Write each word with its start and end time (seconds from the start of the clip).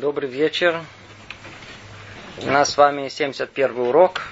Добрый 0.00 0.30
вечер. 0.30 0.80
У 2.40 2.46
нас 2.46 2.72
с 2.72 2.78
вами 2.78 3.10
71 3.10 3.78
урок. 3.80 4.22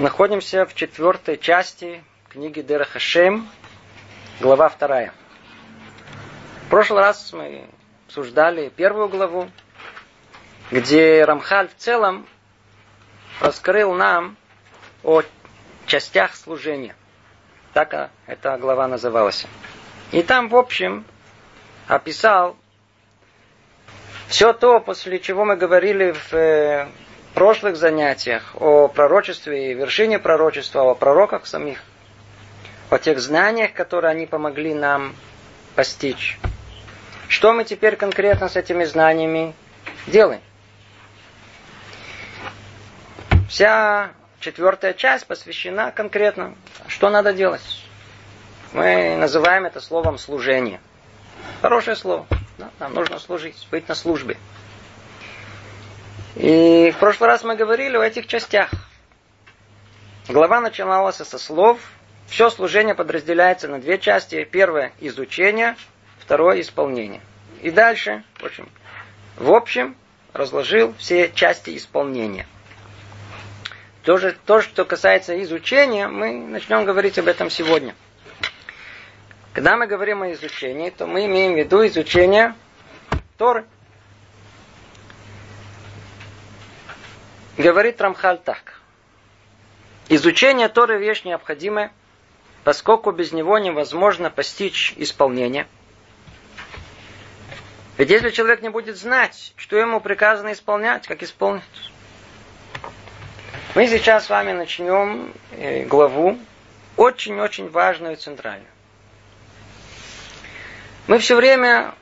Находимся 0.00 0.66
в 0.66 0.74
четвертой 0.74 1.38
части 1.38 2.02
книги 2.28 2.60
Дера 2.60 2.82
Хашем, 2.82 3.48
глава 4.40 4.68
вторая. 4.68 5.14
В 6.66 6.70
прошлый 6.70 7.02
раз 7.02 7.32
мы 7.32 7.68
обсуждали 8.08 8.68
первую 8.68 9.08
главу, 9.08 9.48
где 10.72 11.24
Рамхаль 11.24 11.68
в 11.68 11.76
целом 11.76 12.26
раскрыл 13.40 13.94
нам 13.94 14.36
о 15.04 15.22
частях 15.86 16.34
служения. 16.34 16.96
Так 17.74 18.10
эта 18.26 18.58
глава 18.58 18.88
называлась. 18.88 19.46
И 20.10 20.20
там, 20.24 20.48
в 20.48 20.56
общем, 20.56 21.04
описал 21.86 22.56
все 24.28 24.52
то, 24.52 24.78
после 24.80 25.18
чего 25.18 25.44
мы 25.44 25.56
говорили 25.56 26.12
в 26.12 26.34
э, 26.34 26.86
прошлых 27.34 27.76
занятиях 27.76 28.54
о 28.56 28.88
пророчестве 28.88 29.72
и 29.72 29.74
вершине 29.74 30.18
пророчества, 30.18 30.82
о 30.82 30.94
пророках 30.94 31.46
самих, 31.46 31.78
о 32.90 32.98
тех 32.98 33.18
знаниях, 33.20 33.72
которые 33.72 34.10
они 34.10 34.26
помогли 34.26 34.74
нам 34.74 35.14
постичь. 35.74 36.38
Что 37.28 37.52
мы 37.52 37.64
теперь 37.64 37.96
конкретно 37.96 38.48
с 38.48 38.56
этими 38.56 38.84
знаниями 38.84 39.54
делаем? 40.06 40.40
Вся 43.48 44.10
четвертая 44.40 44.92
часть 44.92 45.26
посвящена 45.26 45.90
конкретно, 45.90 46.54
что 46.86 47.08
надо 47.08 47.32
делать. 47.32 47.82
Мы 48.72 49.16
называем 49.16 49.64
это 49.64 49.80
словом 49.80 50.18
служение. 50.18 50.80
Хорошее 51.62 51.96
слово. 51.96 52.26
Нам 52.58 52.94
нужно 52.94 53.18
служить, 53.18 53.66
быть 53.70 53.88
на 53.88 53.94
службе. 53.94 54.36
И 56.34 56.92
в 56.94 56.98
прошлый 56.98 57.28
раз 57.28 57.44
мы 57.44 57.56
говорили 57.56 57.96
о 57.96 58.02
этих 58.02 58.26
частях. 58.26 58.70
Глава 60.28 60.60
начиналась 60.60 61.16
со 61.16 61.38
слов. 61.38 61.78
Все 62.26 62.50
служение 62.50 62.94
подразделяется 62.94 63.68
на 63.68 63.80
две 63.80 63.98
части. 63.98 64.44
Первое– 64.44 64.92
изучение, 65.00 65.76
второе– 66.18 66.60
исполнение. 66.60 67.20
И 67.62 67.70
дальше, 67.70 68.24
в 68.38 68.44
общем, 68.44 68.68
в 69.36 69.52
общем, 69.52 69.96
разложил 70.32 70.94
все 70.98 71.30
части 71.32 71.76
исполнения. 71.76 72.46
То, 74.02 74.16
же, 74.16 74.36
то, 74.46 74.60
что 74.60 74.84
касается 74.84 75.40
изучения, 75.42 76.08
мы 76.08 76.32
начнем 76.32 76.84
говорить 76.84 77.18
об 77.18 77.28
этом 77.28 77.50
сегодня– 77.50 77.94
когда 79.58 79.76
мы 79.76 79.88
говорим 79.88 80.22
о 80.22 80.30
изучении, 80.30 80.90
то 80.90 81.08
мы 81.08 81.26
имеем 81.26 81.54
в 81.54 81.58
виду 81.58 81.84
изучение 81.84 82.54
Торы. 83.38 83.64
Говорит 87.56 88.00
Рамхаль 88.00 88.38
так. 88.38 88.80
Изучение 90.08 90.68
Торы 90.68 91.00
вещь 91.00 91.24
необходимая, 91.24 91.90
поскольку 92.62 93.10
без 93.10 93.32
него 93.32 93.58
невозможно 93.58 94.30
постичь 94.30 94.94
исполнение. 94.96 95.66
Ведь 97.96 98.10
если 98.10 98.30
человек 98.30 98.62
не 98.62 98.68
будет 98.68 98.96
знать, 98.96 99.54
что 99.56 99.76
ему 99.76 100.00
приказано 100.00 100.52
исполнять, 100.52 101.08
как 101.08 101.24
исполнить. 101.24 101.64
Мы 103.74 103.88
сейчас 103.88 104.26
с 104.26 104.30
вами 104.30 104.52
начнем 104.52 105.32
э, 105.50 105.82
главу, 105.84 106.38
очень-очень 106.96 107.68
важную 107.68 108.12
и 108.12 108.16
центральную. 108.16 108.70
Мы 111.08 111.20
все 111.20 111.36
время 111.36 111.94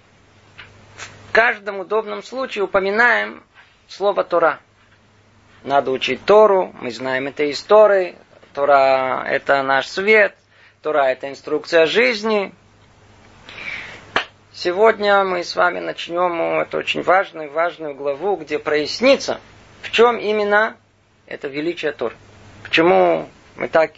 в 0.97 1.31
каждом 1.31 1.79
удобном 1.79 2.25
случае 2.25 2.65
упоминаем 2.65 3.45
слово 3.87 4.25
Тора. 4.25 4.59
Надо 5.63 5.93
учить 5.93 6.25
Тору, 6.25 6.75
мы 6.81 6.91
знаем 6.91 7.29
это 7.29 7.45
из 7.45 7.63
Торы. 7.63 8.17
Тора– 8.53 9.23
это 9.29 9.63
наш 9.63 9.87
свет, 9.87 10.35
Тора– 10.83 11.05
это 11.13 11.31
инструкция 11.31 11.87
жизни. 11.87 12.53
Сегодня 14.53 15.23
мы 15.23 15.45
с 15.45 15.55
вами 15.55 15.79
начнем 15.79 16.59
эту 16.59 16.79
очень 16.79 17.03
важную, 17.03 17.49
важную 17.53 17.95
главу, 17.95 18.35
где 18.35 18.59
прояснится, 18.59 19.41
в 19.83 19.93
чем 19.93 20.19
именно 20.19 20.77
это 21.27 21.47
величие 21.47 21.93
Торы. 21.93 22.17
Почему 22.65 23.29
мы 23.55 23.69
так 23.69 23.93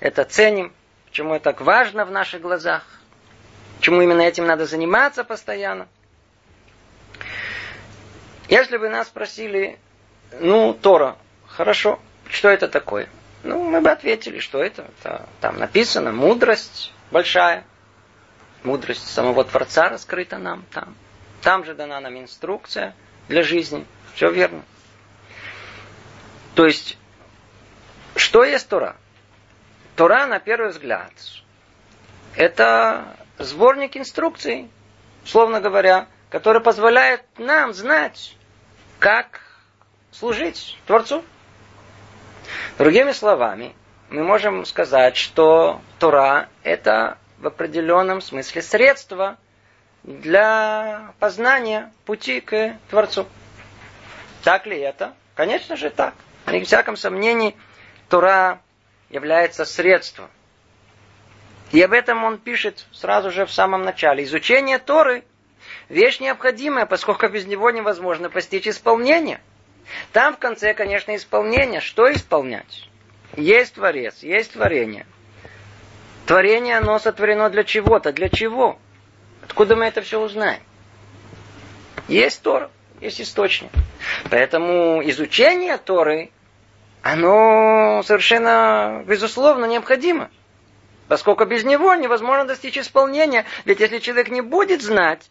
это 0.00 0.24
ценим, 0.24 0.72
почему 1.04 1.34
это 1.34 1.52
так 1.52 1.60
важно 1.60 2.06
в 2.06 2.10
наших 2.10 2.40
глазах. 2.40 2.82
Почему 3.84 4.00
именно 4.00 4.22
этим 4.22 4.46
надо 4.46 4.64
заниматься 4.64 5.24
постоянно? 5.24 5.88
Если 8.48 8.78
бы 8.78 8.88
нас 8.88 9.08
спросили, 9.08 9.78
ну, 10.40 10.72
Тора, 10.72 11.18
хорошо, 11.46 12.00
что 12.30 12.48
это 12.48 12.66
такое? 12.66 13.10
Ну, 13.42 13.62
мы 13.62 13.82
бы 13.82 13.90
ответили, 13.90 14.38
что 14.38 14.62
это, 14.62 14.86
это 14.98 15.28
там 15.42 15.58
написано, 15.58 16.12
мудрость 16.12 16.94
большая, 17.10 17.66
мудрость 18.62 19.06
самого 19.06 19.44
Творца 19.44 19.90
раскрыта 19.90 20.38
нам 20.38 20.64
там. 20.72 20.96
Там 21.42 21.66
же 21.66 21.74
дана 21.74 22.00
нам 22.00 22.18
инструкция 22.18 22.94
для 23.28 23.42
жизни. 23.42 23.84
Все 24.14 24.30
верно. 24.30 24.62
То 26.54 26.64
есть, 26.64 26.96
что 28.16 28.44
есть 28.44 28.66
Тора? 28.66 28.96
Тора, 29.94 30.26
на 30.26 30.38
первый 30.38 30.70
взгляд, 30.70 31.12
это 32.34 33.14
сборник 33.38 33.96
инструкций, 33.96 34.70
словно 35.24 35.60
говоря, 35.60 36.06
который 36.30 36.60
позволяет 36.60 37.22
нам 37.38 37.72
знать, 37.72 38.36
как 38.98 39.40
служить 40.10 40.78
Творцу. 40.86 41.24
Другими 42.78 43.12
словами, 43.12 43.74
мы 44.10 44.22
можем 44.22 44.64
сказать, 44.64 45.16
что 45.16 45.80
Тора– 45.98 46.48
это 46.62 47.18
в 47.38 47.46
определенном 47.46 48.20
смысле 48.20 48.62
средство 48.62 49.36
для 50.02 51.12
познания 51.18 51.92
пути 52.04 52.40
к 52.40 52.76
Творцу. 52.90 53.26
Так 54.42 54.66
ли 54.66 54.78
это? 54.78 55.14
Конечно 55.34 55.76
же 55.76 55.90
так. 55.90 56.14
Ни 56.46 56.60
в 56.60 56.66
всяком 56.66 56.96
сомнении, 56.96 57.56
Тора 58.08 58.60
является 59.08 59.64
средством– 59.64 60.28
и 61.72 61.82
об 61.82 61.92
этом 61.92 62.24
он 62.24 62.38
пишет 62.38 62.86
сразу 62.92 63.30
же 63.30 63.46
в 63.46 63.52
самом 63.52 63.82
начале. 63.82 64.24
Изучение 64.24 64.78
Торы– 64.78 65.24
вещь 65.88 66.20
необходимая, 66.20 66.86
поскольку 66.86 67.28
без 67.28 67.46
него 67.46 67.70
невозможно 67.70 68.30
постичь 68.30 68.68
исполнение. 68.68 69.40
Там 70.12 70.34
в 70.34 70.38
конце, 70.38 70.74
конечно, 70.74 71.14
исполнение. 71.14 71.80
Что 71.80 72.10
исполнять? 72.12 72.88
Есть 73.36 73.74
Творец, 73.74 74.22
есть 74.22 74.52
творение. 74.52 75.06
Творение, 76.26 76.78
оно 76.78 76.98
сотворено 76.98 77.50
для 77.50 77.64
чего-то. 77.64 78.12
Для 78.12 78.28
чего? 78.28 78.78
Откуда 79.42 79.76
мы 79.76 79.86
это 79.86 80.00
все 80.00 80.20
узнаем? 80.20 80.60
Есть 82.08 82.42
Тора, 82.42 82.70
есть 83.00 83.20
источник. 83.20 83.70
Поэтому 84.30 85.02
изучение 85.04 85.76
Торы, 85.78 86.30
оно 87.02 88.02
совершенно, 88.04 89.02
безусловно, 89.06 89.66
необходимо. 89.66 90.30
Поскольку 91.08 91.44
без 91.44 91.64
него 91.64 91.94
невозможно 91.94 92.46
достичь 92.46 92.78
исполнения. 92.78 93.44
Ведь 93.64 93.80
если 93.80 93.98
человек 93.98 94.28
не 94.30 94.40
будет 94.40 94.82
знать, 94.82 95.30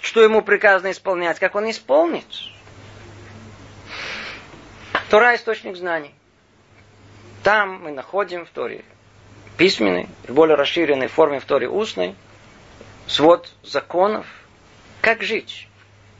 что 0.00 0.22
ему 0.22 0.42
приказано 0.42 0.90
исполнять, 0.90 1.38
как 1.38 1.54
он 1.54 1.70
исполнит? 1.70 2.26
Тора– 5.10 5.34
источник 5.36 5.76
знаний. 5.76 6.14
Там 7.42 7.82
мы 7.82 7.90
находим 7.90 8.46
в 8.46 8.50
Торе 8.50 8.84
письменной, 9.56 10.08
в 10.26 10.32
более 10.32 10.56
расширенной 10.56 11.08
форме 11.08 11.38
в 11.38 11.44
Торе 11.44 11.68
устной, 11.68 12.16
свод 13.06 13.52
законов, 13.62 14.26
как 15.00 15.22
жить. 15.22 15.68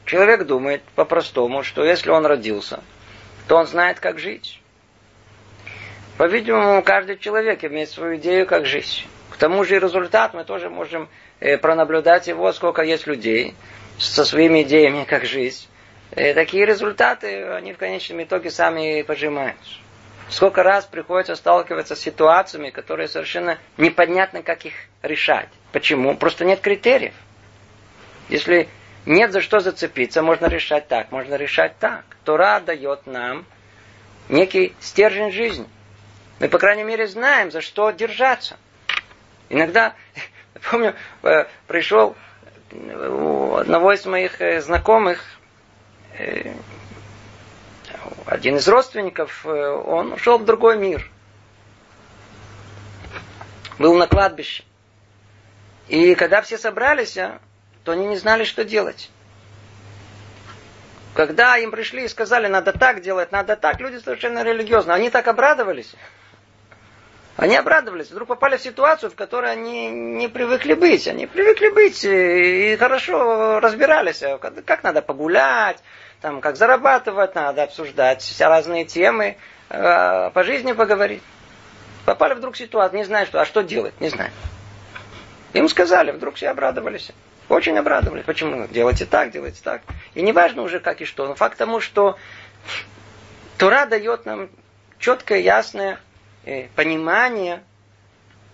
Человек 0.04 0.44
думает 0.46 0.82
по-простому, 0.94 1.62
что 1.62 1.84
если 1.84 2.10
он 2.10 2.26
родился, 2.26 2.82
то 3.48 3.56
он 3.56 3.66
знает, 3.66 4.00
как 4.00 4.18
жить. 4.18 4.61
По-видимому, 6.22 6.84
каждый 6.84 7.18
человек 7.18 7.64
имеет 7.64 7.90
свою 7.90 8.14
идею, 8.14 8.46
как 8.46 8.64
жить. 8.64 9.08
К 9.30 9.36
тому 9.36 9.64
же 9.64 9.74
и 9.74 9.80
результат 9.80 10.34
мы 10.34 10.44
тоже 10.44 10.70
можем 10.70 11.08
э, 11.40 11.58
пронаблюдать 11.58 12.28
его, 12.28 12.52
сколько 12.52 12.82
есть 12.82 13.08
людей 13.08 13.56
со 13.98 14.24
своими 14.24 14.62
идеями, 14.62 15.02
как 15.02 15.24
жить. 15.24 15.68
И 16.14 16.32
такие 16.32 16.64
результаты, 16.64 17.46
они 17.46 17.72
в 17.72 17.76
конечном 17.76 18.22
итоге 18.22 18.52
сами 18.52 19.02
пожимают. 19.02 19.58
Сколько 20.28 20.62
раз 20.62 20.84
приходится 20.84 21.34
сталкиваться 21.34 21.96
с 21.96 22.00
ситуациями, 22.00 22.70
которые 22.70 23.08
совершенно 23.08 23.58
непонятно, 23.76 24.44
как 24.44 24.64
их 24.64 24.74
решать. 25.02 25.48
Почему? 25.72 26.16
Просто 26.16 26.44
нет 26.44 26.60
критериев. 26.60 27.14
Если 28.28 28.68
нет 29.06 29.32
за 29.32 29.40
что 29.40 29.58
зацепиться, 29.58 30.22
можно 30.22 30.46
решать 30.46 30.86
так, 30.86 31.10
можно 31.10 31.34
решать 31.34 31.76
так. 31.80 32.04
Тора 32.22 32.60
дает 32.60 33.08
нам 33.08 33.44
некий 34.28 34.72
стержень 34.78 35.32
жизни– 35.32 35.66
мы, 36.42 36.48
по 36.48 36.58
крайней 36.58 36.82
мере, 36.82 37.06
знаем, 37.06 37.52
за 37.52 37.60
что 37.60 37.92
держаться. 37.92 38.56
Иногда, 39.48 39.94
помню, 40.70 40.96
э, 41.22 41.44
пришел 41.68 42.16
у 42.72 43.54
одного 43.54 43.92
из 43.92 44.04
моих 44.06 44.40
э, 44.40 44.60
знакомых, 44.60 45.22
э, 46.18 46.52
один 48.26 48.56
из 48.56 48.66
родственников, 48.66 49.46
он 49.46 50.14
ушел 50.14 50.38
в 50.38 50.44
другой 50.44 50.78
мир. 50.78 51.08
Был 53.78 53.94
на 53.94 54.08
кладбище. 54.08 54.64
И 55.86 56.16
когда 56.16 56.42
все 56.42 56.58
собрались, 56.58 57.16
а, 57.18 57.38
то 57.84 57.92
они 57.92 58.06
не 58.06 58.16
знали, 58.16 58.42
что 58.42 58.64
делать. 58.64 59.10
Когда 61.14 61.56
им 61.58 61.70
пришли 61.70 62.04
и 62.04 62.08
сказали, 62.08 62.48
надо 62.48 62.72
так 62.72 63.00
делать, 63.00 63.30
надо 63.30 63.54
так, 63.54 63.78
люди 63.80 63.98
совершенно 63.98 64.42
религиозно, 64.42 64.94
они 64.94 65.08
так 65.08 65.28
обрадовались. 65.28 65.94
Они 67.36 67.56
обрадовались, 67.56 68.10
вдруг 68.10 68.28
попали 68.28 68.56
в 68.56 68.62
ситуацию, 68.62 69.10
в 69.10 69.14
которой 69.14 69.52
они 69.52 69.88
не 69.90 70.28
привыкли 70.28 70.74
быть. 70.74 71.08
Они 71.08 71.26
привыкли 71.26 71.70
быть 71.70 72.04
и 72.04 72.76
хорошо 72.78 73.58
разбирались, 73.60 74.22
а 74.22 74.38
как 74.38 74.82
надо 74.82 75.00
погулять, 75.00 75.78
там, 76.20 76.40
как 76.40 76.56
зарабатывать, 76.56 77.34
надо 77.34 77.62
обсуждать 77.62 78.20
все 78.20 78.46
разные 78.46 78.84
темы, 78.84 79.38
а, 79.70 80.30
по 80.30 80.44
жизни 80.44 80.72
поговорить. 80.72 81.22
Попали 82.04 82.34
вдруг 82.34 82.54
в 82.54 82.58
ситуацию, 82.58 82.98
не 82.98 83.04
знаю 83.04 83.26
что, 83.26 83.40
а 83.40 83.46
что 83.46 83.62
делать, 83.62 83.98
не 84.00 84.10
знаю. 84.10 84.30
Им 85.54 85.68
сказали, 85.68 86.10
вдруг 86.10 86.34
все 86.34 86.48
обрадовались. 86.48 87.12
Очень 87.48 87.78
обрадовались. 87.78 88.24
Почему? 88.24 88.66
Делайте 88.68 89.06
так, 89.06 89.30
делайте 89.30 89.60
так. 89.62 89.82
И 90.14 90.22
не 90.22 90.32
важно 90.32 90.62
уже 90.62 90.80
как 90.80 91.00
и 91.00 91.04
что. 91.04 91.26
Но 91.26 91.34
факт 91.34 91.58
тому, 91.58 91.80
что 91.80 92.16
Тура 93.58 93.86
дает 93.86 94.26
нам 94.26 94.48
четкое, 94.98 95.40
ясное 95.40 95.94
э, 95.94 96.11
понимание 96.74 97.62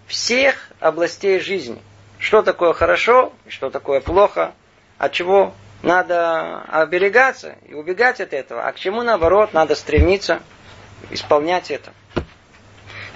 всех 0.07 0.71
областей 0.81 1.41
жизни. 1.41 1.81
Что 2.19 2.43
такое 2.43 2.73
хорошо, 2.73 3.33
что 3.49 3.71
такое 3.71 4.01
плохо, 4.01 4.55
от 4.99 5.13
чего 5.13 5.55
надо 5.83 6.63
оберегаться 6.63 7.57
и 7.67 7.75
убегать 7.75 8.21
от 8.21 8.33
этого, 8.33 8.67
а 8.67 8.73
к 8.73 8.79
чему, 8.79 9.03
наоборот, 9.03 9.53
надо 9.53 9.75
стремиться 9.75 10.43
исполнять 11.11 11.71
это. 11.71 11.93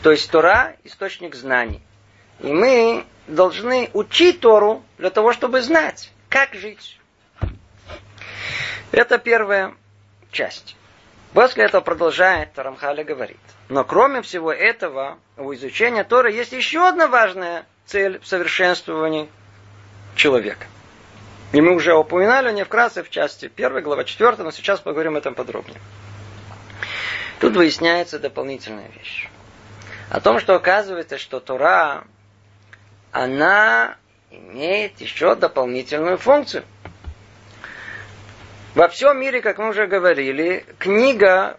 То 0.02 0.10
есть 0.10 0.30
Тора– 0.30 0.76
источник 0.84 1.34
знаний. 1.34 1.80
И 2.40 2.52
мы 2.52 3.04
должны 3.26 3.90
учить 3.92 4.40
Тору 4.40 4.82
для 4.98 5.10
того, 5.10 5.32
чтобы 5.32 5.62
знать, 5.62 6.10
как 6.28 6.54
жить. 6.54 6.98
Это 8.90 9.18
первая 9.18 9.74
часть. 10.30 10.76
После 11.32 11.64
этого 11.64 11.80
продолжает 11.80 12.58
Рамхали 12.58 13.02
говорит. 13.02 13.40
Но 13.72 13.84
кроме 13.84 14.20
всего 14.20 14.52
этого, 14.52 15.18
у 15.38 15.54
изучения 15.54 16.04
Торы 16.04 16.30
есть 16.30 16.52
еще 16.52 16.86
одна 16.86 17.06
важная 17.06 17.64
цель 17.86 18.18
в 18.18 18.26
совершенствовании 18.26 19.30
человека. 20.14 20.66
И 21.52 21.60
мы 21.62 21.74
уже 21.74 21.94
упоминали 21.94 22.52
не 22.52 22.66
вкратце 22.66 23.02
в 23.02 23.08
части 23.08 23.50
1 23.56 23.82
глава 23.82 24.04
4, 24.04 24.36
но 24.42 24.50
сейчас 24.50 24.80
поговорим 24.80 25.12
об 25.12 25.20
этом 25.20 25.34
подробнее. 25.34 25.80
Тут 27.40 27.56
выясняется 27.56 28.18
дополнительная 28.18 28.88
вещь. 28.88 29.30
О 30.10 30.20
том, 30.20 30.38
что 30.38 30.54
оказывается, 30.54 31.16
что 31.16 31.40
Тора 31.40 32.04
она 33.10 33.96
имеет 34.30 35.00
еще 35.00 35.34
дополнительную 35.34 36.18
функцию. 36.18 36.64
Во 38.74 38.88
всем 38.88 39.18
мире, 39.18 39.40
как 39.40 39.56
мы 39.56 39.70
уже 39.70 39.86
говорили, 39.86 40.66
книга, 40.78 41.56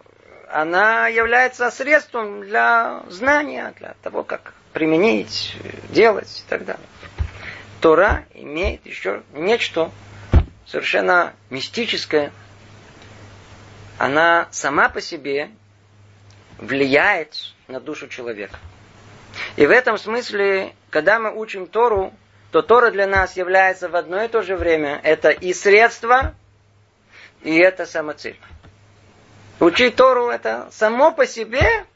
она 0.50 1.08
является 1.08 1.70
средством 1.70 2.42
для 2.42 3.02
знания, 3.08 3.72
для 3.78 3.94
того, 4.02 4.22
как 4.22 4.54
применить, 4.72 5.56
делать 5.90 6.42
и 6.44 6.48
так 6.48 6.64
далее. 6.64 6.86
Тора 7.80 8.24
имеет 8.34 8.84
еще 8.86 9.22
нечто 9.32 9.90
совершенно 10.66 11.34
мистическое. 11.50 12.32
Она 13.98 14.48
сама 14.50 14.88
по 14.88 15.00
себе 15.00 15.50
влияет 16.58 17.54
на 17.68 17.80
душу 17.80 18.08
человека. 18.08 18.58
И 19.56 19.66
в 19.66 19.70
этом 19.70 19.98
смысле, 19.98 20.74
когда 20.90 21.18
мы 21.18 21.34
учим 21.34 21.66
Тору, 21.66 22.12
то 22.50 22.62
Тора 22.62 22.90
для 22.90 23.06
нас 23.06 23.36
является 23.36 23.88
в 23.88 23.96
одно 23.96 24.22
и 24.22 24.28
то 24.28 24.42
же 24.42 24.56
время 24.56 25.00
это 25.02 25.30
и 25.30 25.52
средство, 25.52 26.34
и 27.42 27.56
это 27.56 27.84
самоцель. 27.84 28.38
Учить 29.60 29.96
Тору 29.96 30.28
это 30.28 30.68
само 30.72 31.12
по 31.12 31.26
себе 31.26 31.86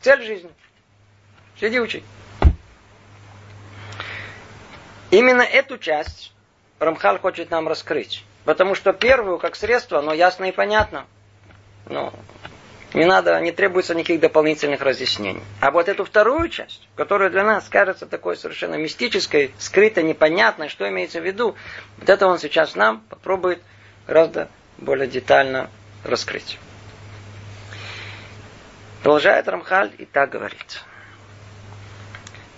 цель 0.00 0.22
жизни. 0.22 0.50
Сиди 1.58 1.78
учи. 1.80 2.02
Именно 5.10 5.42
эту 5.42 5.78
часть 5.78 6.32
Рамхал 6.78 7.18
хочет 7.18 7.50
нам 7.50 7.68
раскрыть. 7.68 8.24
Потому 8.44 8.74
что 8.74 8.92
первую, 8.92 9.38
как 9.38 9.54
средство, 9.54 9.98
оно 9.98 10.12
ясно 10.12 10.46
и 10.46 10.52
понятно. 10.52 11.06
Но 11.86 12.12
не 12.94 13.04
надо, 13.04 13.38
не 13.40 13.52
требуется 13.52 13.94
никаких 13.94 14.20
дополнительных 14.20 14.80
разъяснений. 14.80 15.42
А 15.60 15.70
вот 15.70 15.88
эту 15.88 16.04
вторую 16.04 16.48
часть, 16.48 16.88
которая 16.96 17.30
для 17.30 17.44
нас 17.44 17.68
кажется 17.68 18.06
такой 18.06 18.36
совершенно 18.36 18.76
мистической, 18.76 19.52
скрытой, 19.58 20.04
непонятной, 20.04 20.68
что 20.68 20.88
имеется 20.88 21.20
в 21.20 21.24
виду, 21.24 21.54
вот 21.98 22.08
это 22.08 22.26
он 22.26 22.38
сейчас 22.38 22.74
нам 22.74 23.02
попробует 23.08 23.60
гораздо 24.06 24.48
более 24.78 25.06
детально 25.06 25.70
раскрыть. 26.02 26.58
Продолжает 29.02 29.48
Рамхаль 29.48 29.92
и 29.98 30.04
так 30.04 30.30
говорит. 30.30 30.82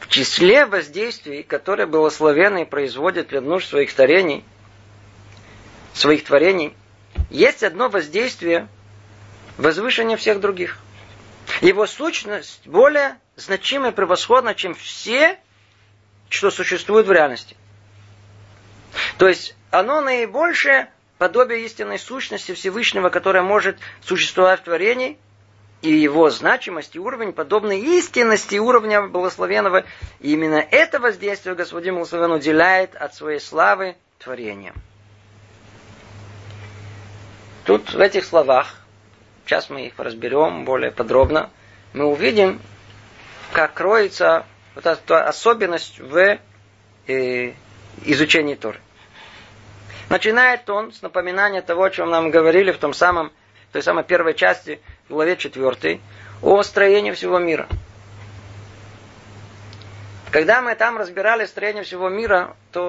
В 0.00 0.08
числе 0.08 0.66
воздействий, 0.66 1.42
которые 1.42 1.86
благословенные 1.86 2.66
производят 2.66 3.28
для 3.28 3.40
нужд 3.40 3.68
своих 3.68 3.94
творений, 3.94 4.44
своих 5.94 6.24
творений, 6.24 6.74
есть 7.30 7.62
одно 7.62 7.88
воздействие– 7.88 8.68
возвышение 9.56 10.16
всех 10.16 10.40
других. 10.40 10.78
Его 11.60 11.86
сущность 11.86 12.66
более 12.66 13.18
значима 13.36 13.88
и 13.88 13.92
превосходна, 13.92 14.54
чем 14.54 14.74
все, 14.74 15.38
что 16.28 16.50
существует 16.50 17.06
в 17.06 17.12
реальности. 17.12 17.56
То 19.18 19.28
есть 19.28 19.54
оно 19.70 20.00
наибольшее 20.00 20.90
подобие 21.18 21.64
истинной 21.64 21.98
сущности 21.98 22.52
Всевышнего, 22.52 23.10
которая 23.10 23.42
может 23.42 23.78
существовать 24.02 24.60
в 24.60 24.64
творении, 24.64 25.18
и 25.82 25.90
его 25.90 26.30
значимость 26.30 26.96
и 26.96 27.00
уровень 27.00 27.32
подобны 27.32 27.78
истинности 27.80 28.56
уровня 28.56 29.02
благословенного. 29.02 29.84
И 30.20 30.32
именно 30.32 30.64
это 30.70 31.00
воздействие 31.00 31.54
Господин 31.54 31.94
Благословен 31.94 32.30
уделяет 32.30 32.94
от 32.94 33.14
своей 33.14 33.40
славы 33.40 33.96
творениям. 34.18 34.74
Тут 37.64 37.92
в 37.92 38.00
этих 38.00 38.24
словах 38.24 38.82
сейчас 39.44 39.70
мы 39.70 39.86
их 39.86 39.94
разберем 39.98 40.64
более 40.64 40.90
подробно, 40.90 41.50
мы 41.92 42.06
увидим, 42.06 42.60
как 43.52 43.74
кроется 43.74 44.46
вот 44.74 44.86
эта 44.86 45.26
особенность 45.26 45.98
в 45.98 46.38
э, 47.06 47.52
изучении 48.04 48.54
Торы. 48.54 48.80
Начинает 50.08 50.68
он 50.70 50.92
с 50.92 51.02
напоминания 51.02 51.62
того, 51.62 51.84
о 51.84 51.90
чем 51.90 52.10
нам 52.10 52.30
говорили 52.30 52.70
в 52.70 52.78
том 52.78 52.94
самом, 52.94 53.32
в 53.68 53.72
той 53.72 53.82
самой 53.82 54.04
первой 54.04 54.34
части, 54.34 54.80
главе 55.08 55.36
4, 55.36 56.00
о 56.42 56.62
строении 56.62 57.12
всего 57.12 57.38
мира. 57.38 57.68
Когда 60.30 60.62
мы 60.62 60.74
там 60.74 60.96
разбирали 60.96 61.44
строение 61.44 61.82
всего 61.82 62.08
мира, 62.08 62.56
то, 62.72 62.80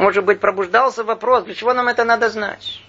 может 0.00 0.24
быть, 0.24 0.40
пробуждался 0.40 1.04
вопрос, 1.04 1.44
для 1.44 1.54
чего 1.54 1.74
нам 1.74 1.88
это 1.88 2.04
надо 2.04 2.30
знать? 2.30 2.80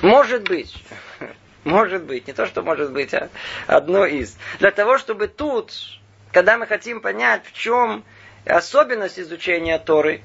Может 0.00 0.48
быть, 0.48 0.74
может 1.64 2.04
быть, 2.04 2.26
не 2.26 2.32
то, 2.32 2.46
что 2.46 2.62
может 2.62 2.92
быть, 2.92 3.12
а 3.12 3.28
одно 3.66 4.06
из. 4.06 4.38
Для 4.58 4.70
того, 4.70 4.96
чтобы 4.96 5.28
тут, 5.28 5.72
когда 6.32 6.56
мы 6.56 6.66
хотим 6.66 7.00
понять, 7.02 7.42
в 7.44 7.52
чем 7.52 8.04
особенность 8.46 9.18
изучения 9.18 9.78
Торы, 9.78 10.22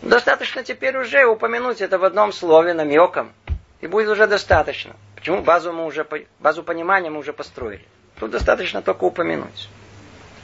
достаточно 0.00 0.62
теперь 0.62 0.96
уже 0.96 1.26
упомянуть 1.26 1.82
это 1.82 1.98
в 1.98 2.04
одном 2.04 2.32
слове, 2.32 2.72
намеком. 2.72 3.32
И 3.80 3.86
будет 3.86 4.08
уже 4.08 4.26
достаточно. 4.26 4.96
Почему? 5.18 5.42
Базу, 5.42 5.72
мы 5.72 5.84
уже, 5.84 6.06
базу 6.38 6.62
понимания 6.62 7.10
мы 7.10 7.18
уже 7.18 7.32
построили. 7.32 7.84
Тут 8.20 8.30
достаточно 8.30 8.82
только 8.82 9.02
упомянуть. 9.02 9.68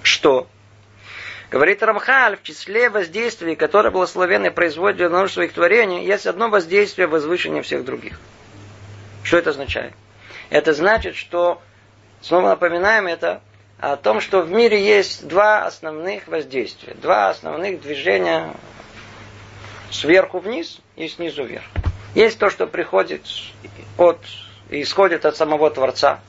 Что? 0.02 0.49
Говорит 1.49 1.81
Рамхаль, 1.83 2.37
в 2.37 2.43
числе 2.43 2.90
воздействий, 2.90 3.54
которые 3.54 3.93
благословенные 3.93 4.50
производят 4.50 4.97
для 4.97 5.09
множества 5.09 5.40
своих 5.40 5.52
творений, 5.52 6.04
есть 6.04 6.26
одно 6.26 6.49
воздействие 6.49 7.07
возвышения 7.07 7.62
всех 7.62 7.85
других. 7.85 8.19
Что 9.23 9.38
это 9.38 9.50
означает? 9.50 9.93
Это 10.50 10.73
значит, 10.73 11.14
что, 11.14 11.62
снова 12.21 12.49
напоминаем 12.49 13.07
это, 13.07 13.43
о 13.78 13.97
том, 13.97 14.21
что 14.21 14.43
в 14.43 14.50
мире 14.50 14.85
есть 14.85 15.28
два 15.28 15.66
основных 15.66 16.26
воздействия, 16.26 16.95
два 16.95 17.31
основных 17.31 17.81
движения 17.81 18.52
сверху 19.93 20.40
вниз 20.40 20.81
и 20.97 21.07
снизу 21.07 21.45
вверх. 21.45 21.64
Есть 22.16 22.38
то, 22.38 22.50
что 22.50 22.66
приходит 22.66 23.23
от, 23.99 24.19
исходит 24.83 25.25
от 25.25 25.37
самого 25.37 25.71
Творца. 25.71 26.21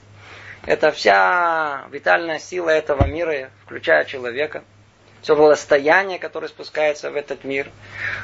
Это 0.66 0.92
вся 0.92 1.86
витальная 1.92 2.40
сила 2.40 2.70
этого 2.70 3.06
мира, 3.06 3.52
включая 3.66 4.06
человека. 4.06 4.64
все 5.22 5.36
благостояние, 5.36 6.20
которое 6.20 6.48
спускается 6.48 7.12
в 7.12 7.16
этот 7.16 7.44
мир. 7.44 7.70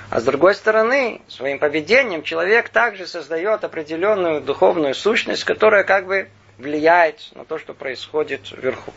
А 0.10 0.20
с 0.20 0.24
другой 0.24 0.54
стороны, 0.56 1.22
своим 1.28 1.60
поведением 1.60 2.24
человек 2.24 2.70
также 2.70 3.08
создает 3.08 3.64
определенную 3.64 4.42
духовную 4.42 4.94
сущность, 4.94 5.44
которая 5.44 5.84
как 5.84 6.06
бы 6.06 6.30
влияет 6.58 7.30
на 7.34 7.44
то, 7.46 7.58
что 7.58 7.74
происходит 7.74 8.52
вверху. 8.52 8.94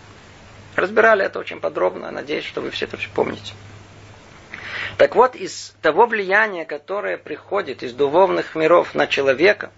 Разбирали 0.76 1.25
это 1.25 1.38
очень 1.38 1.61
подробно, 1.61 2.11
надеюсь, 2.11 2.45
что 2.45 2.61
вы 2.61 2.71
все 2.71 2.87
это 2.87 2.97
все 2.97 3.09
помните. 3.14 3.54
Так 4.97 5.14
вот, 5.16 5.35
из 5.35 5.75
того 5.83 6.07
влияния, 6.07 6.64
которое 6.64 7.16
приходит 7.16 7.83
из 7.83 7.93
духовных 7.93 8.54
миров 8.54 8.95
на 8.95 9.07
человека, 9.07 9.71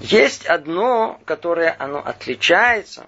есть 0.00 0.46
одно, 0.46 1.20
которое 1.24 1.74
оно 1.78 1.98
отличается 1.98 3.06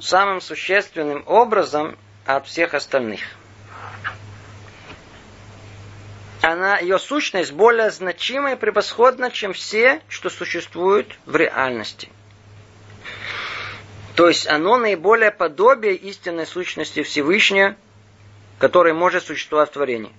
самым 0.00 0.40
существенным 0.40 1.24
образом 1.26 1.96
от 2.24 2.46
всех 2.46 2.74
остальных. 2.74 3.20
Она, 6.40 6.78
ее 6.78 6.98
сущность 6.98 7.52
более 7.52 7.90
значима 7.92 8.52
и 8.52 8.56
превосходна, 8.56 9.30
чем 9.30 9.52
все, 9.52 10.02
что 10.08 10.28
существует 10.28 11.06
в 11.24 11.36
реальности. 11.36 12.08
То 14.16 14.28
есть 14.28 14.48
оно 14.48 14.76
наиболее 14.76 15.30
подобие 15.30 15.94
истинной 15.94 16.46
сущности 16.46 17.02
Всевышнего, 17.02 17.76
который 18.58 18.92
может 18.92 19.24
существовать 19.24 19.70
в 19.70 19.74
творении. 19.74 20.12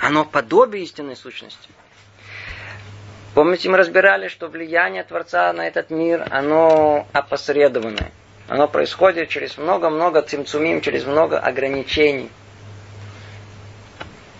Оно 0.00 0.24
подобие 0.24 0.82
истинной 0.82 1.16
сущности. 1.16 1.68
Помните, 3.34 3.68
мы 3.68 3.78
разбирали, 3.78 4.28
что 4.28 4.46
влияние 4.46 5.02
Творца 5.02 5.52
на 5.52 5.66
этот 5.66 5.90
мир, 5.90 6.24
оно 6.30 7.08
опосредованное. 7.12 8.12
Оно 8.46 8.68
происходит 8.68 9.28
через 9.28 9.58
много-много 9.58 10.22
цимцумим, 10.22 10.80
через 10.80 11.04
много 11.04 11.40
ограничений. 11.40 12.30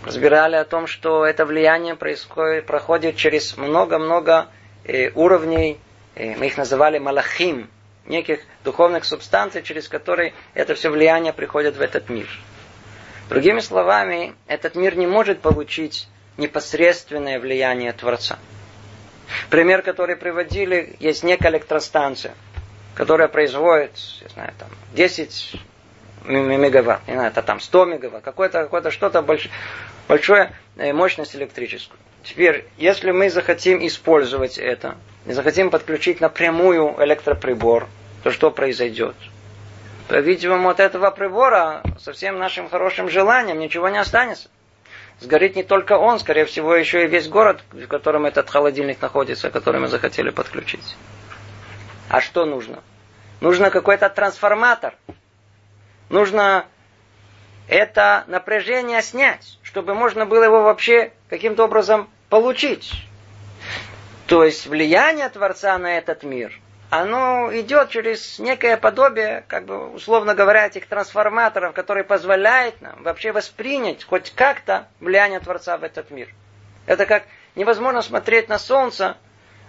Разбирали 0.05 0.55
о 0.55 0.65
том, 0.65 0.87
что 0.87 1.27
это 1.27 1.45
влияние 1.45 1.97
происходит, 1.97 2.67
проходит 2.67 3.17
через 3.17 3.57
много-много 3.57 4.47
э, 4.85 5.11
уровней, 5.15 5.81
э, 6.15 6.37
мы 6.37 6.47
их 6.47 6.57
называли 6.57 6.99
малахим, 6.99 7.69
неких 8.07 8.41
духовных 8.63 9.05
субстанций, 9.07 9.63
через 9.63 9.89
которые 9.89 10.35
это 10.53 10.77
все 10.77 10.91
влияние 10.91 11.33
приходит 11.33 11.77
в 11.77 11.81
этот 11.81 12.11
мир. 12.11 12.29
Другими 13.29 13.59
словами, 13.59 14.35
этот 14.47 14.77
мир 14.77 14.97
не 14.97 15.09
может 15.09 15.41
получить 15.41 16.07
непосредственное 16.37 17.41
влияние 17.41 17.93
Творца. 17.93 18.39
Пример, 19.50 19.83
который 19.83 20.17
приводили, 20.17 20.97
есть 21.00 21.23
некая 21.23 21.50
электростанция, 21.50 22.35
которая 22.95 23.29
производит, 23.29 23.93
я 24.23 24.29
знаю, 24.29 24.53
там, 24.59 24.69
10 24.95 25.61
мегаватт, 26.26 27.07
не 27.07 27.14
знаю, 27.14 27.31
это 27.31 27.43
там 27.43 27.61
100 27.61 27.85
мегаватт, 27.85 28.25
какое-то 28.25 28.64
какое 28.64 28.91
что-то 28.91 29.23
большое, 29.23 29.53
большое 30.09 30.53
э, 30.76 30.93
мощность 30.93 31.35
электрическую. 31.37 31.99
Теперь, 32.23 32.64
если 32.79 33.11
мы 33.11 33.29
захотим 33.29 33.87
использовать 33.87 34.57
это, 34.57 34.97
и 35.26 35.33
захотим 35.33 35.71
подключить 35.71 36.21
напрямую 36.21 36.95
электроприбор, 37.05 37.87
то 38.23 38.31
что 38.31 38.50
произойдет? 38.50 39.14
По-видимому, 40.09 40.69
от 40.69 40.81
этого 40.81 41.11
прибора 41.11 41.83
со 41.99 42.12
всем 42.12 42.38
нашим 42.38 42.69
хорошим 42.69 43.09
желанием 43.09 43.59
ничего 43.59 43.88
не 43.88 43.99
останется. 43.99 44.49
Сгорит 45.21 45.56
не 45.56 45.62
только 45.62 45.97
он, 45.97 46.18
скорее 46.18 46.44
всего, 46.44 46.75
еще 46.75 47.04
и 47.04 47.09
весь 47.09 47.28
город, 47.28 47.62
в 47.73 47.87
котором 47.87 48.26
этот 48.26 48.50
холодильник 48.50 49.00
находится, 49.00 49.50
который 49.50 49.80
мы 49.80 49.88
захотели 49.88 50.30
подключить. 50.30 50.97
А 52.09 52.21
что 52.21 52.44
нужно? 52.44 52.83
Нужно 53.40 53.71
какой-то 53.71 54.09
трансформатор. 54.11 54.94
Нужно 56.09 56.66
это 57.68 58.25
напряжение 58.26 59.02
снять, 59.02 59.59
чтобы 59.62 59.94
можно 59.94 60.26
было 60.26 60.44
его 60.44 60.62
вообще 60.62 61.12
каким-то 61.28 61.64
образом 61.64 62.11
получить. 62.28 62.92
То 64.26 64.44
есть 64.44 64.66
влияние 64.66 65.28
Творца 65.28 65.76
на 65.78 65.99
этот 65.99 66.23
мир, 66.23 66.59
оно 67.01 67.51
идет 67.53 67.91
через 67.91 68.39
некое 68.39 68.77
подобие, 68.77 69.45
как 69.49 69.65
бы 69.65 69.91
условно 69.91 70.35
говоря, 70.35 70.67
этих 70.67 70.87
трансформаторов, 70.87 71.75
которые 71.75 72.05
позволяют 72.05 72.81
нам 72.81 73.03
вообще 73.03 73.33
воспринять 73.33 74.05
хоть 74.05 74.31
как-то 74.31 74.87
влияние 75.01 75.41
Творца 75.41 75.77
в 75.77 75.83
этот 75.83 76.11
мир. 76.11 76.29
Это 76.87 77.07
как 77.07 77.25
невозможно 77.57 78.03
смотреть 78.03 78.49
на 78.49 78.59
солнце, 78.59 79.17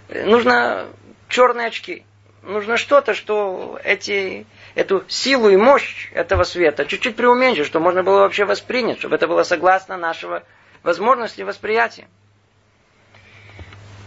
нужно 0.08 0.86
черные 1.28 1.68
очки. 1.68 2.04
Нужно 2.42 2.76
что-то, 2.76 3.12
что 3.14 3.80
эти, 3.82 4.46
эту 4.76 5.04
силу 5.08 5.48
и 5.48 5.56
мощь 5.56 6.12
этого 6.12 6.44
света 6.44 6.84
чуть-чуть 6.84 7.16
преуменьшить, 7.16 7.66
чтобы 7.66 7.84
можно 7.84 8.04
было 8.04 8.20
вообще 8.20 8.44
воспринять, 8.44 9.00
чтобы 9.00 9.16
это 9.16 9.26
было 9.26 9.42
согласно 9.42 9.96
нашего 9.96 10.44
возможности 10.84 11.42
восприятия. 11.42 12.06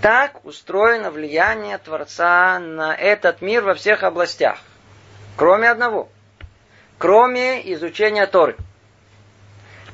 Так 0.02 0.46
устроено 0.46 1.12
влияние 1.12 1.78
Творца 1.78 2.58
на 2.60 2.96
этот 2.96 3.42
мир 3.42 3.64
во 3.64 3.74
всех 3.74 4.04
областях. 4.04 4.60
Кроме 5.36 5.70
одного. 5.70 6.10
Кроме 6.98 7.74
изучения 7.74 8.26
Торы. 8.26 8.56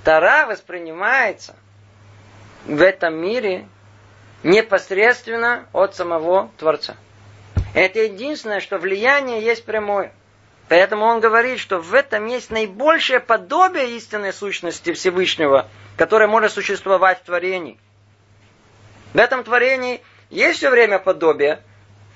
Тора 0.04 0.46
воспринимается 0.46 1.56
в 2.66 2.82
этом 2.82 3.16
мире 3.16 3.68
непосредственно 4.44 5.66
от 5.74 5.96
самого 5.96 6.52
Творца. 6.58 6.96
Это 7.74 8.00
единственное, 8.00 8.60
что 8.60 8.78
влияние 8.78 9.42
есть 9.42 9.66
прямое. 9.66 10.14
Поэтому 10.70 11.06
он 11.06 11.20
говорит, 11.20 11.60
что 11.60 11.80
в 11.80 11.94
этом 11.96 12.28
есть 12.28 12.52
наибольшее 12.52 13.20
подобие 13.20 13.98
истинной 13.98 14.34
сущности 14.34 14.94
Всевышнего, 14.94 15.68
которое 15.98 16.28
может 16.28 16.52
существовать 16.52 17.20
в 17.22 17.26
творении. 17.26 17.80
В 19.16 19.18
этом 19.18 19.46
творении 19.46 20.02
есть 20.30 20.58
все 20.58 20.70
время 20.70 21.00
подобие. 21.00 21.62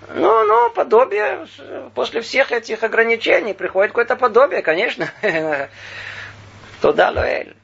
Ну, 0.10 0.44
ну, 0.44 0.70
подобие, 0.70 1.48
после 1.96 2.20
всех 2.20 2.52
этих 2.52 2.84
ограничений 2.84 3.54
приходит 3.54 3.92
какое-то 3.92 4.18
подобие, 4.18 4.62
конечно. 4.62 5.10
Туда 6.82 7.12
Луэль. 7.12 7.56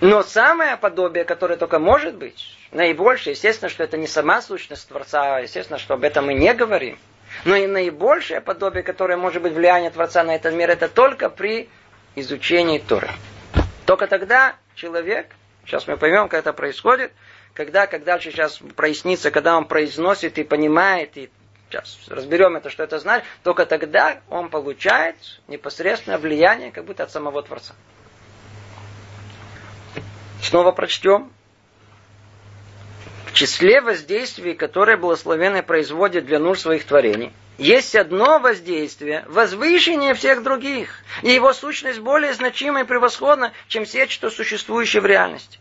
Но 0.00 0.22
самое 0.22 0.76
подобие, 0.76 1.24
которое 1.24 1.56
только 1.56 1.80
может 1.80 2.14
быть, 2.14 2.56
наибольшее, 2.70 3.32
естественно, 3.32 3.68
что 3.68 3.82
это 3.82 3.96
не 3.96 4.06
сама 4.06 4.42
сущность 4.42 4.86
Творца, 4.86 5.40
естественно, 5.40 5.80
что 5.80 5.94
об 5.94 6.04
этом 6.04 6.26
мы 6.26 6.34
не 6.34 6.54
говорим. 6.54 6.96
Но 7.44 7.56
и 7.56 7.66
наибольшее 7.66 8.40
подобие, 8.40 8.84
которое 8.84 9.16
может 9.16 9.42
быть 9.42 9.54
влияние 9.54 9.90
Творца 9.90 10.22
на 10.22 10.36
этот 10.36 10.54
мир, 10.54 10.70
это 10.70 10.88
только 10.88 11.30
при 11.30 11.68
изучении 12.14 12.78
Торы. 12.78 13.10
Только 13.86 14.06
тогда 14.06 14.54
человек, 14.76 15.34
сейчас 15.66 15.88
мы 15.88 15.96
поймем, 15.96 16.28
как 16.28 16.38
это 16.38 16.52
происходит, 16.52 17.10
когда, 17.54 17.86
как 17.86 18.04
дальше 18.04 18.32
сейчас 18.32 18.58
прояснится, 18.76 19.30
когда 19.30 19.56
он 19.56 19.66
произносит 19.66 20.38
и 20.38 20.44
понимает, 20.44 21.16
и 21.16 21.30
сейчас 21.70 21.98
разберем 22.08 22.56
это, 22.56 22.68
что 22.68 22.82
это 22.82 22.98
значит, 22.98 23.26
только 23.42 23.64
тогда 23.64 24.20
он 24.28 24.50
получает 24.50 25.16
непосредственное 25.46 26.18
влияние, 26.18 26.72
как 26.72 26.84
будто 26.84 27.04
от 27.04 27.12
самого 27.12 27.42
Творца. 27.42 27.74
Снова 30.42 30.72
прочтем. 30.72 31.32
В 33.26 33.32
числе 33.32 33.80
воздействий, 33.80 34.54
которые 34.54 34.96
благословенный 34.96 35.62
производит 35.62 36.26
для 36.26 36.38
нужд 36.38 36.62
своих 36.62 36.84
творений, 36.84 37.32
есть 37.56 37.94
одно 37.96 38.38
воздействие, 38.38 39.24
возвышение 39.28 40.14
всех 40.14 40.42
других, 40.42 41.02
и 41.22 41.30
его 41.30 41.52
сущность 41.52 42.00
более 42.00 42.32
значима 42.32 42.80
и 42.80 42.84
превосходна, 42.84 43.52
чем 43.68 43.84
все, 43.84 44.06
что 44.08 44.30
существующее 44.30 45.00
в 45.00 45.06
реальности. 45.06 45.58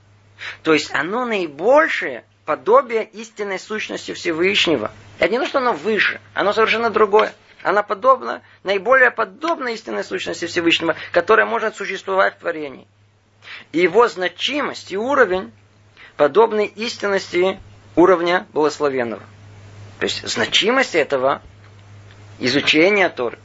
То 0.63 0.73
есть 0.73 0.93
оно 0.93 1.25
наибольшее 1.25 2.23
подобие 2.45 3.05
истинной 3.05 3.59
сущности 3.59 4.13
Всевышнего. 4.13 4.91
Это 5.19 5.31
не 5.31 5.39
то, 5.39 5.45
что 5.45 5.59
оно 5.59 5.73
выше, 5.73 6.19
оно 6.33 6.53
совершенно 6.53 6.89
другое. 6.89 7.33
Она 7.61 7.81
подобна, 7.81 8.41
наиболее 8.63 9.09
подобна 9.09 9.69
истинной 9.69 10.03
сущности 10.03 10.45
Всевышнего, 10.45 10.95
которая 11.11 11.45
может 11.45 11.77
существовать 11.77 12.35
в 12.35 12.39
творении. 12.39 12.87
И 13.71 13.79
его 13.79 14.07
значимость 14.07 14.91
и 14.91 14.97
уровень 14.97 15.53
подобны 16.17 16.65
истинности 16.65 17.59
уровня 17.95 18.45
благословенного. 18.51 19.23
То 19.99 20.03
есть 20.03 20.27
значимость 20.27 20.95
этого 20.95 21.41
изучения 22.39 23.07
Торы 23.09 23.39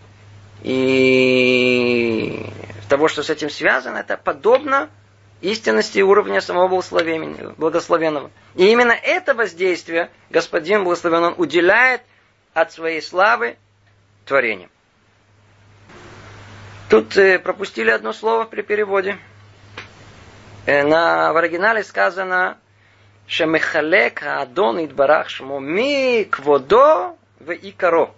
и 0.62 2.46
того, 2.88 3.06
что 3.08 3.22
с 3.22 3.30
этим 3.30 3.50
связано, 3.50 3.98
это 3.98 4.16
подобно 4.16 4.88
истинности 5.40 6.00
уровня 6.00 6.40
самого 6.40 6.68
благословенного. 6.68 8.30
И 8.54 8.70
именно 8.70 8.92
это 8.92 9.34
воздействие 9.34 10.10
Господин 10.30 10.84
благословен 10.84 11.24
он 11.24 11.34
уделяет 11.36 12.02
от 12.54 12.72
своей 12.72 13.00
славы 13.00 13.56
творениям. 14.24 14.70
Тут 16.88 17.16
э, 17.16 17.38
пропустили 17.38 17.90
одно 17.90 18.12
слово 18.12 18.44
при 18.44 18.62
переводе. 18.62 19.18
Э, 20.66 20.82
на, 20.84 21.32
в 21.32 21.36
оригинале 21.36 21.84
сказано 21.84 22.58
Шемехалек 23.26 24.22
Адон 24.22 24.84
Идбарах 24.84 25.28
Шмо 25.28 25.60
Ми 25.60 26.24
Кводо 26.24 27.16
в 27.40 27.52
Икаро. 27.52 28.14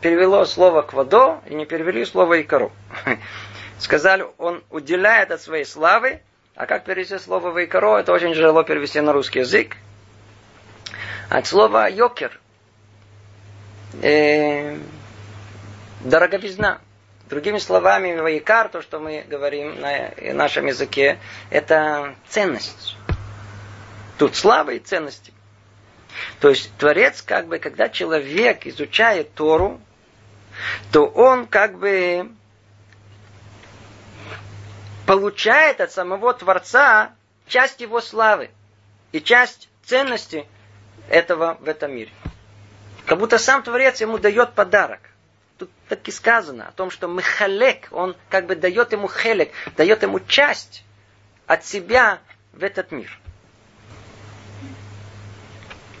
перевело 0.00 0.44
слово 0.44 0.82
«квадо» 0.82 1.40
и 1.46 1.54
не 1.54 1.66
перевели 1.66 2.04
слово 2.04 2.40
«икару». 2.40 2.72
Сказали, 3.78 4.26
он 4.38 4.62
уделяет 4.70 5.30
от 5.30 5.40
своей 5.40 5.64
славы, 5.64 6.22
а 6.60 6.66
как 6.66 6.84
перевести 6.84 7.18
слово 7.18 7.58
«вейкаро», 7.58 7.96
это 7.96 8.12
очень 8.12 8.34
тяжело 8.34 8.62
перевести 8.64 9.00
на 9.00 9.14
русский 9.14 9.38
язык. 9.38 9.78
От 11.30 11.46
слова 11.46 11.88
«йокер» 11.88 12.38
э, 14.02 14.76
дороговизна. 16.00 16.82
Другими 17.30 17.56
словами, 17.56 18.14
вайкар, 18.14 18.68
то, 18.68 18.82
что 18.82 18.98
мы 18.98 19.24
говорим 19.26 19.80
на 19.80 20.12
нашем 20.34 20.66
языке, 20.66 21.18
это 21.48 22.14
ценность. 22.28 22.94
Тут 24.18 24.36
слава 24.36 24.72
и 24.72 24.80
ценности. 24.80 25.32
То 26.40 26.50
есть 26.50 26.70
Творец, 26.76 27.22
как 27.22 27.46
бы, 27.46 27.58
когда 27.58 27.88
человек 27.88 28.66
изучает 28.66 29.32
Тору, 29.32 29.80
то 30.92 31.06
он 31.06 31.46
как 31.46 31.78
бы 31.78 32.28
получает 35.10 35.80
от 35.80 35.90
самого 35.90 36.32
Творца 36.34 37.10
часть 37.48 37.80
его 37.80 38.00
славы 38.00 38.48
и 39.10 39.20
часть 39.20 39.68
ценности 39.84 40.46
этого 41.08 41.58
в 41.58 41.68
этом 41.68 41.92
мире. 41.96 42.12
Как 43.06 43.18
будто 43.18 43.36
сам 43.36 43.64
Творец 43.64 44.00
ему 44.00 44.18
дает 44.18 44.52
подарок. 44.52 45.00
Тут 45.58 45.68
так 45.88 46.06
и 46.06 46.12
сказано 46.12 46.68
о 46.68 46.70
том, 46.70 46.92
что 46.92 47.08
Михалек, 47.08 47.88
он 47.90 48.14
как 48.28 48.46
бы 48.46 48.54
дает 48.54 48.92
ему 48.92 49.08
хелек, 49.08 49.50
дает 49.76 50.04
ему 50.04 50.20
часть 50.20 50.84
от 51.48 51.64
себя 51.66 52.20
в 52.52 52.62
этот 52.62 52.92
мир. 52.92 53.10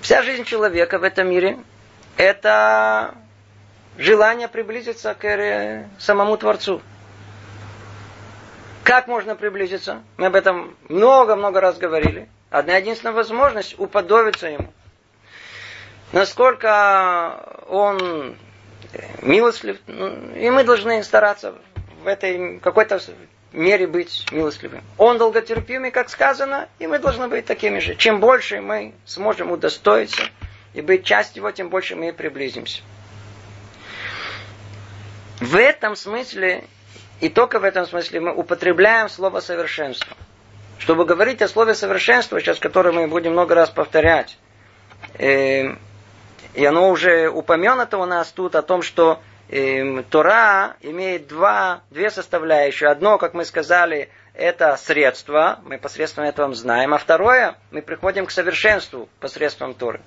Вся 0.02 0.22
жизнь 0.22 0.44
человека 0.44 1.00
в 1.00 1.02
этом 1.02 1.28
мире– 1.28 1.58
это 2.16 3.16
желание 3.98 4.46
приблизиться 4.46 5.14
к 5.14 5.88
самому 5.98 6.36
Творцу. 6.36 6.80
Как 8.90 9.06
можно 9.06 9.36
приблизиться? 9.36 10.02
Мы 10.16 10.26
об 10.26 10.34
этом 10.34 10.76
много-много 10.88 11.60
раз 11.60 11.78
говорили. 11.78 12.28
Одна 12.50 12.78
единственная 12.78 13.14
возможность– 13.14 13.76
уподобиться 13.78 14.48
Ему. 14.48 14.72
Насколько 16.10 17.60
Он 17.68 18.36
милостлив, 19.22 19.78
ну, 19.86 20.34
и 20.34 20.50
мы 20.50 20.64
должны 20.64 21.04
стараться 21.04 21.54
в 22.02 22.08
этой 22.08 22.58
какой-то 22.58 23.00
мере 23.52 23.86
быть 23.86 24.26
милостливым. 24.32 24.82
Он 24.98 25.18
долготерпимый, 25.18 25.92
как 25.92 26.10
сказано, 26.10 26.68
и 26.80 26.88
мы 26.88 26.98
должны 26.98 27.28
быть 27.28 27.46
такими 27.46 27.78
же. 27.78 27.94
Чем 27.94 28.18
больше 28.18 28.60
мы 28.60 28.92
сможем 29.04 29.52
удостоиться 29.52 30.24
и 30.74 30.80
быть 30.80 31.04
частью 31.04 31.42
его, 31.42 31.52
тем 31.52 31.68
больше 31.68 31.94
мы 31.94 32.12
приблизимся. 32.12 32.82
В 35.38 35.54
этом 35.54 35.94
смысле, 35.94 36.64
и 37.20 37.28
только 37.28 37.58
в 37.58 37.64
этом 37.64 37.86
смысле, 37.86 38.20
мы 38.20 38.34
употребляем 38.34 39.08
слово 39.08 39.40
совершенство. 39.40 40.16
Чтобы 40.78 41.04
говорить 41.04 41.42
о 41.42 41.48
слове 41.48 41.74
совершенства, 41.74 42.40
сейчас 42.40 42.58
которое 42.58 42.92
мы 42.92 43.06
будем 43.06 43.32
много 43.32 43.54
раз 43.54 43.68
повторять, 43.68 44.38
э, 45.18 45.76
и 46.54 46.64
оно 46.64 46.90
уже 46.90 47.28
упомянуто 47.28 47.98
у 47.98 48.06
нас 48.06 48.32
тут 48.32 48.54
о 48.54 48.62
том, 48.62 48.80
что 48.80 49.20
э, 49.48 50.02
Тора 50.08 50.76
имеет 50.80 51.28
два, 51.28 51.82
две 51.90 52.10
составляющие. 52.10 52.88
Одно, 52.88 53.18
как 53.18 53.34
мы 53.34 53.44
сказали, 53.44 54.08
это 54.32 54.76
средство, 54.78 55.60
мы 55.64 55.76
посредством 55.76 56.24
этого 56.24 56.54
знаем, 56.54 56.94
а 56.94 56.98
второе, 56.98 57.56
мы 57.70 57.82
приходим 57.82 58.24
к 58.24 58.30
совершенству 58.30 59.10
посредством 59.20 59.74
Торы. 59.74 60.00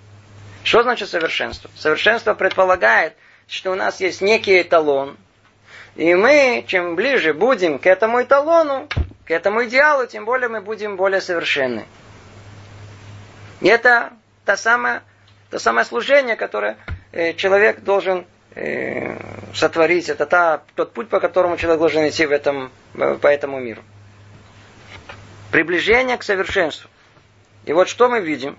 Что 0.64 0.82
значит 0.82 1.10
совершенство? 1.10 1.70
Совершенство 1.76 2.34
предполагает, 2.34 3.14
что 3.48 3.72
у 3.72 3.76
нас 3.76 4.00
есть 4.00 4.22
некий 4.22 4.62
эталон, 4.62 5.18
и 5.96 6.16
мы, 6.16 6.64
чем 6.68 6.96
ближе 6.96 7.34
будем 7.34 7.78
к 7.78 7.86
этому 7.86 8.22
эталону, 8.22 8.88
к 9.26 9.32
этому 9.32 9.66
идеалу, 9.66 10.08
тем 10.08 10.26
более 10.26 10.50
мы 10.50 10.62
будем 10.62 10.96
более 10.96 11.22
совершенны. 11.22 11.86
И 13.62 13.68
это 13.68 14.12
та 14.44 14.58
самая, 14.58 15.04
то 15.50 15.60
самое 15.60 15.86
служение, 15.86 16.36
которое 16.36 16.78
э, 17.12 17.34
человек 17.34 17.82
должен 17.82 18.26
э, 18.56 19.18
сотворить. 19.54 20.10
Это 20.10 20.26
та, 20.26 20.64
тот 20.76 20.94
путь, 20.94 21.10
по 21.10 21.20
которому 21.20 21.58
человек 21.58 21.80
должен 21.80 22.08
идти 22.08 22.26
в 22.26 22.32
этом, 22.32 22.72
по 22.94 23.28
этому 23.28 23.60
миру. 23.60 23.84
Приближение 25.52 26.18
к 26.18 26.24
совершенству. 26.24 26.90
И 27.66 27.74
вот 27.74 27.88
что 27.88 28.10
мы 28.10 28.20
видим. 28.20 28.58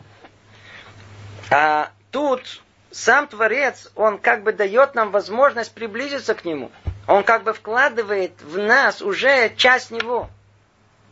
А 1.50 1.90
тут 2.10 2.62
сам 2.90 3.26
Творец, 3.26 3.90
он 3.96 4.18
как 4.18 4.44
бы 4.44 4.52
дает 4.52 4.94
нам 4.94 5.10
возможность 5.10 5.74
приблизиться 5.74 6.34
к 6.34 6.44
Нему. 6.44 6.70
Он 7.06 7.22
как 7.22 7.44
бы 7.44 7.52
вкладывает 7.52 8.40
в 8.42 8.58
нас 8.58 9.02
уже 9.02 9.54
часть 9.56 9.90
Него, 9.90 10.30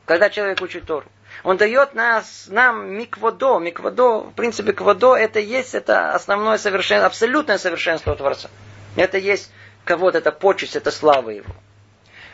когда 0.07 0.31
человек 0.31 0.61
учит 0.63 0.87
Тору. 0.87 1.07
Он 1.45 1.57
дает 1.57 1.95
нас, 1.95 2.47
нам 2.49 2.93
микводо. 2.93 3.59
Микводо, 3.59 4.21
в 4.21 4.33
принципе, 4.33 4.73
кводо, 4.73 5.17
это 5.17 5.41
есть, 5.41 5.75
это 5.75 6.15
основное 6.15 6.59
совершенство, 6.59 7.07
абсолютное 7.07 7.59
совершенство 7.59 8.15
Творца. 8.15 8.49
Это 8.97 9.19
есть 9.19 9.51
кого-то, 9.85 10.19
это 10.19 10.31
почесть, 10.31 10.77
это 10.77 10.91
слава 10.91 11.31
его. 11.31 11.53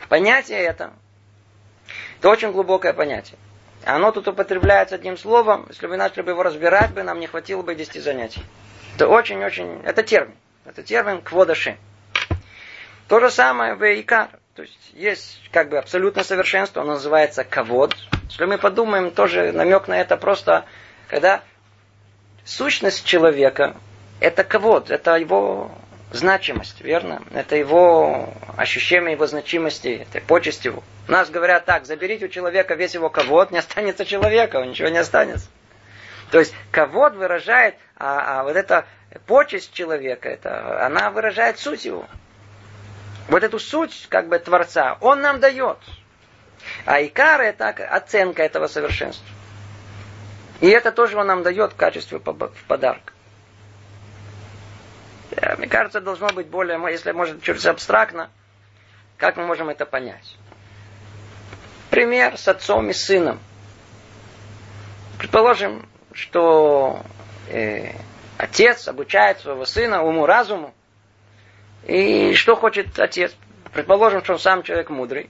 Понятие 0.09 0.59
это, 0.59 0.91
это 2.19 2.29
очень 2.29 2.51
глубокое 2.51 2.93
понятие. 2.93 3.37
Оно 3.85 4.11
тут 4.11 4.27
употребляется 4.27 4.95
одним 4.95 5.17
словом. 5.17 5.65
Если 5.69 5.87
бы 5.87 5.95
начали 5.95 6.21
бы 6.21 6.31
его 6.31 6.43
разбирать, 6.43 6.91
бы 6.91 7.03
нам 7.03 7.19
не 7.19 7.27
хватило 7.27 7.61
бы 7.61 7.75
10 7.75 8.03
занятий. 8.03 8.43
Это 8.95 9.07
очень-очень, 9.07 9.81
это 9.85 10.03
термин. 10.03 10.35
Это 10.65 10.83
термин 10.83 11.21
кводаши. 11.21 11.77
То 13.09 13.19
же 13.19 13.31
самое 13.31 13.73
в 13.73 13.83
Икар. 13.83 14.29
То 14.55 14.61
есть 14.61 14.91
есть 14.93 15.41
как 15.51 15.69
бы 15.69 15.79
абсолютное 15.79 16.23
совершенство, 16.23 16.83
оно 16.83 16.93
называется 16.93 17.43
кавод. 17.43 17.95
Если 18.29 18.45
мы 18.45 18.59
подумаем, 18.59 19.09
тоже 19.09 19.51
намек 19.51 19.87
на 19.87 19.99
это 19.99 20.15
просто, 20.15 20.65
когда 21.07 21.41
сущность 22.45 23.03
человека 23.05 23.75
это 24.19 24.43
кавод, 24.43 24.91
это 24.91 25.15
его 25.15 25.71
значимость, 26.11 26.81
верно? 26.81 27.23
Это 27.33 27.55
его 27.55 28.31
ощущение 28.57 29.13
его 29.13 29.25
значимости, 29.25 30.05
это 30.07 30.23
почесть 30.23 30.65
его. 30.65 30.83
У 31.07 31.11
нас 31.11 31.31
говорят 31.31 31.65
так, 31.65 31.85
заберите 31.85 32.25
у 32.25 32.29
человека 32.29 32.75
весь 32.75 32.93
его 32.93 33.09
ковод, 33.09 33.49
не 33.49 33.57
останется 33.57 34.05
человека, 34.05 34.61
ничего 34.61 34.89
не 34.89 34.99
останется. 34.99 35.49
То 36.29 36.37
есть 36.37 36.53
ковод 36.71 37.15
выражает, 37.15 37.75
а, 37.95 38.41
а 38.41 38.43
вот 38.43 38.55
эта 38.55 38.85
почесть 39.25 39.73
человека, 39.73 40.29
это, 40.29 40.85
она 40.85 41.09
выражает 41.09 41.57
суть 41.57 41.85
его. 41.85 42.05
Вот 43.29 43.43
эту 43.43 43.59
суть, 43.59 44.07
как 44.09 44.27
бы, 44.27 44.39
Творца, 44.39 44.97
он 45.01 45.21
нам 45.21 45.39
дает. 45.39 45.77
А 46.85 47.01
икар 47.01 47.41
это 47.41 47.69
оценка 47.69 48.43
этого 48.43 48.67
совершенства. 48.67 49.27
И 50.61 50.67
это 50.67 50.91
тоже 50.91 51.17
он 51.17 51.27
нам 51.27 51.43
дает 51.43 51.73
в 51.73 51.75
качестве 51.75 52.19
подарка. 52.19 53.13
Э, 55.31 55.55
мне 55.57 55.67
кажется, 55.67 56.01
должно 56.01 56.27
быть 56.29 56.47
более, 56.47 56.79
если 56.91 57.11
может 57.11 57.41
чуть 57.43 57.65
абстрактно, 57.65 58.29
как 59.17 59.37
мы 59.37 59.45
можем 59.45 59.69
это 59.69 59.85
понять. 59.85 60.35
Пример 61.91 62.37
с 62.37 62.47
отцом 62.47 62.89
и 62.89 62.93
сыном. 62.93 63.39
Предположим, 65.17 65.87
что 66.13 67.03
э, 67.47 67.93
отец 68.37 68.87
обучает 68.87 69.39
своего 69.39 69.65
сына 69.65 70.03
уму-разуму. 70.03 70.73
И 71.85 72.33
что 72.35 72.55
хочет 72.55 72.99
отец? 72.99 73.35
Предположим, 73.73 74.23
что 74.23 74.33
он 74.33 74.39
сам 74.39 74.63
человек 74.63 74.89
мудрый. 74.89 75.29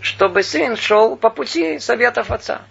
Чтобы 0.00 0.42
сын 0.42 0.76
шел 0.76 1.16
по 1.16 1.30
пути 1.30 1.78
советов 1.78 2.30
отца. 2.30 2.62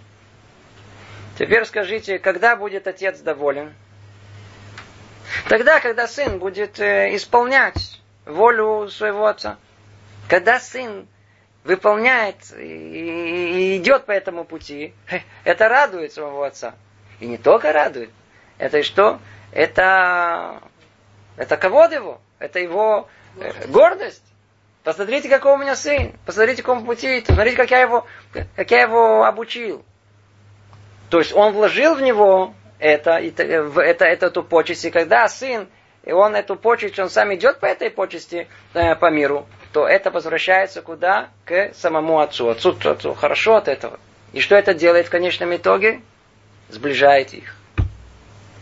Теперь 1.38 1.64
скажите, 1.64 2.18
когда 2.18 2.56
будет 2.56 2.86
отец 2.86 3.20
доволен? 3.20 3.72
Тогда, 5.48 5.80
когда 5.80 6.06
сын 6.06 6.38
будет 6.38 6.80
э, 6.80 7.14
исполнять 7.14 8.00
волю 8.26 8.88
своего 8.88 9.26
отца. 9.26 9.58
Когда 10.28 10.60
сын 10.60 11.06
выполняет 11.64 12.36
и 12.58 13.76
идет 13.76 14.06
по 14.06 14.12
этому 14.12 14.44
пути, 14.44 14.94
это 15.44 15.68
радует 15.68 16.12
своего 16.12 16.42
отца. 16.42 16.74
И 17.20 17.26
не 17.26 17.38
только 17.38 17.72
радует. 17.72 18.10
Это 18.58 18.78
и 18.78 18.82
что? 18.82 19.20
Это, 19.52 20.60
это 21.36 21.56
ковод 21.56 21.92
его. 21.92 22.20
Это 22.40 22.58
его 22.58 23.08
э, 23.36 23.68
гордость. 23.68 24.24
Посмотрите, 24.82 25.28
какой 25.28 25.52
у 25.52 25.58
меня 25.58 25.76
сын. 25.76 26.12
Посмотрите, 26.24 26.62
какому 26.62 26.84
пути. 26.84 27.20
Посмотрите, 27.20 27.56
как 27.56 27.70
я 27.70 27.80
его, 27.82 28.06
как 28.56 28.70
я 28.70 28.82
его 28.82 29.24
обучил. 29.24 29.84
То 31.10 31.18
есть 31.18 31.32
он 31.34 31.52
вложил 31.52 31.94
в 31.94 32.02
него 32.02 32.54
это, 32.78 33.18
это, 33.18 33.42
это, 33.42 34.04
эту 34.06 34.42
почесть. 34.42 34.84
И 34.86 34.90
когда 34.90 35.28
сын, 35.28 35.68
и 36.02 36.12
он 36.12 36.34
эту 36.34 36.56
почесть, 36.56 36.98
он 36.98 37.10
сам 37.10 37.34
идет 37.34 37.60
по 37.60 37.66
этой 37.66 37.90
почести 37.90 38.48
э, 38.72 38.96
по 38.96 39.10
миру, 39.10 39.46
то 39.72 39.86
это 39.86 40.10
возвращается 40.10 40.80
куда? 40.80 41.28
К 41.44 41.74
самому 41.74 42.20
отцу. 42.20 42.48
Отцу, 42.48 42.74
отцу 42.84 43.14
хорошо 43.14 43.56
от 43.56 43.68
этого. 43.68 44.00
И 44.32 44.40
что 44.40 44.56
это 44.56 44.72
делает 44.72 45.08
в 45.08 45.10
конечном 45.10 45.54
итоге? 45.54 46.00
Сближает 46.70 47.34
их. 47.34 47.54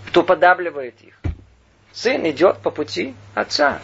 Кто 0.08 0.24
подавливает 0.24 1.00
их. 1.02 1.14
Сын 1.98 2.30
идет 2.30 2.58
по 2.58 2.70
пути 2.70 3.16
отца. 3.34 3.80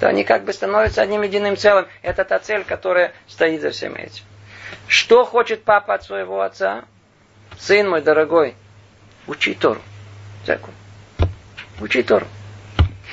то 0.00 0.08
они 0.08 0.24
как 0.24 0.44
бы 0.44 0.54
становятся 0.54 1.02
одним 1.02 1.20
единым 1.20 1.58
целым. 1.58 1.86
Это 2.00 2.24
та 2.24 2.38
цель, 2.38 2.64
которая 2.64 3.12
стоит 3.26 3.60
за 3.60 3.70
всем 3.70 3.96
этим. 3.96 4.24
Что 4.86 5.26
хочет 5.26 5.62
папа 5.62 5.92
от 5.92 6.04
своего 6.04 6.40
отца? 6.40 6.86
Сын 7.58 7.86
мой 7.86 8.00
дорогой, 8.00 8.54
учи 9.26 9.52
Тору. 9.54 9.82
Закон. 10.46 10.72
Учи 11.82 12.02
Тору. 12.02 12.26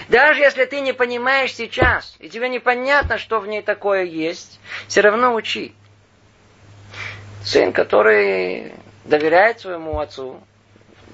Даже 0.08 0.39
если 0.39 0.63
ты 0.63 0.80
не 0.80 0.93
понимаешь 0.93 1.54
сейчас, 1.54 2.15
и 2.19 2.30
тебе 2.30 2.47
непонятно, 2.47 3.17
что 3.17 3.41
в 3.41 3.47
ней 3.47 3.62
такое 3.62 4.06
есть, 4.06 4.62
все 4.88 5.01
равно 5.01 5.34
учи. 5.34 5.75
Сын, 7.43 7.73
который 7.73 8.71
доверяет 9.04 9.60
своему 9.60 9.99
отцу, 9.99 10.41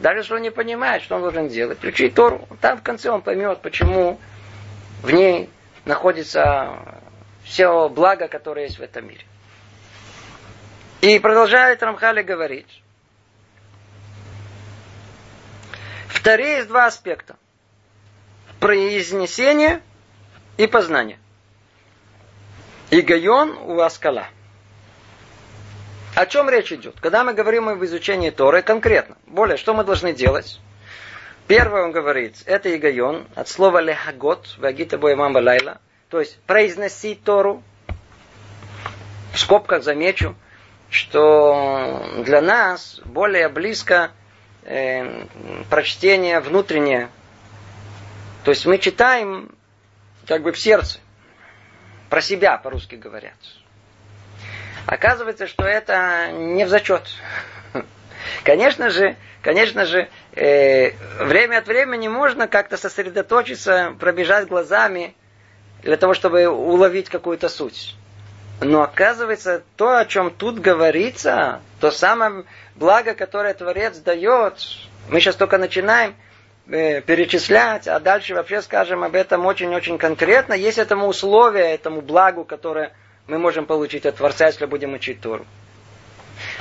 даже 0.02 0.20
если 0.20 0.34
он 0.34 0.42
не 0.42 0.50
понимает, 0.50 1.04
что 1.04 1.16
он 1.16 1.22
должен 1.22 1.48
делать, 1.48 1.84
учи 1.84 2.10
Тору. 2.10 2.48
Там 2.60 2.78
в 2.78 2.84
конце 2.84 3.10
он 3.10 3.22
поймет, 3.22 3.62
почему 3.62 4.20
в 5.04 5.12
ней 5.12 5.50
находится 5.86 7.02
все 7.44 7.88
благо, 7.88 8.28
которое 8.28 8.66
есть 8.66 8.80
в 8.80 8.82
этом 8.82 9.08
мире. 9.08 9.24
И 11.02 11.18
продолжает 11.20 11.82
Рамхали 11.82 12.22
говорить. 12.22 12.84
Вторые 16.08 16.58
есть 16.58 16.68
два 16.68 16.86
аспекта. 16.86 17.36
Произнесение 18.60 19.82
и 20.58 20.68
познание. 20.68 21.18
Игайон 22.92 23.58
у 23.58 23.80
Аскала. 23.80 24.28
О 26.16 26.26
чем 26.26 26.50
речь 26.50 26.74
идет? 26.74 27.00
Когда 27.00 27.24
мы 27.24 27.34
говорим 27.34 27.70
об 27.70 27.84
изучении 27.86 28.32
Торы 28.32 28.62
конкретно, 28.62 29.16
более, 29.28 29.58
что 29.58 29.74
мы 29.74 29.84
должны 29.84 30.14
делать? 30.14 30.60
Первое 31.48 31.84
он 31.84 31.92
говорит, 31.92 32.36
это 32.46 32.76
игайон, 32.76 33.28
от 33.36 33.48
слова 33.48 33.80
лехагот, 33.80 34.58
вагита 34.58 34.98
боемам 34.98 35.36
лайла, 35.36 35.80
то 36.10 36.20
есть 36.20 36.38
произносить 36.42 37.24
Тору. 37.24 37.64
В 39.34 39.40
скобках 39.40 39.84
замечу, 39.84 40.36
что 40.90 42.06
для 42.26 42.42
нас 42.42 43.00
более 43.06 43.48
близко 43.48 44.12
э, 44.64 45.26
прочтение 45.70 46.42
внутреннее. 46.42 47.10
То 48.44 48.52
есть 48.52 48.66
мы 48.66 48.78
читаем 48.78 49.56
как 50.28 50.44
бы 50.44 50.52
в 50.52 50.60
сердце, 50.60 51.00
про 52.10 52.22
себя 52.22 52.58
по-русски 52.58 52.96
говорят. 52.96 53.38
Оказывается, 54.92 55.48
что 55.48 55.64
это 55.64 56.34
не 56.34 56.66
в 56.66 56.68
зачет. 56.68 57.04
Конечно 58.44 58.90
же, 58.90 59.16
конечно 59.42 59.86
же, 59.86 60.10
э, 60.36 60.92
время 61.24 61.60
от 61.60 61.68
времени 61.68 62.10
можно 62.10 62.50
как-то 62.50 62.76
сосредоточиться, 62.76 63.96
пробежать 64.02 64.50
глазами 64.50 65.16
для 65.82 65.96
того, 65.96 66.14
чтобы 66.14 66.46
уловить 66.50 67.08
какую-то 67.08 67.48
суть. 67.48 67.96
Но 68.60 68.82
оказывается, 68.82 69.64
то, 69.78 69.98
о 69.98 70.04
чем 70.04 70.30
тут 70.30 70.60
говорится, 70.60 71.62
то 71.80 71.90
самое 71.90 72.44
благо, 72.76 73.14
которое 73.14 73.54
Творец 73.54 73.98
дает, 73.98 74.56
мы 75.08 75.22
сейчас 75.22 75.38
только 75.38 75.58
начинаем 75.58 76.16
э, 76.68 77.00
перечислять, 77.00 77.88
а 77.88 77.98
дальше 78.02 78.36
вообще 78.36 78.62
скажем 78.62 79.06
об 79.06 79.16
этом 79.16 79.46
очень-очень 79.46 79.98
конкретно. 79.98 80.54
Есть 80.54 80.80
этому 80.80 81.08
условие, 81.08 81.76
этому 81.76 82.02
благу, 82.02 82.44
которое 82.44 82.92
мы 83.28 83.38
можем 83.38 83.66
получить 83.66 84.06
от 84.06 84.18
Творца, 84.18 84.48
если 84.48 84.66
будем 84.66 84.94
учить 84.94 85.22
Тору. 85.22 85.46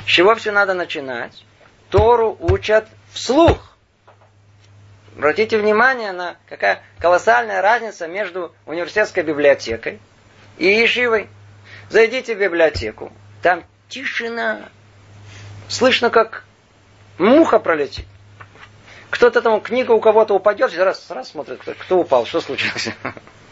С 0.05 0.09
чего 0.09 0.35
все 0.35 0.51
надо 0.51 0.73
начинать? 0.73 1.43
Тору 1.89 2.37
учат 2.39 2.87
вслух. 3.11 3.75
Обратите 5.15 5.57
внимание 5.57 6.13
на 6.13 6.37
какая 6.47 6.81
колоссальная 6.99 7.61
разница 7.61 8.07
между 8.07 8.55
университетской 8.65 9.23
библиотекой 9.23 9.99
и 10.57 10.67
Ешивой. 10.67 11.27
Зайдите 11.89 12.35
в 12.35 12.39
библиотеку, 12.39 13.11
там 13.41 13.65
тишина, 13.89 14.69
слышно, 15.67 16.09
как 16.09 16.45
муха 17.17 17.59
пролетит. 17.59 18.05
Кто-то 19.09 19.41
там, 19.41 19.59
книга 19.59 19.91
у 19.91 19.99
кого-то 19.99 20.33
упадет, 20.33 20.73
раз, 20.77 21.11
раз 21.11 21.31
смотрит, 21.31 21.59
кто 21.59 21.99
упал, 21.99 22.25
что 22.25 22.39
случилось. 22.39 22.89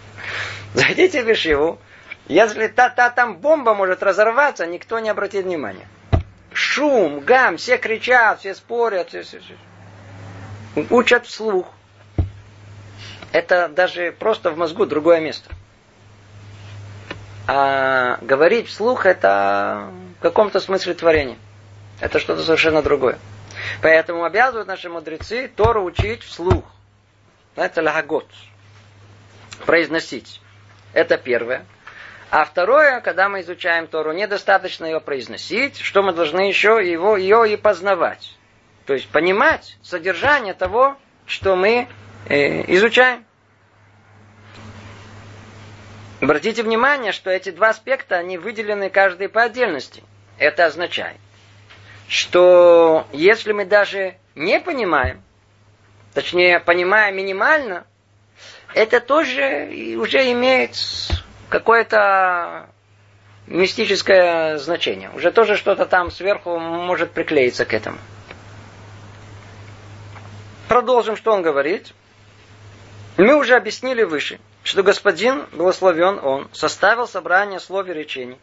Зайдите 0.74 1.22
в 1.22 1.28
Ешиву, 1.28 1.80
если 2.30 2.68
та, 2.68 2.90
та 2.90 3.10
там 3.10 3.38
бомба 3.38 3.74
может 3.74 4.04
разорваться, 4.04 4.68
никто 4.68 5.00
не 5.00 5.10
обратит 5.10 5.46
внимания. 5.46 5.88
Шум, 6.54 7.22
гам, 7.22 7.58
все 7.58 7.78
кричат, 7.78 8.40
все 8.40 8.54
спорят, 8.54 9.10
все, 9.10 9.24
все, 9.24 9.40
все. 9.40 9.56
учат 10.90 11.26
вслух. 11.26 11.68
Это 13.32 13.68
даже 13.68 14.12
просто 14.12 14.52
в 14.52 14.58
мозгу 14.58 14.86
другое 14.86 15.20
место. 15.20 15.50
А 17.48 18.20
говорить 18.22 18.68
вслух 18.68 19.08
это 19.08 19.90
в 20.20 20.22
каком-то 20.22 20.60
смысле 20.60 20.94
творение. 20.94 21.38
Это 22.00 22.20
что-то 22.20 22.44
совершенно 22.44 22.84
другое. 22.84 23.18
Поэтому 23.82 24.24
обязывают 24.24 24.68
наши 24.68 24.88
мудрецы 24.88 25.48
Тору 25.48 25.84
учить 25.84 26.24
вслух. 26.24 26.64
Это 27.56 27.82
лагот. 27.82 28.28
Произносить. 29.66 30.42
Это 30.94 31.18
первое. 31.18 31.66
А 32.32 32.46
второе, 32.46 33.02
когда 33.02 33.28
мы 33.28 33.42
изучаем 33.42 33.88
Тору, 33.88 34.12
недостаточно 34.14 34.86
ее 34.86 35.00
произносить, 35.00 35.80
что 35.80 36.04
мы 36.04 36.14
должны 36.14 36.42
еще 36.42 36.80
его, 36.84 37.18
ее 37.18 37.52
и 37.52 37.58
познавать. 37.58 38.38
То 38.86 38.94
есть 38.94 39.10
понимать 39.10 39.78
содержание 39.82 40.54
того, 40.54 40.96
что 41.26 41.56
мы 41.56 41.88
э, 42.28 42.74
изучаем. 42.74 43.26
Обратите 46.22 46.62
внимание, 46.62 47.14
что 47.14 47.32
эти 47.32 47.50
два 47.50 47.70
аспекта, 47.70 48.18
они 48.18 48.38
выделены 48.38 48.92
каждый 48.92 49.28
по 49.28 49.44
отдельности. 49.44 50.04
Это 50.38 50.66
означает, 50.66 51.18
что 52.08 53.08
если 53.12 53.54
мы 53.54 53.66
даже 53.66 54.18
не 54.36 54.60
понимаем, 54.60 55.24
точнее, 56.14 56.60
понимаем 56.60 57.16
минимально, 57.16 57.88
это 58.76 59.00
тоже 59.00 59.96
уже 59.98 60.32
имеет 60.32 60.76
какое-то 61.50 62.70
мистическое 63.48 64.58
значение. 64.58 65.10
Уже 65.16 65.32
тоже 65.32 65.58
что-то 65.58 65.86
там 65.86 66.12
сверху 66.12 66.58
может 66.60 67.12
приклеиться 67.12 67.66
к 67.66 67.74
этому. 67.74 67.98
Продолжим, 70.68 71.16
что 71.18 71.34
он 71.34 71.42
говорит. 71.42 71.94
Мы 73.18 73.36
уже 73.36 73.56
объяснили 73.56 74.04
выше, 74.04 74.40
что 74.64 74.84
господин, 74.84 75.46
благословен 75.52 76.20
он, 76.24 76.48
составил 76.54 77.08
собрание 77.08 77.60
слов 77.60 77.88
и 77.90 77.94
речений. 77.94 78.38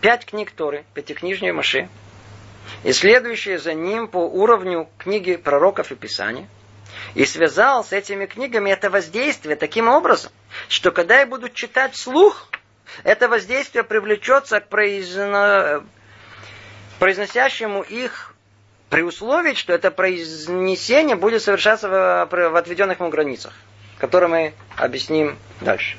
Пять 0.00 0.26
книг 0.26 0.50
Торы, 0.50 0.84
пятикнижнее 0.92 1.54
Маше, 1.54 1.88
и 2.82 2.92
следующие 2.92 3.58
за 3.58 3.72
ним 3.72 4.08
по 4.08 4.18
уровню 4.18 4.88
книги 4.98 5.36
пророков 5.36 5.92
и 5.92 5.94
Писания– 5.94 6.46
и 7.14 7.24
связал 7.24 7.84
с 7.84 7.92
этими 7.92 8.26
книгами 8.26 8.70
это 8.70 8.90
воздействие 8.90 9.56
таким 9.56 9.88
образом, 9.88 10.32
что 10.68 10.90
когда 10.90 11.20
я 11.20 11.26
буду 11.26 11.48
читать 11.48 11.96
слух, 11.96 12.48
это 13.02 13.28
воздействие 13.28 13.84
привлечется 13.84 14.60
к 14.60 14.68
произно... 14.68 15.84
произносящему 16.98 17.82
их 17.82 18.34
при 18.90 19.02
условии, 19.02 19.54
что 19.54 19.72
это 19.72 19.90
произнесение 19.90 21.16
будет 21.16 21.42
совершаться 21.42 21.88
в, 21.88 22.26
в 22.50 22.56
отведенных 22.56 23.00
ему 23.00 23.10
границах, 23.10 23.52
которые 23.98 24.28
мы 24.28 24.54
объясним 24.76 25.38
дальше. 25.60 25.98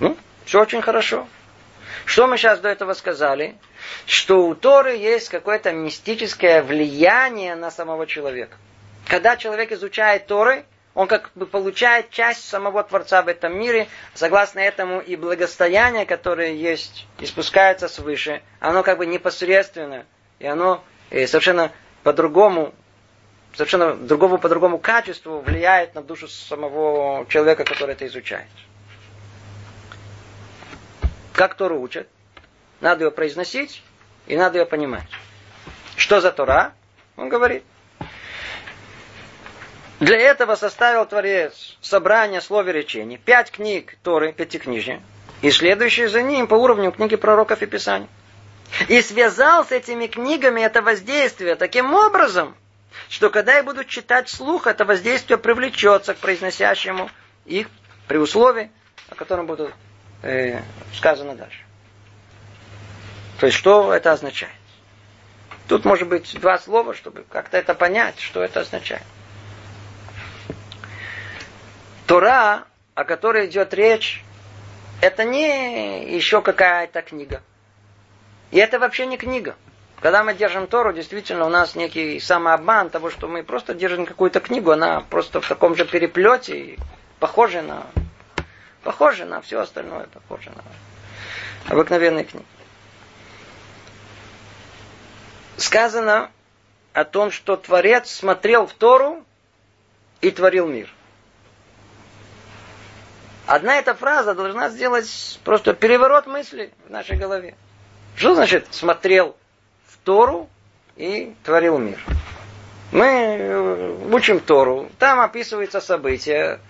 Ну, 0.00 0.16
все 0.44 0.60
очень 0.60 0.82
хорошо. 0.82 1.26
Что 2.04 2.28
мы 2.28 2.36
сейчас 2.36 2.60
до 2.60 2.68
этого 2.68 2.92
сказали? 2.92 3.56
Что 4.06 4.46
у 4.46 4.54
Торы 4.54 4.96
есть 4.96 5.28
какое-то 5.28 5.72
мистическое 5.72 6.62
влияние 6.62 7.56
на 7.56 7.70
самого 7.72 8.06
человека. 8.06 8.56
Когда 9.06 9.36
человек 9.36 9.70
изучает 9.72 10.26
Торы, 10.26 10.64
он 10.94 11.06
как 11.06 11.30
бы 11.34 11.46
получает 11.46 12.10
часть 12.10 12.48
самого 12.48 12.82
Творца 12.82 13.22
в 13.22 13.28
этом 13.28 13.56
мире. 13.56 13.88
Согласно 14.14 14.58
этому 14.60 15.00
и 15.00 15.14
благостояние, 15.14 16.06
которое 16.06 16.54
есть 16.54 17.06
и 17.20 17.26
спускается 17.26 17.88
свыше, 17.88 18.42
оно 18.60 18.82
как 18.82 18.98
бы 18.98 19.06
непосредственно. 19.06 20.06
И 20.38 20.46
оно 20.46 20.82
э, 21.10 21.26
совершенно 21.26 21.70
по-другому, 22.02 22.74
совершенно 23.54 23.94
другому 23.94 24.38
по 24.38 24.48
другому 24.48 24.78
качеству 24.78 25.40
влияет 25.40 25.94
на 25.94 26.02
душу 26.02 26.26
самого 26.28 27.26
человека, 27.28 27.64
который 27.64 27.92
это 27.92 28.06
изучает. 28.06 28.48
Как 31.32 31.54
Тору 31.54 31.80
учат? 31.80 32.08
Надо 32.80 33.04
ее 33.04 33.10
произносить 33.10 33.82
и 34.26 34.36
надо 34.36 34.58
ее 34.58 34.66
понимать. 34.66 35.08
Что 35.96 36.20
за 36.20 36.32
Тора? 36.32 36.72
Он 37.16 37.28
говорит– 37.28 37.62
для 40.00 40.18
этого 40.18 40.56
составил 40.56 41.06
Творец 41.06 41.76
собрание 41.80 42.40
слов 42.40 42.66
и 42.66 42.72
речений, 42.72 43.16
пять 43.16 43.50
книг 43.50 43.96
Торы, 44.02 44.32
пятикнижья, 44.32 45.00
и 45.40 45.50
следующие 45.50 46.08
за 46.08 46.22
ним 46.22 46.48
по 46.48 46.54
уровню 46.54 46.92
книги 46.92 47.16
пророков 47.16 47.62
и 47.62 47.66
Писаний. 47.66 48.08
И 48.88 49.00
связал 49.00 49.64
с 49.64 49.72
этими 49.72 50.06
книгами 50.06 50.60
это 50.60 50.82
воздействие 50.82 51.54
таким 51.54 51.94
образом, 51.94 52.54
что 53.08 53.30
когда 53.30 53.56
я 53.56 53.62
буду 53.62 53.84
читать 53.84 54.28
слух, 54.28 54.66
это 54.66 54.84
воздействие 54.84 55.38
привлечется 55.38 56.14
к 56.14 56.18
произносящему 56.18 57.08
их 57.44 57.68
При 58.08 58.18
условии, 58.18 58.70
о 59.08 59.14
котором 59.14 59.46
будет 59.46 59.72
э, 60.22 60.60
сказано 60.94 61.34
дальше. 61.36 61.60
То 63.40 63.46
есть, 63.46 63.58
что 63.58 63.94
это 63.94 64.12
означает? 64.12 64.52
Тут 65.68 65.84
может 65.84 66.08
быть 66.08 66.38
два 66.40 66.58
слова, 66.58 66.94
чтобы 66.94 67.24
как-то 67.28 67.56
это 67.56 67.74
понять, 67.74 68.18
что 68.20 68.42
это 68.42 68.60
означает. 68.60 69.02
Тора, 72.06 72.64
о 72.94 73.04
которой 73.04 73.46
идет 73.46 73.74
речь, 73.74 74.24
это 75.00 75.24
не 75.24 76.14
еще 76.14 76.40
какая-то 76.40 77.02
книга. 77.02 77.42
И 78.50 78.58
это 78.58 78.78
вообще 78.78 79.06
не 79.06 79.16
книга. 79.16 79.56
Когда 80.00 80.22
мы 80.22 80.34
держим 80.34 80.66
Тору, 80.66 80.92
действительно 80.92 81.46
у 81.46 81.48
нас 81.48 81.74
некий 81.74 82.20
самообман 82.20 82.90
того, 82.90 83.10
что 83.10 83.28
мы 83.28 83.42
просто 83.42 83.74
держим 83.74 84.06
какую-то 84.06 84.40
книгу, 84.40 84.70
она 84.70 85.00
просто 85.00 85.40
в 85.40 85.48
таком 85.48 85.74
же 85.74 85.84
переплете, 85.84 86.76
похожа 87.18 87.62
на, 87.62 87.86
похожа 88.82 89.24
на 89.24 89.40
все 89.40 89.60
остальное, 89.60 90.06
похожа 90.06 90.50
на 90.50 90.62
обыкновенные 91.72 92.24
книги. 92.24 92.46
Сказано 95.56 96.30
о 96.92 97.04
том, 97.04 97.30
что 97.30 97.56
Творец 97.56 98.10
смотрел 98.10 98.66
в 98.66 98.74
Тору 98.74 99.24
и 100.20 100.30
творил 100.30 100.68
мир. 100.68 100.92
Одна 103.46 103.78
эта 103.78 103.94
фраза 103.94 104.34
должна 104.34 104.70
сделать 104.70 105.40
просто 105.44 105.72
переворот 105.72 106.26
мысли 106.26 106.72
в 106.86 106.90
нашей 106.90 107.16
голове. 107.16 107.54
Что 108.16 108.34
значит 108.34 108.66
смотрел 108.72 109.36
в 109.86 109.98
Тору 109.98 110.48
и 110.96 111.34
творил 111.44 111.78
мир? 111.78 111.98
Мы 112.90 113.04
э, 113.04 113.96
учим 114.10 114.40
Тору, 114.40 114.88
там 114.98 115.20
описываются 115.20 115.80
события, 115.80 116.60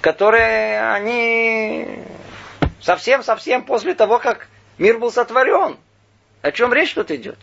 которые 0.00 0.92
они 0.92 2.04
совсем-совсем 2.80 3.64
после 3.64 3.94
того, 3.94 4.18
как 4.18 4.48
мир 4.76 4.98
был 4.98 5.10
сотворен. 5.10 5.76
О 6.42 6.52
чем 6.52 6.72
речь 6.72 6.94
тут 6.94 7.10
идет? 7.10 7.38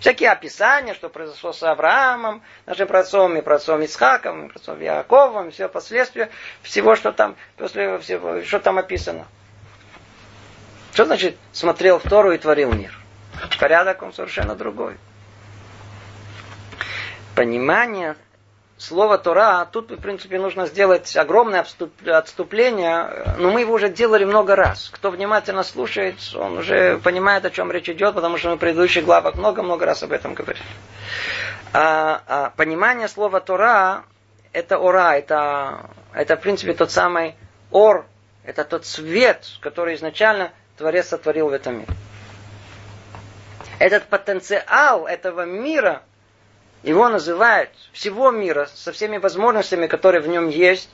Всякие 0.00 0.30
описания, 0.30 0.94
что 0.94 1.10
произошло 1.10 1.52
с 1.52 1.62
Авраамом, 1.62 2.42
нашим 2.64 2.88
праотцом 2.88 3.36
и 3.36 3.42
праотцом 3.42 3.84
Исхаком, 3.84 4.46
и 4.46 4.48
праотцом 4.48 4.80
Яковом, 4.80 5.50
все 5.50 5.68
последствия 5.68 6.30
всего, 6.62 6.96
что 6.96 7.12
там, 7.12 7.36
после 7.58 7.98
всего, 7.98 8.42
что 8.42 8.60
там 8.60 8.78
описано. 8.78 9.26
Что 10.94 11.04
значит 11.04 11.36
смотрел 11.52 11.98
в 11.98 12.08
Тору 12.08 12.32
и 12.32 12.38
творил 12.38 12.72
мир? 12.72 12.98
Порядок 13.60 14.02
он 14.02 14.14
совершенно 14.14 14.54
другой. 14.54 14.96
Понимание 17.36 18.16
слова 18.80 19.18
Тора, 19.18 19.68
тут, 19.70 19.90
в 19.90 20.00
принципе, 20.00 20.38
нужно 20.38 20.66
сделать 20.66 21.14
огромное 21.16 21.66
отступление, 22.06 23.36
но 23.38 23.50
мы 23.50 23.60
его 23.60 23.74
уже 23.74 23.90
делали 23.90 24.24
много 24.24 24.56
раз. 24.56 24.90
Кто 24.92 25.10
внимательно 25.10 25.62
слушает, 25.62 26.16
он 26.34 26.58
уже 26.58 26.98
понимает, 26.98 27.44
о 27.44 27.50
чем 27.50 27.70
речь 27.70 27.88
идет, 27.88 28.14
потому 28.14 28.38
что 28.38 28.48
мы 28.50 28.56
в 28.56 28.58
предыдущих 28.58 29.04
главах 29.04 29.34
много-много 29.34 29.84
раз 29.84 30.02
об 30.02 30.12
этом 30.12 30.34
говорили. 30.34 30.64
А, 31.72 32.22
а 32.26 32.50
понимание 32.56 33.08
слова 33.08 33.40
Тора, 33.40 34.04
это 34.52 34.78
ора, 34.78 35.16
это, 35.16 35.90
это, 36.14 36.36
в 36.36 36.40
принципе, 36.40 36.72
тот 36.72 36.90
самый 36.90 37.36
ор, 37.70 38.06
это 38.44 38.64
тот 38.64 38.86
свет, 38.86 39.44
который 39.60 39.94
изначально 39.94 40.52
Творец 40.78 41.08
сотворил 41.08 41.50
в 41.50 41.52
этом 41.52 41.80
мире. 41.80 41.92
Этот 43.78 44.04
потенциал 44.04 45.06
этого 45.06 45.44
мира– 45.44 46.02
его 46.82 47.08
называют 47.08 47.70
всего 47.92 48.30
мира 48.30 48.68
со 48.74 48.92
всеми 48.92 49.18
возможностями, 49.18 49.86
которые 49.86 50.22
в 50.22 50.28
нем 50.28 50.48
есть, 50.48 50.90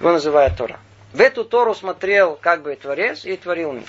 его 0.00 0.12
называют 0.12 0.56
Тора. 0.56 0.78
В 1.12 1.20
эту 1.20 1.44
Тору 1.44 1.74
смотрел 1.74 2.36
как 2.36 2.62
бы 2.62 2.74
Творец 2.74 3.24
и 3.24 3.36
творил 3.36 3.72
мир. 3.72 3.88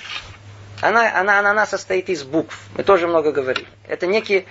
Она, 0.82 1.20
она, 1.20 1.40
она, 1.40 1.52
она 1.52 1.66
состоит 1.66 2.10
из 2.10 2.24
букв. 2.24 2.60
Мы 2.76 2.84
тоже 2.84 3.08
много 3.08 3.32
говорили. 3.32 3.68
Это 3.88 4.08
некие... 4.08 4.46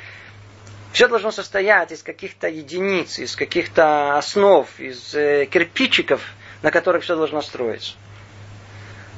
Все 0.92 1.08
должно 1.08 1.32
состоять 1.32 1.90
из 1.90 2.02
каких-то 2.02 2.48
единиц, 2.48 3.18
из 3.18 3.34
каких-то 3.34 4.16
основ, 4.16 4.68
из 4.78 5.14
э, 5.14 5.46
кирпичиков, 5.46 6.22
на 6.62 6.70
которых 6.70 7.02
все 7.02 7.16
должно 7.16 7.42
строиться. 7.42 7.94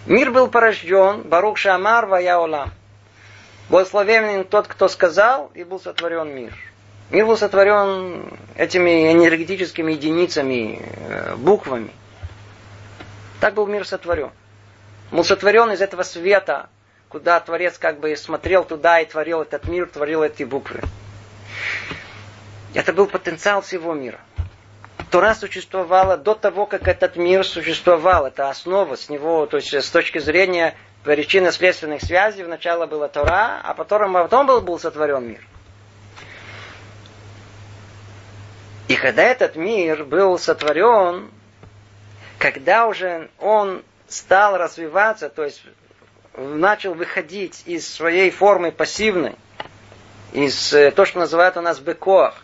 Мир 0.06 0.30
был 0.30 0.48
порожден, 0.48 1.22
Барух 1.22 1.59
Шамар 1.59 2.06
Ваяолам. 2.06 2.72
Благословенен 3.68 4.44
тот, 4.44 4.68
кто 4.68 4.88
сказал, 4.88 5.50
и 5.54 5.64
был 5.64 5.78
сотворен 5.78 6.35
мир. 6.35 6.54
Мир 7.11 7.25
был 7.25 7.37
сотворен 7.37 8.37
этими 8.57 9.12
энергетическими 9.12 9.92
единицами, 9.92 10.81
э, 10.83 11.37
буквами. 11.37 11.90
Так 13.40 13.55
был 13.55 13.66
мир 13.66 13.87
сотворен. 13.87 14.33
Он 15.12 15.19
был 15.19 15.25
сотворен 15.25 15.71
из 15.71 15.81
этого 15.81 16.03
света, 16.03 16.69
куда 17.09 17.38
Творец 17.38 17.79
как 17.79 18.01
бы 18.01 18.16
смотрел 18.16 18.64
туда 18.64 19.01
и 19.01 19.07
творил 19.07 19.42
этот 19.42 19.69
мир, 19.69 19.87
творил 19.87 20.25
эти 20.25 20.42
буквы. 20.42 20.81
Это 22.75 22.92
был 22.92 23.07
потенциал 23.07 23.62
всего 23.62 23.95
мира. 23.95 24.19
Тора 25.12 25.35
существовала 25.35 26.16
до 26.16 26.35
того, 26.35 26.66
как 26.66 26.88
этот 26.88 27.14
мир 27.14 27.47
существовал. 27.47 28.27
Это 28.27 28.51
основа 28.51 28.97
с 28.97 29.09
него, 29.09 29.47
то 29.47 29.59
есть 29.59 29.73
с 29.73 29.90
точки 29.90 30.19
зрения 30.19 30.75
причинно-следственных 31.05 32.03
связей, 32.03 32.42
вначале 32.42 32.87
была 32.87 33.07
Тора, 33.07 33.61
а 33.62 33.75
потом, 33.75 34.12
потом 34.12 34.47
был, 34.49 34.61
был 34.61 34.81
сотворен 34.81 35.29
мир. 35.29 35.40
И 38.88 38.94
когда 38.94 39.25
этот 39.25 39.57
мир 39.57 40.05
был 40.05 40.38
сотворен, 40.38 41.31
когда 42.38 42.87
уже 42.87 43.31
он 43.38 43.83
стал 44.09 44.57
развиваться, 44.57 45.29
то 45.29 45.44
есть 45.44 45.62
начал 46.37 46.94
выходить 46.94 47.62
из 47.66 47.92
своей 47.92 48.31
формы 48.31 48.70
пассивной, 48.70 49.35
из 50.33 50.72
э, 50.72 50.92
то, 50.92 51.05
что 51.05 51.18
называют 51.18 51.57
у 51.57 51.62
нас 51.62 51.81
бекоах, 51.81 52.35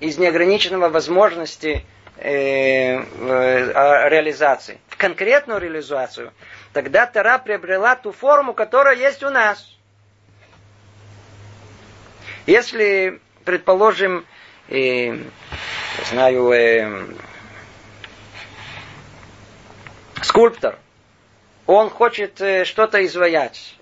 из 0.00 0.18
неограниченного 0.18 0.90
возможности 0.90 1.84
э, 2.16 2.96
э, 2.98 4.08
реализации, 4.08 4.80
в 4.88 4.96
конкретную 4.96 5.60
реализацию, 5.60 6.32
тогда 6.74 7.06
Тара 7.06 7.38
приобрела 7.38 7.96
ту 7.96 8.12
форму, 8.12 8.52
которая 8.52 8.96
есть 8.96 9.22
у 9.22 9.30
нас. 9.30 9.74
Если, 12.46 13.20
предположим, 13.44 14.26
знаю, 16.06 16.50
э, 16.52 17.06
скульптор, 20.22 20.78
он 21.66 21.90
хочет 21.90 22.40
э, 22.40 22.64
что-то 22.64 23.04
изваять 23.04 23.74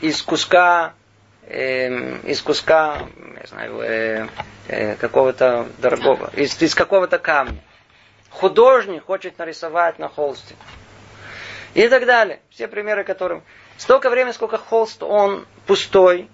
из 0.00 0.22
куска, 0.22 0.94
э, 1.46 2.18
из 2.24 2.42
куска, 2.42 3.06
не 3.16 3.46
знаю, 3.46 3.80
э, 3.80 4.28
э, 4.68 4.94
какого-то 4.96 5.68
дорогого, 5.78 6.30
из, 6.34 6.60
из 6.60 6.74
какого-то 6.74 7.18
камня. 7.18 7.60
Художник 8.30 9.04
хочет 9.04 9.38
нарисовать 9.38 9.98
на 9.98 10.08
холсте. 10.08 10.54
И 11.74 11.86
так 11.88 12.06
далее. 12.06 12.40
Все 12.50 12.68
примеры, 12.68 13.04
которым... 13.04 13.42
Столько 13.76 14.10
времени, 14.10 14.32
сколько 14.32 14.58
холст, 14.58 15.02
он 15.02 15.46
пустой, 15.66 16.28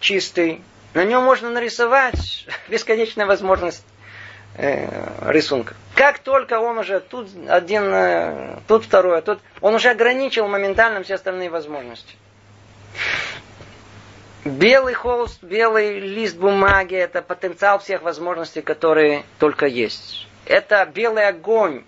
чистый. 0.00 0.62
На 0.94 1.04
нем 1.04 1.22
можно 1.22 1.50
нарисовать 1.50 2.46
бесконечная 2.68 3.26
возможность 3.26 3.84
э, 4.56 5.30
рисунка. 5.30 5.74
Как 5.94 6.18
только 6.18 6.58
он 6.60 6.78
уже 6.78 7.00
тут 7.00 7.28
один, 7.48 7.84
э, 7.92 8.58
тут 8.66 8.84
второй, 8.84 9.18
а 9.18 9.22
тут, 9.22 9.40
он 9.60 9.74
уже 9.74 9.90
ограничил 9.90 10.48
моментально 10.48 11.02
все 11.02 11.14
остальные 11.14 11.50
возможности. 11.50 12.16
Белый 14.44 14.94
холст, 14.94 15.42
белый 15.42 16.00
лист 16.00 16.36
бумаги– 16.36 16.94
это 16.96 17.22
потенциал 17.22 17.78
всех 17.78 18.02
возможностей, 18.02 18.60
которые 18.60 19.22
только 19.38 19.66
есть. 19.66 20.26
Это 20.46 20.84
белый 20.92 21.28
огонь 21.28 21.84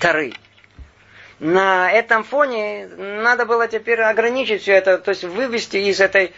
Тары. 0.00 0.32
На 1.38 1.90
этом 1.92 2.24
фоне 2.24 2.86
надо 2.88 3.46
было 3.46 3.68
теперь 3.68 4.00
ограничить 4.02 4.62
все 4.62 4.72
это, 4.72 4.98
то 4.98 5.10
есть 5.10 5.24
вывести 5.24 5.76
из 5.76 6.00
этой 6.00 6.34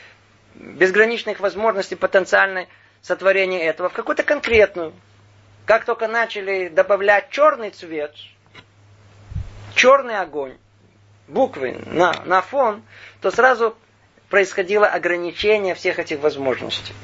безграничных 0.55 1.41
возможностей 1.41 1.97
потенциальной 1.97 2.69
сотворения 3.01 3.65
этого 3.65 3.89
в 3.89 3.95
какую-то 3.95 4.23
конкретную, 4.23 4.93
как 5.67 5.85
только 5.85 6.09
начали 6.09 6.69
добавлять 6.69 7.31
черный 7.31 7.71
цвет, 7.71 8.15
черный 9.75 10.19
огонь, 10.19 10.57
буквы 11.29 11.81
на, 11.87 12.13
на 12.25 12.43
фон, 12.43 12.83
то 13.21 13.31
сразу 13.31 13.77
происходило 14.29 14.87
ограничение 14.87 15.75
всех 15.75 15.99
этих 15.99 16.21
возможностей. 16.21 16.95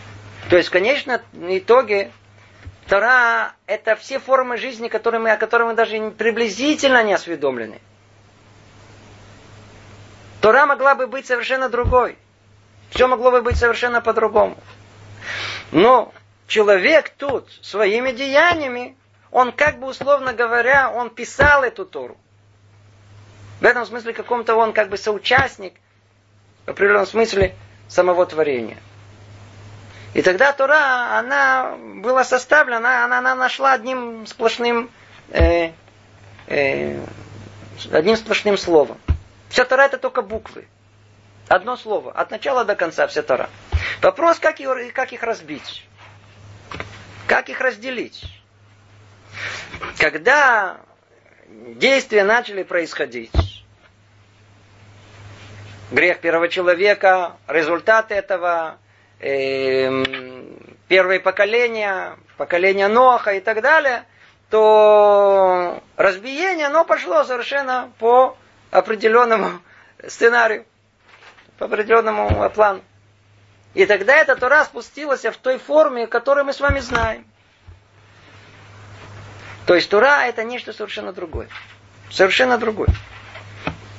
То 0.51 0.57
есть 0.57 0.69
в 0.69 0.73
конечном 0.73 1.21
итоге 1.35 2.11
Тора– 2.89 3.53
это 3.67 3.97
все 3.97 4.19
формы 4.19 4.57
жизни, 4.57 4.89
которые 4.89 5.21
мы, 5.21 5.31
о 5.31 5.37
которых 5.37 5.69
мы 5.69 5.75
даже 5.75 6.11
приблизительно 6.11 7.03
не 7.03 7.13
осведомлены. 7.13 7.81
Тора 10.41 10.67
могла 10.67 10.95
бы 10.95 11.07
быть 11.07 11.27
совершенно 11.27 11.69
другой. 11.69 12.17
Все 12.91 13.07
могло 13.07 13.31
бы 13.31 13.43
быть 13.43 13.59
совершенно 13.59 14.01
по-другому. 14.01 14.57
Но 15.71 16.13
человек 16.49 17.11
тут 17.11 17.49
своими 17.63 18.11
деяниями, 18.11 18.97
он 19.31 19.53
как 19.53 19.79
бы 19.79 19.87
условно 19.87 20.33
говоря, 20.33 20.91
он 20.91 21.11
писал 21.11 21.63
эту 21.63 21.85
Тору. 21.85 22.17
В 23.61 23.65
этом 23.65 23.87
смысле 23.87 24.13
каком-то 24.13 24.57
он 24.57 24.73
как 24.73 24.89
бы 24.89 24.97
соучастник, 24.97 25.75
в 26.67 26.71
определенном 26.71 27.07
смысле, 27.07 27.55
самого 27.87 28.27
творения. 28.27 28.79
И 30.15 30.23
тогда 30.23 30.53
Тора, 30.53 31.19
она 31.19 31.77
была 31.77 32.25
составлена, 32.25 33.05
она, 33.05 33.19
она 33.19 33.35
нашла 33.35 33.75
одним 33.75 34.27
сплошным, 34.27 34.91
э, 35.31 35.73
э, 36.47 36.99
одним 37.93 38.17
сплошным 38.17 38.57
словом. 38.57 38.99
Вся 39.51 39.65
Тора 39.65 39.83
это 39.83 39.99
только 39.99 40.23
буквы. 40.23 40.67
Одно 41.49 41.77
слово. 41.77 42.13
От 42.13 42.31
начала 42.31 42.65
до 42.65 42.75
конца 42.75 43.07
вся 43.07 43.23
Тора. 43.23 43.51
Вопрос, 44.01 44.39
как, 44.39 44.61
их, 44.61 44.93
как 44.95 45.13
их 45.13 45.23
разбить? 45.23 45.88
Как 47.29 47.51
их 47.51 47.61
разделить? 47.61 48.25
Когда 49.99 50.79
действия 51.47 52.25
начали 52.25 52.63
происходить, 52.63 53.31
грех 55.93 56.21
первого 56.21 56.49
человека, 56.49 57.37
результат 57.47 58.13
этого, 58.13 58.79
э, 59.21 59.91
первые 60.89 61.21
поколения, 61.21 62.17
поколение 62.39 62.89
Ноха 62.89 63.33
и 63.35 63.41
так 63.41 63.61
далее, 63.61 64.05
то 64.49 65.83
разбиение, 65.99 66.69
оно 66.69 66.87
пошло 66.87 67.25
совершенно 67.25 67.93
по 67.99 68.39
определенному 68.71 69.61
сценарию, 70.09 70.65
по 71.59 71.67
определенному 71.67 72.49
плану. 72.51 72.81
И 73.75 73.87
тогда 73.87 74.17
эта 74.17 74.35
Тора 74.37 74.65
спустилась 74.65 75.25
в 75.25 75.37
той 75.37 75.59
форме, 75.59 76.07
которую 76.07 76.45
мы 76.47 76.53
с 76.53 76.61
вами 76.61 76.81
знаем. 76.81 77.25
То 79.67 79.75
есть 79.75 79.91
Тора 79.91 80.25
это 80.27 80.45
нечто 80.45 80.73
совершенно 80.73 81.13
другое. 81.13 81.49
Совершенно 82.11 82.57
другое. 82.59 82.89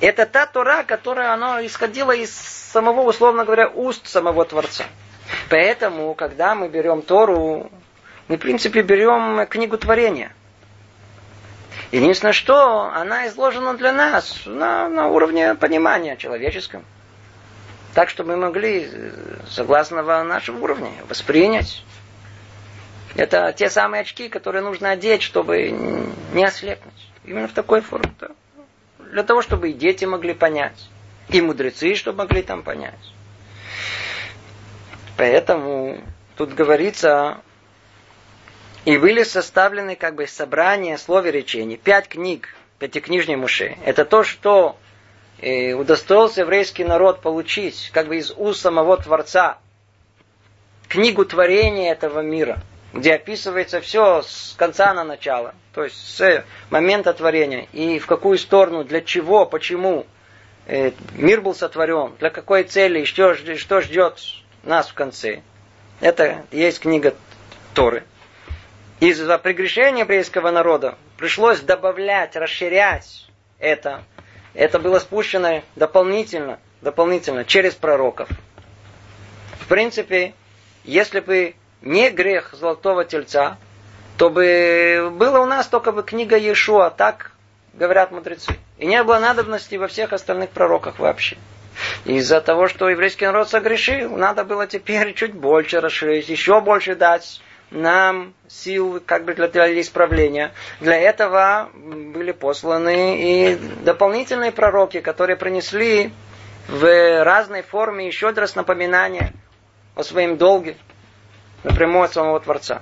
Это 0.01 0.25
та 0.25 0.45
Тора, 0.45 0.83
которая 0.83 1.33
она 1.33 1.65
исходила 1.65 2.11
из 2.11 2.33
самого, 2.33 3.01
условно 3.01 3.45
говоря, 3.45 3.67
уст 3.67 4.07
самого 4.07 4.45
Творца. 4.45 4.85
Поэтому, 5.49 6.13
когда 6.15 6.55
мы 6.55 6.69
берем 6.69 7.01
Тору, 7.01 7.69
мы, 8.27 8.37
в 8.37 8.39
принципе, 8.39 8.81
берем 8.81 9.45
книгу 9.47 9.77
творения. 9.77 10.31
Единственное, 11.91 12.33
что 12.33 12.91
она 12.93 13.27
изложена 13.27 13.75
для 13.75 13.91
нас 13.91 14.41
на, 14.45 14.87
на 14.87 15.07
уровне 15.07 15.55
понимания 15.55 16.15
человеческом. 16.17 16.85
Так, 17.93 18.09
чтобы 18.09 18.35
мы 18.35 18.47
могли, 18.47 18.89
согласно 19.49 20.03
нашему 20.23 20.63
уровню, 20.63 20.91
воспринять. 21.07 21.83
Это 23.15 23.53
те 23.53 23.69
самые 23.69 24.01
очки, 24.01 24.29
которые 24.29 24.61
нужно 24.61 24.91
одеть, 24.91 25.23
чтобы 25.23 25.69
не 26.33 26.45
ослепнуть. 26.45 27.09
Именно 27.25 27.47
в 27.47 27.53
такой 27.53 27.81
форме. 27.81 28.13
Да. 28.19 28.29
Для 29.11 29.23
того, 29.23 29.41
чтобы 29.41 29.71
и 29.71 29.73
дети 29.73 30.05
могли 30.05 30.33
понять. 30.33 30.89
И 31.29 31.41
мудрецы, 31.41 31.95
чтобы 31.95 32.19
могли 32.19 32.41
там 32.43 32.63
понять. 32.63 33.13
Поэтому 35.17 36.01
тут 36.37 36.53
говорится, 36.53 37.41
и 38.85 38.97
были 38.97 39.23
составлены 39.23 39.95
как 39.95 40.15
бы 40.15 40.27
собрания 40.27 40.97
слов 40.97 41.25
и 41.25 41.31
речений. 41.31 41.77
Пять 41.77 42.07
книг, 42.07 42.55
пятикнижней 42.77 43.35
Муше. 43.35 43.77
Это 43.83 44.05
то, 44.05 44.23
что 44.23 44.77
э, 45.41 45.73
удостоился 45.73 46.41
еврейский 46.41 46.83
народ 46.83 47.21
получить 47.21 47.89
как 47.93 48.07
бы 48.07 48.17
из 48.17 48.31
уст 48.31 48.61
самого 48.61 48.97
Творца. 48.97 49.57
Книгу 50.87 51.23
творения 51.25 51.91
этого 51.91 52.21
мира, 52.21 52.59
где 52.93 53.13
описывается 53.13 53.79
все 53.79 54.23
с 54.23 54.55
конца 54.57 54.93
на 54.93 55.03
начало. 55.03 55.53
То 55.73 55.83
есть 55.83 55.97
с 55.97 56.43
момента 56.69 57.13
творения. 57.13 57.67
И 57.73 57.99
в 57.99 58.07
какую 58.07 58.37
сторону, 58.37 58.83
для 58.83 59.01
чего, 59.01 59.45
почему 59.45 60.07
э, 60.65 60.91
мир 61.13 61.41
был 61.41 61.53
сотворен, 61.53 62.13
для 62.19 62.31
какой 62.31 62.63
цели, 62.63 63.03
что, 63.03 63.35
что 63.35 63.81
ждет 63.81 64.19
нас 64.63 64.89
в 64.89 64.93
конце. 64.93 65.41
Это 66.01 66.45
есть 66.51 66.79
книга 66.79 67.13
Торы. 67.73 68.03
Из-за 68.99 69.37
прегрешения 69.37 70.03
еврейского 70.03 70.51
народа 70.51 70.97
пришлось 71.17 71.61
добавлять, 71.61 72.35
расширять 72.35 73.27
это. 73.57 74.03
Это 74.53 74.79
было 74.79 74.99
спущено 74.99 75.61
дополнительно, 75.75 76.59
дополнительно 76.81 77.45
через 77.45 77.75
пророков. 77.75 78.29
В 79.59 79.67
принципе, 79.67 80.33
если 80.83 81.19
бы 81.19 81.55
не 81.81 82.09
грех 82.09 82.53
золотого 82.53 83.05
тельца, 83.05 83.57
то 84.17 84.29
бы 84.29 85.09
было 85.13 85.39
у 85.39 85.45
нас 85.45 85.67
только 85.67 85.91
бы 85.91 86.03
книга 86.03 86.37
Иешуа, 86.37 86.89
так 86.89 87.31
говорят 87.73 88.11
мудрецы. 88.11 88.57
И 88.77 88.85
не 88.85 89.01
было 89.03 89.19
надобности 89.19 89.75
во 89.75 89.87
всех 89.87 90.13
остальных 90.13 90.49
пророках 90.49 90.99
вообще. 90.99 91.37
Из-за 92.05 92.41
того, 92.41 92.67
что 92.67 92.89
еврейский 92.89 93.25
народ 93.25 93.49
согрешил, 93.49 94.17
надо 94.17 94.43
было 94.43 94.67
теперь 94.67 95.13
чуть 95.13 95.33
больше 95.33 95.79
расширить, 95.79 96.27
еще 96.27 96.59
больше 96.59 96.95
дать 96.95 97.41
нам 97.71 98.33
сил 98.47 99.01
как 99.05 99.25
бы 99.25 99.33
для, 99.33 99.47
для 99.47 99.79
исправления. 99.81 100.53
Для 100.79 100.97
этого 100.97 101.69
были 101.73 102.31
посланы 102.31 103.51
и 103.51 103.55
дополнительные 103.83 104.51
пророки, 104.51 105.01
которые 105.01 105.35
принесли 105.37 106.11
в 106.67 107.23
разной 107.23 107.61
форме 107.61 108.07
еще 108.07 108.29
раз 108.31 108.55
напоминание 108.55 109.33
о 109.95 110.03
своем 110.03 110.37
долге 110.37 110.75
напрямую 111.63 112.03
от 112.05 112.13
самого 112.13 112.39
Творца. 112.39 112.81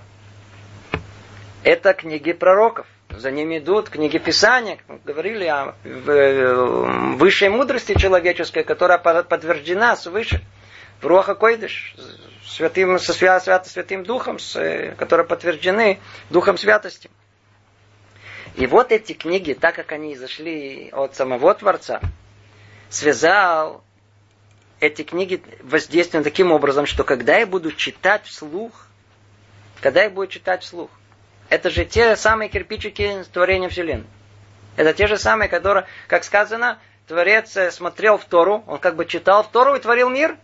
Это 1.63 1.93
книги 1.93 2.33
пророков. 2.33 2.85
За 3.09 3.31
ними 3.31 3.57
идут 3.59 3.89
книги 3.89 4.17
Писания. 4.17 4.77
Говорили 5.05 5.45
о 5.45 5.73
высшей 7.17 7.49
мудрости 7.49 7.97
человеческой, 7.97 8.63
которая 8.63 8.99
подтверждена 8.99 9.95
свыше. 9.95 10.41
В 11.01 11.05
Руаха 11.05 11.35
Койдыш, 11.35 11.95
святым, 12.45 12.97
со 12.99 13.13
свя, 13.13 13.39
свято 13.39 13.69
святым 13.69 14.03
духом, 14.03 14.39
с, 14.39 14.95
которые 14.97 15.25
подтверждены 15.25 15.99
духом 16.29 16.57
святости. 16.57 17.09
И 18.55 18.65
вот 18.65 18.91
эти 18.91 19.13
книги, 19.13 19.53
так 19.53 19.75
как 19.75 19.91
они 19.91 20.15
изошли 20.15 20.89
от 20.91 21.15
самого 21.15 21.53
Творца, 21.53 22.01
связал 22.89 23.83
эти 24.79 25.03
книги 25.03 25.41
воздействием 25.61 26.23
таким 26.23 26.51
образом, 26.51 26.85
что 26.85 27.03
когда 27.03 27.37
я 27.37 27.45
буду 27.45 27.71
читать 27.71 28.25
вслух, 28.25 28.87
когда 29.81 30.03
я 30.03 30.09
буду 30.09 30.27
читать 30.27 30.63
вслух, 30.63 30.89
это 31.49 31.69
же 31.69 31.85
те 31.85 32.15
самые 32.15 32.49
кирпичики 32.49 33.23
творения 33.31 33.69
Вселенной. 33.69 34.07
Это 34.75 34.93
те 34.93 35.07
же 35.07 35.17
самые, 35.17 35.49
которые, 35.49 35.85
как 36.07 36.23
сказано, 36.23 36.79
Творец 37.07 37.55
э, 37.55 37.71
смотрел 37.71 38.17
в 38.17 38.25
Тору, 38.25 38.63
он 38.67 38.79
как 38.79 38.95
бы 38.95 39.05
читал 39.05 39.43
в 39.43 39.51
Тору 39.51 39.75
и 39.75 39.79
творил 39.79 40.09
мир. 40.09 40.37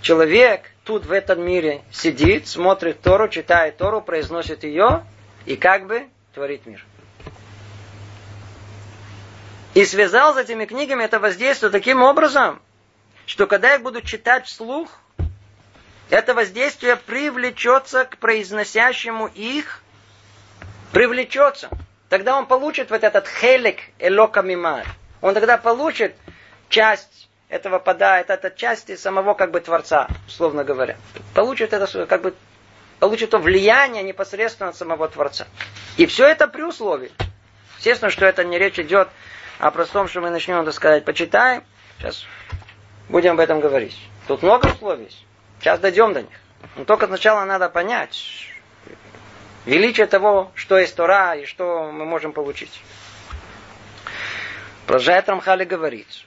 Человек 0.00 0.62
тут 0.84 1.04
в 1.04 1.12
этом 1.12 1.42
мире 1.42 1.82
сидит, 1.92 2.48
смотрит 2.48 3.02
Тору, 3.02 3.28
читает 3.28 3.76
Тору, 3.76 4.00
произносит 4.00 4.64
ее 4.64 5.04
и 5.44 5.56
как 5.56 5.86
бы 5.86 6.08
творит 6.34 6.64
мир. 6.66 6.84
И 9.74 9.84
связал 9.84 10.34
с 10.34 10.38
этими 10.38 10.64
книгами 10.64 11.04
это 11.04 11.20
воздействие 11.20 11.70
таким 11.70 12.02
образом, 12.02 12.60
что 13.26 13.46
когда 13.46 13.72
я 13.72 13.78
буду 13.78 14.02
читать 14.02 14.46
вслух, 14.46 14.90
это 16.08 16.34
воздействие 16.34 16.96
привлечется 16.96 18.04
к 18.04 18.16
произносящему 18.16 19.28
их 19.28 19.82
привлечется, 20.92 21.68
тогда 22.08 22.36
он 22.36 22.46
получит 22.46 22.90
вот 22.90 23.04
этот 23.04 23.28
хелик 23.28 23.78
элока 24.00 24.42
мимар. 24.42 24.86
Он 25.20 25.34
тогда 25.34 25.56
получит 25.56 26.16
часть 26.68 27.29
это, 27.50 27.68
это 28.28 28.50
части 28.50 28.96
самого 28.96 29.34
как 29.34 29.50
бы 29.50 29.60
Творца, 29.60 30.08
условно 30.28 30.64
говоря. 30.64 30.96
Получит 31.34 31.72
это 31.72 32.06
как 32.06 32.22
бы 32.22 32.34
получит 33.00 33.30
то 33.30 33.38
влияние 33.38 34.02
непосредственно 34.02 34.70
от 34.70 34.76
самого 34.76 35.08
Творца. 35.08 35.46
И 35.96 36.06
все 36.06 36.26
это 36.26 36.46
при 36.46 36.62
условии. 36.62 37.10
Естественно, 37.78 38.10
что 38.10 38.24
это 38.24 38.44
не 38.44 38.58
речь 38.58 38.78
идет 38.78 39.08
о 39.58 39.70
простом, 39.70 40.06
что 40.06 40.20
мы 40.20 40.30
начнем, 40.30 40.64
так 40.64 40.74
сказать, 40.74 41.04
почитаем. 41.04 41.64
Сейчас 41.98 42.24
будем 43.08 43.32
об 43.32 43.40
этом 43.40 43.60
говорить. 43.60 43.98
Тут 44.28 44.42
много 44.42 44.66
условий. 44.66 45.10
Сейчас 45.58 45.80
дойдем 45.80 46.12
до 46.12 46.22
них. 46.22 46.38
Но 46.76 46.84
только 46.84 47.06
сначала 47.06 47.44
надо 47.44 47.68
понять, 47.68 48.46
величие 49.64 50.06
того, 50.06 50.52
что 50.54 50.78
есть 50.78 50.94
Тора 50.94 51.34
и 51.34 51.46
что 51.46 51.90
мы 51.90 52.04
можем 52.04 52.32
получить. 52.32 52.82
Продолжает 54.86 55.28
Рамхали 55.28 55.64
говорить. 55.64 56.26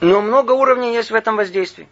Но 0.00 0.20
много 0.20 0.52
уровней 0.52 0.94
есть 0.94 1.10
в 1.10 1.14
этом 1.14 1.36
воздействии. 1.36 1.88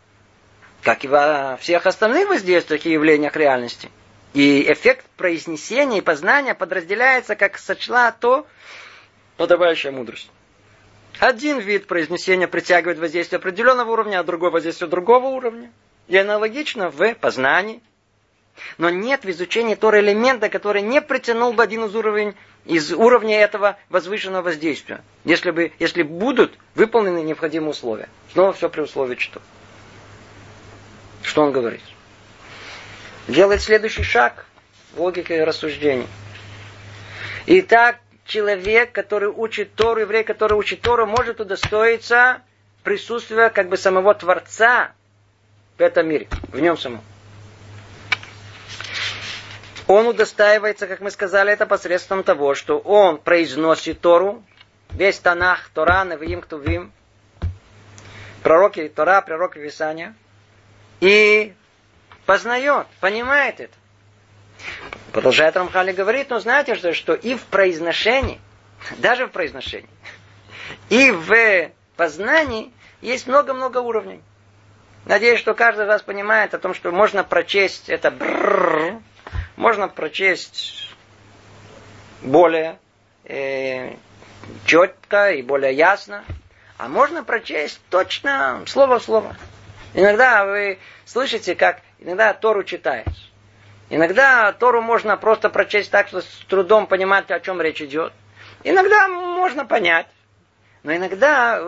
Как 0.82 1.04
и 1.04 1.08
во 1.08 1.56
всех 1.60 1.86
остальных 1.86 2.28
воздействиях 2.28 2.84
и 2.86 2.92
явлениях 2.92 3.36
реальности. 3.36 3.90
И 4.34 4.70
эффект 4.72 5.04
произнесения 5.16 5.98
и 5.98 6.02
познания 6.02 6.54
подразделяется, 6.54 7.36
как 7.36 7.58
сочла 7.58 8.10
то 8.12 8.46
подобающая 9.36 9.92
мудрость. 9.92 10.30
Один 11.18 11.58
вид 11.58 11.86
произнесения 11.86 12.48
притягивает 12.48 12.98
воздействие 12.98 13.38
определенного 13.38 13.92
уровня, 13.92 14.20
а 14.20 14.24
другой 14.24 14.50
воздействие 14.50 14.88
другого 14.88 15.26
уровня. 15.26 15.70
И 16.08 16.16
аналогично 16.16 16.90
в 16.90 17.14
познании. 17.14 17.80
Но 18.78 18.90
нет 18.90 19.24
в 19.24 19.30
изучении 19.30 19.74
Торы 19.74 20.00
элемента, 20.00 20.48
который 20.48 20.82
не 20.82 21.00
притянул 21.00 21.52
бы 21.52 21.62
один 21.62 21.84
из 21.84 21.94
уровней 21.94 22.34
из 22.64 22.92
уровня 22.92 23.40
этого 23.40 23.76
возвышенного 23.88 24.42
воздействия, 24.42 25.02
если, 25.24 25.50
бы, 25.50 25.72
если 25.78 26.02
будут 26.02 26.56
выполнены 26.74 27.22
необходимые 27.22 27.70
условия. 27.70 28.08
Снова 28.32 28.52
все 28.52 28.68
при 28.68 28.82
условии 28.82 29.16
что? 29.16 29.42
Что 31.22 31.42
он 31.42 31.52
говорит? 31.52 31.82
Делает 33.28 33.62
следующий 33.62 34.02
шаг 34.02 34.46
логикой 34.96 35.44
рассуждений. 35.44 36.06
Итак, 37.46 38.00
человек, 38.24 38.92
который 38.92 39.28
учит 39.28 39.74
Тору, 39.74 40.00
еврей, 40.00 40.24
который 40.24 40.54
учит 40.54 40.80
Тору, 40.80 41.06
может 41.06 41.40
удостоиться 41.40 42.42
присутствия 42.84 43.50
как 43.50 43.68
бы 43.68 43.76
самого 43.76 44.14
Творца 44.14 44.92
в 45.78 45.80
этом 45.80 46.08
мире, 46.08 46.28
в 46.48 46.60
нем 46.60 46.76
самом. 46.76 47.02
Он 49.88 50.06
удостаивается, 50.06 50.86
как 50.86 51.00
мы 51.00 51.10
сказали, 51.10 51.52
это 51.52 51.66
посредством 51.66 52.22
того, 52.22 52.54
что 52.54 52.78
он 52.78 53.18
произносит 53.18 54.00
Тору, 54.00 54.42
весь 54.90 55.18
Танах, 55.18 55.68
Тора, 55.74 56.04
Навиим, 56.04 56.40
Ктувим, 56.40 56.92
пророки 58.42 58.88
Тора, 58.88 59.20
пророки 59.22 59.58
Писания, 59.58 60.14
и 61.00 61.52
познает, 62.26 62.86
понимает 63.00 63.60
это. 63.60 63.74
Продолжает 65.12 65.56
Рамхали 65.56 65.92
говорит, 65.92 66.30
но 66.30 66.38
знаете, 66.38 66.74
что, 66.76 66.92
что 66.94 67.14
и 67.14 67.34
в 67.34 67.42
произношении, 67.44 68.40
даже 68.98 69.26
в 69.26 69.30
произношении, 69.30 69.90
и 70.88 71.10
в 71.10 71.70
познании 71.96 72.72
есть 73.00 73.26
много-много 73.26 73.78
уровней. 73.78 74.22
Надеюсь, 75.04 75.40
что 75.40 75.54
каждый 75.54 75.82
из 75.84 75.88
вас 75.88 76.02
понимает 76.02 76.54
о 76.54 76.58
том, 76.58 76.74
что 76.74 76.92
можно 76.92 77.24
прочесть 77.24 77.88
это 77.88 78.12
бррр, 78.12 78.71
можно 79.56 79.88
прочесть 79.88 80.88
более 82.22 82.78
э, 83.24 83.94
четко 84.64 85.32
и 85.32 85.42
более 85.42 85.72
ясно, 85.72 86.24
а 86.78 86.88
можно 86.88 87.24
прочесть 87.24 87.80
точно 87.90 88.62
слово 88.66 88.98
в 88.98 89.02
слово. 89.02 89.36
Иногда 89.94 90.44
вы 90.44 90.78
слышите, 91.04 91.54
как 91.54 91.80
иногда 91.98 92.32
Тору 92.32 92.64
читаешь. 92.64 93.30
Иногда 93.90 94.52
Тору 94.52 94.80
можно 94.80 95.16
просто 95.16 95.50
прочесть 95.50 95.90
так, 95.90 96.08
что 96.08 96.22
с 96.22 96.44
трудом 96.48 96.86
понимать, 96.86 97.30
о 97.30 97.40
чем 97.40 97.60
речь 97.60 97.82
идет. 97.82 98.12
Иногда 98.64 99.08
можно 99.08 99.66
понять. 99.66 100.06
Но 100.82 100.96
иногда 100.96 101.58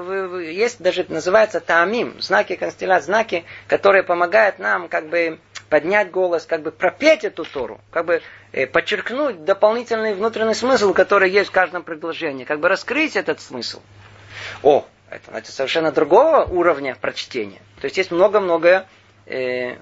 есть 0.41 0.81
даже 0.83 1.05
называется 1.09 1.61
таамим, 1.61 2.21
знаки 2.21 2.57
констелляции, 2.57 3.07
знаки, 3.07 3.45
которые 3.69 4.03
помогают 4.03 4.59
нам 4.59 4.89
как 4.89 5.09
бы 5.09 5.39
поднять 5.75 6.13
голос, 6.13 6.47
как 6.47 6.63
бы 6.63 6.71
пропеть 6.71 7.25
эту 7.25 7.45
Тору, 7.45 7.81
как 7.91 8.05
бы 8.07 8.23
э, 8.53 8.65
подчеркнуть 8.69 9.45
дополнительный 9.45 10.15
внутренний 10.15 10.55
смысл, 10.55 10.93
который 10.93 11.29
есть 11.29 11.49
в 11.49 11.53
каждом 11.53 11.83
предложении, 11.83 12.45
как 12.45 12.61
бы 12.61 12.69
раскрыть 12.69 13.17
этот 13.17 13.41
смысл. 13.41 13.83
О, 14.63 14.87
это 15.11 15.33
значит, 15.33 15.53
совершенно 15.53 15.91
другого 15.91 16.45
уровня 16.45 16.95
прочтения. 16.95 17.59
То 17.81 17.87
есть 17.87 17.97
есть 17.97 18.13
много-много 18.13 18.87
э, 19.27 19.79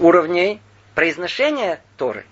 уровней 0.00 0.60
произношения 0.96 1.78
Торы. 1.96 2.26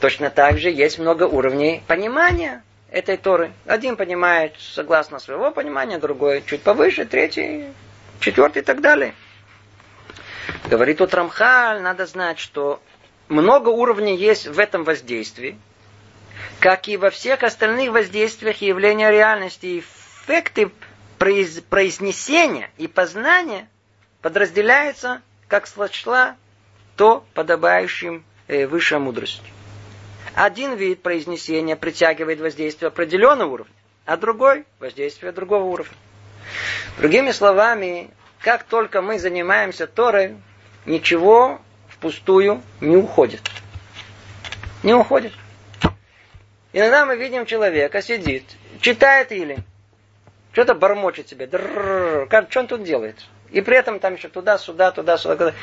Точно 0.00 0.30
так 0.30 0.58
же 0.58 0.68
есть 0.68 0.98
много 0.98 1.28
уровней 1.28 1.84
понимания 1.86 2.64
этой 2.90 3.16
Торы. 3.16 3.52
Один 3.66 3.94
понимает 3.94 4.56
согласно 4.58 5.20
своего 5.20 5.52
понимания, 5.52 5.98
другой 5.98 6.42
чуть 6.44 6.62
повыше, 6.62 7.04
третий, 7.04 7.66
четвертый 8.18 8.62
и 8.62 8.64
так 8.64 8.80
далее. 8.80 9.14
Говорит 10.66 10.98
тут 10.98 11.14
Рамхаль, 11.14 11.80
надо 11.80 12.06
знать, 12.06 12.38
что 12.38 12.80
много 13.28 13.68
уровней 13.68 14.16
есть 14.16 14.46
в 14.46 14.58
этом 14.58 14.84
воздействии, 14.84 15.58
как 16.60 16.88
и 16.88 16.96
во 16.96 17.10
всех 17.10 17.42
остальных 17.42 17.90
воздействиях 17.90 18.60
явления 18.60 19.10
реальности. 19.10 19.80
Эффекты 19.80 20.70
произнесения 21.18 22.70
и 22.78 22.86
познания 22.88 23.68
подразделяются, 24.20 25.22
как 25.48 25.66
сочла 25.66 26.36
то 26.96 27.24
подобающим 27.34 28.24
э, 28.48 28.66
высшей 28.66 28.98
мудрости. 28.98 29.52
Один 30.34 30.74
вид 30.74 31.02
произнесения 31.02 31.76
притягивает 31.76 32.40
воздействие 32.40 32.88
определенного 32.88 33.50
уровня, 33.50 33.74
а 34.06 34.16
другой– 34.16 34.64
воздействие 34.78 35.32
другого 35.32 35.64
уровня. 35.64 35.94
Другими 36.98 37.32
словами, 37.32 38.10
как 38.42 38.64
только 38.64 39.00
мы 39.02 39.18
занимаемся 39.18 39.86
Торой, 39.86 40.36
ничего 40.84 41.60
впустую 41.88 42.60
не 42.80 42.96
уходит. 42.96 43.40
Не 44.82 44.94
уходит. 44.94 45.32
Иногда 46.72 47.06
мы 47.06 47.16
видим 47.16 47.46
человека, 47.46 48.02
сидит, 48.02 48.44
читает 48.80 49.30
или 49.30 49.58
что-то 50.52 50.74
бормочет 50.74 51.28
себе. 51.28 51.46
Как, 51.46 52.50
что 52.50 52.60
он 52.60 52.66
тут 52.66 52.82
делает? 52.82 53.16
И 53.50 53.60
при 53.60 53.76
этом 53.76 54.00
там 54.00 54.14
еще 54.14 54.28
туда-сюда, 54.28 54.90
туда-сюда. 54.90 55.54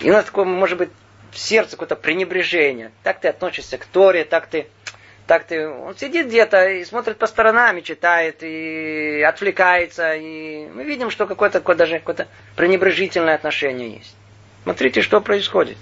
И 0.00 0.10
у 0.10 0.12
нас 0.12 0.26
такое, 0.26 0.44
может 0.44 0.78
быть, 0.78 0.90
в 1.32 1.38
сердце 1.38 1.72
какое-то 1.72 1.96
пренебрежение. 1.96 2.92
Так 3.02 3.20
ты 3.20 3.28
относишься 3.28 3.78
к 3.78 3.86
Торе, 3.86 4.24
так 4.24 4.46
ты, 4.46 4.68
так 5.30 5.44
ты... 5.44 5.68
Он 5.68 5.96
сидит 5.96 6.26
где-то 6.26 6.70
и 6.70 6.84
смотрит 6.84 7.16
по 7.16 7.28
сторонам, 7.28 7.78
и 7.78 7.84
читает, 7.84 8.42
и 8.42 9.22
отвлекается. 9.22 10.16
И 10.16 10.66
мы 10.66 10.82
видим, 10.82 11.08
что 11.08 11.28
какое-то 11.28 11.60
какое 11.60 11.76
даже 11.76 12.00
какое-то 12.00 12.26
пренебрежительное 12.56 13.36
отношение 13.36 13.98
есть. 13.98 14.16
Смотрите, 14.64 15.02
что 15.02 15.20
происходит. 15.20 15.78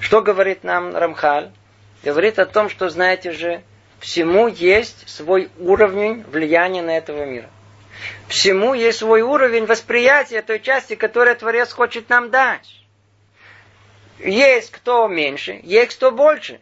Что 0.00 0.22
говорит 0.22 0.64
нам 0.64 0.96
Рамхаль? 0.96 1.52
Говорит 2.02 2.40
о 2.40 2.46
том, 2.46 2.68
что, 2.68 2.88
знаете 2.88 3.30
же, 3.30 3.62
всему 4.00 4.48
есть 4.48 5.08
свой 5.08 5.48
уровень 5.60 6.24
влияния 6.24 6.82
на 6.82 6.96
этого 6.96 7.24
мира. 7.24 7.48
Всему 8.26 8.74
есть 8.74 8.98
свой 8.98 9.22
уровень 9.22 9.66
восприятия 9.66 10.42
той 10.42 10.58
части, 10.58 10.96
которую 10.96 11.36
Творец 11.36 11.70
хочет 11.70 12.08
нам 12.08 12.30
дать. 12.30 12.74
Есть 14.18 14.72
кто 14.72 15.06
меньше, 15.06 15.60
есть 15.62 15.94
кто 15.94 16.10
больше. 16.10 16.60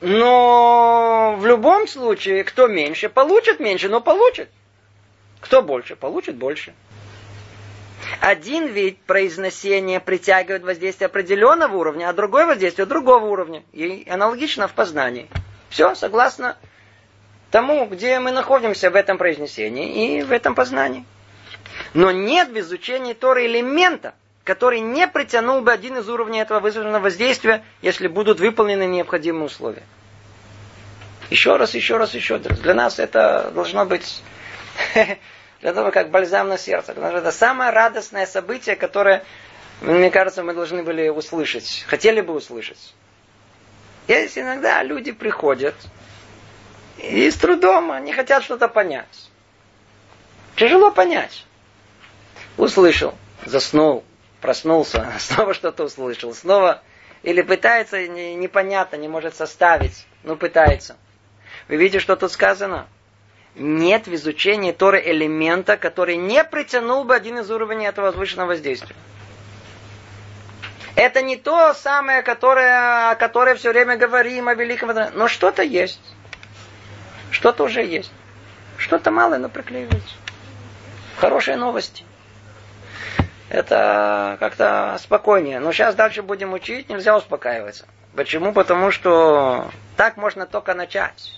Но 0.00 1.36
в 1.38 1.44
любом 1.44 1.86
случае, 1.86 2.44
кто 2.44 2.66
меньше, 2.66 3.08
получит 3.08 3.60
меньше, 3.60 3.88
но 3.88 4.00
получит. 4.00 4.48
Кто 5.40 5.62
больше, 5.62 5.94
получит 5.94 6.36
больше. 6.36 6.74
Один 8.20 8.66
вид 8.66 8.98
произнесения 9.02 10.00
притягивает 10.00 10.62
воздействие 10.62 11.06
определенного 11.06 11.76
уровня, 11.76 12.08
а 12.08 12.12
другой 12.14 12.46
воздействие 12.46 12.86
другого 12.86 13.26
уровня. 13.26 13.62
И 13.72 14.06
аналогично 14.08 14.68
в 14.68 14.72
познании. 14.72 15.28
Все 15.68 15.94
согласно 15.94 16.56
тому, 17.50 17.84
где 17.86 18.18
мы 18.20 18.30
находимся 18.30 18.90
в 18.90 18.96
этом 18.96 19.18
произнесении 19.18 20.18
и 20.18 20.22
в 20.22 20.32
этом 20.32 20.54
познании. 20.54 21.04
Но 21.92 22.10
нет 22.10 22.48
в 22.48 22.58
изучении 22.58 23.12
Торы 23.12 23.46
элемента, 23.46 24.14
который 24.50 24.80
не 24.80 25.06
притянул 25.06 25.60
бы 25.60 25.70
один 25.70 25.98
из 25.98 26.08
уровней 26.08 26.40
этого 26.40 26.58
вызванного 26.58 27.04
воздействия, 27.04 27.62
если 27.82 28.08
будут 28.08 28.40
выполнены 28.40 28.84
необходимые 28.84 29.44
условия. 29.44 29.84
Еще 31.30 31.54
раз, 31.54 31.72
еще 31.74 31.98
раз, 31.98 32.14
еще 32.14 32.38
раз. 32.38 32.58
Для 32.58 32.74
нас 32.74 32.98
это 32.98 33.52
должно 33.54 33.86
быть 33.86 34.24
для 35.60 35.72
того, 35.72 35.92
как 35.92 36.10
бальзам 36.10 36.48
на 36.48 36.58
сердце. 36.58 36.94
Это 36.94 37.30
самое 37.30 37.70
радостное 37.70 38.26
событие, 38.26 38.74
которое, 38.74 39.22
мне 39.82 40.10
кажется, 40.10 40.42
мы 40.42 40.52
должны 40.52 40.82
были 40.82 41.08
услышать. 41.10 41.84
Хотели 41.86 42.20
бы 42.20 42.34
услышать. 42.34 42.92
Есть 44.08 44.36
иногда 44.36 44.82
люди 44.82 45.12
приходят, 45.12 45.76
и 46.98 47.30
с 47.30 47.36
трудом 47.36 47.92
они 47.92 48.12
хотят 48.12 48.42
что-то 48.42 48.66
понять. 48.66 49.30
Тяжело 50.56 50.90
понять. 50.90 51.46
Услышал, 52.56 53.14
заснул, 53.46 54.02
проснулся, 54.40 55.12
снова 55.18 55.54
что-то 55.54 55.84
услышал, 55.84 56.34
снова 56.34 56.82
или 57.22 57.42
пытается, 57.42 58.08
непонятно, 58.08 58.96
не 58.96 59.08
может 59.08 59.34
составить, 59.34 60.06
но 60.22 60.36
пытается. 60.36 60.96
Вы 61.68 61.76
видите, 61.76 62.00
что 62.00 62.16
тут 62.16 62.32
сказано? 62.32 62.86
Нет 63.54 64.06
в 64.06 64.14
изучении 64.14 64.72
Торы 64.72 65.02
элемента, 65.04 65.76
который 65.76 66.16
не 66.16 66.42
притянул 66.44 67.04
бы 67.04 67.14
один 67.14 67.38
из 67.38 67.50
уровней 67.50 67.86
этого 67.86 68.06
возвышенного 68.06 68.48
воздействия. 68.48 68.96
Это 70.96 71.22
не 71.22 71.36
то 71.36 71.74
самое, 71.74 72.22
которое, 72.22 73.10
о 73.10 73.14
которое 73.16 73.54
все 73.54 73.70
время 73.70 73.96
говорим, 73.96 74.48
о 74.48 74.54
великом, 74.54 74.90
но 75.14 75.28
что-то 75.28 75.62
есть. 75.62 76.00
Что-то 77.30 77.64
уже 77.64 77.84
есть. 77.84 78.12
Что-то 78.76 79.10
малое, 79.10 79.38
но 79.38 79.48
приклеивается. 79.48 80.14
Хорошие 81.16 81.56
новости. 81.56 82.04
Это 83.50 84.36
как-то 84.38 84.96
спокойнее. 85.00 85.58
Но 85.58 85.72
сейчас 85.72 85.96
дальше 85.96 86.22
будем 86.22 86.52
учить, 86.52 86.88
нельзя 86.88 87.16
успокаиваться. 87.16 87.84
Почему? 88.14 88.52
Потому 88.52 88.92
что 88.92 89.68
так 89.96 90.16
можно 90.16 90.46
только 90.46 90.72
начать. 90.72 91.32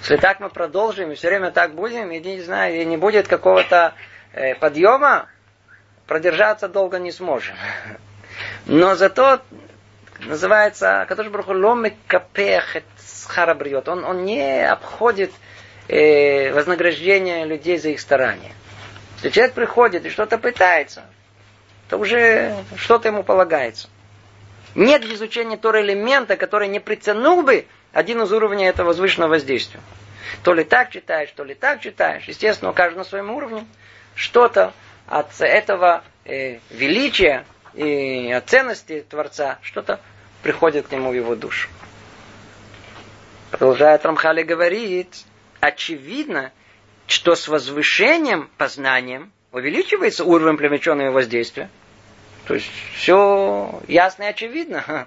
Если 0.00 0.16
так 0.16 0.40
мы 0.40 0.48
продолжим, 0.48 1.12
и 1.12 1.14
все 1.14 1.28
время 1.28 1.52
так 1.52 1.74
будем, 1.74 2.10
и 2.10 2.18
не 2.18 2.42
знаю, 2.42 2.82
и 2.82 2.84
не 2.84 2.96
будет 2.96 3.28
какого-то 3.28 3.94
э, 4.32 4.56
подъема, 4.56 5.28
продержаться 6.08 6.68
долго 6.68 6.98
не 6.98 7.12
сможем. 7.12 7.54
Но 8.66 8.96
зато 8.96 9.40
называется 10.18 11.06
Катош 11.08 11.28
Бруху 11.28 11.52
ломы 11.52 11.94
капех 12.08 12.78
харабриот. 13.28 13.88
Он, 13.88 14.04
он 14.04 14.24
не 14.24 14.68
обходит 14.68 15.30
э, 15.86 16.52
вознаграждение 16.52 17.44
людей 17.44 17.78
за 17.78 17.90
их 17.90 18.00
старания. 18.00 18.50
Если 19.18 19.30
человек 19.30 19.54
приходит 19.54 20.04
и 20.04 20.10
что-то 20.10 20.36
пытается, 20.36 21.04
то 21.88 21.96
уже 21.96 22.54
что-то 22.76 23.08
ему 23.08 23.22
полагается. 23.22 23.88
Нет 24.74 25.04
в 25.04 25.12
изучении 25.12 25.56
Тора 25.56 25.82
элемента, 25.82 26.36
который 26.36 26.68
не 26.68 26.80
притянул 26.80 27.42
бы 27.42 27.66
один 27.92 28.22
из 28.22 28.32
уровней 28.32 28.66
этого 28.66 28.88
возвышенного 28.88 29.30
воздействия. 29.30 29.80
То 30.42 30.52
ли 30.52 30.64
так 30.64 30.90
читаешь, 30.90 31.30
то 31.34 31.42
ли 31.42 31.54
так 31.54 31.80
читаешь. 31.80 32.24
Естественно, 32.28 32.70
у 32.70 32.74
каждого 32.74 32.98
на 32.98 33.08
своем 33.08 33.30
уровне 33.30 33.66
что-то 34.14 34.72
от 35.06 35.40
этого 35.40 36.04
э, 36.24 36.58
величия 36.70 37.44
и 37.74 38.30
от 38.30 38.48
ценности 38.48 39.04
Творца, 39.08 39.58
что-то 39.62 40.00
приходит 40.42 40.88
к 40.88 40.92
нему 40.92 41.10
в 41.10 41.14
его 41.14 41.34
душу. 41.34 41.68
Продолжает 43.50 44.04
Рамхали 44.04 44.42
говорит, 44.42 45.24
очевидно, 45.60 46.52
что 47.06 47.34
с 47.34 47.48
возвышением, 47.48 48.50
познанием 48.58 49.32
увеличивается 49.52 50.24
уровень 50.24 50.58
привлеченного 50.58 51.10
воздействия. 51.10 51.70
То 52.48 52.54
есть 52.54 52.66
все 52.94 53.80
ясно 53.88 54.24
и 54.24 54.26
очевидно. 54.26 54.82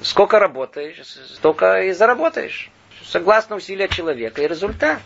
Сколько 0.00 0.38
работаешь, 0.38 0.96
столько 1.36 1.82
и 1.82 1.92
заработаешь. 1.92 2.70
Согласно 3.02 3.56
усилия 3.56 3.88
человека 3.88 4.42
и 4.42 4.48
результат. 4.48 5.02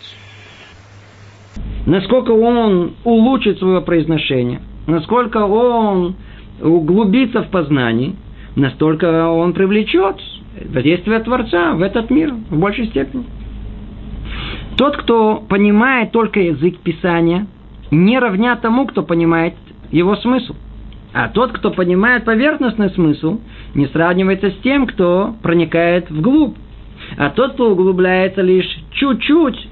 Насколько 1.86 2.30
он 2.30 2.96
улучшит 3.04 3.58
свое 3.58 3.80
произношение, 3.80 4.62
насколько 4.86 5.38
он 5.38 6.16
углубится 6.62 7.42
в 7.42 7.50
познании, 7.50 8.16
настолько 8.54 9.28
он 9.28 9.52
привлечет 9.52 10.16
воздействие 10.66 11.18
Творца 11.20 11.72
в 11.72 11.82
этот 11.82 12.10
мир 12.10 12.32
в 12.32 12.58
большей 12.58 12.86
степени. 12.88 13.24
Тот, 14.76 14.96
кто 14.98 15.36
понимает 15.40 16.12
только 16.12 16.40
язык 16.40 16.78
Писания, 16.78 17.46
не 17.90 18.18
равня 18.18 18.54
тому, 18.56 18.86
кто 18.86 19.02
понимает 19.02 19.54
его 19.90 20.14
смысл. 20.16 20.54
А 21.12 21.28
тот, 21.28 21.52
кто 21.52 21.70
понимает 21.70 22.24
поверхностный 22.24 22.90
смысл, 22.90 23.40
не 23.74 23.86
сравнивается 23.86 24.50
с 24.50 24.56
тем, 24.62 24.86
кто 24.86 25.34
проникает 25.42 26.10
вглубь. 26.10 26.56
А 27.16 27.30
тот, 27.30 27.54
кто 27.54 27.72
углубляется 27.72 28.42
лишь 28.42 28.68
чуть-чуть, 28.92 29.68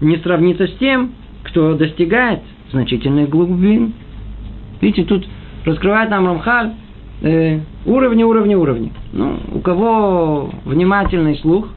не 0.00 0.18
сравнится 0.18 0.66
с 0.66 0.74
тем, 0.74 1.12
кто 1.44 1.74
достигает 1.74 2.40
значительных 2.70 3.30
глубин. 3.30 3.94
Видите, 4.80 5.04
тут 5.04 5.24
раскрывает 5.64 6.10
нам 6.10 6.26
Рамхаль 6.26 6.72
э, 7.22 7.60
уровни, 7.86 8.22
уровни, 8.22 8.54
уровни. 8.54 8.92
Ну, 9.12 9.38
у 9.54 9.60
кого 9.60 10.50
внимательный 10.64 11.36
слух, 11.38 11.68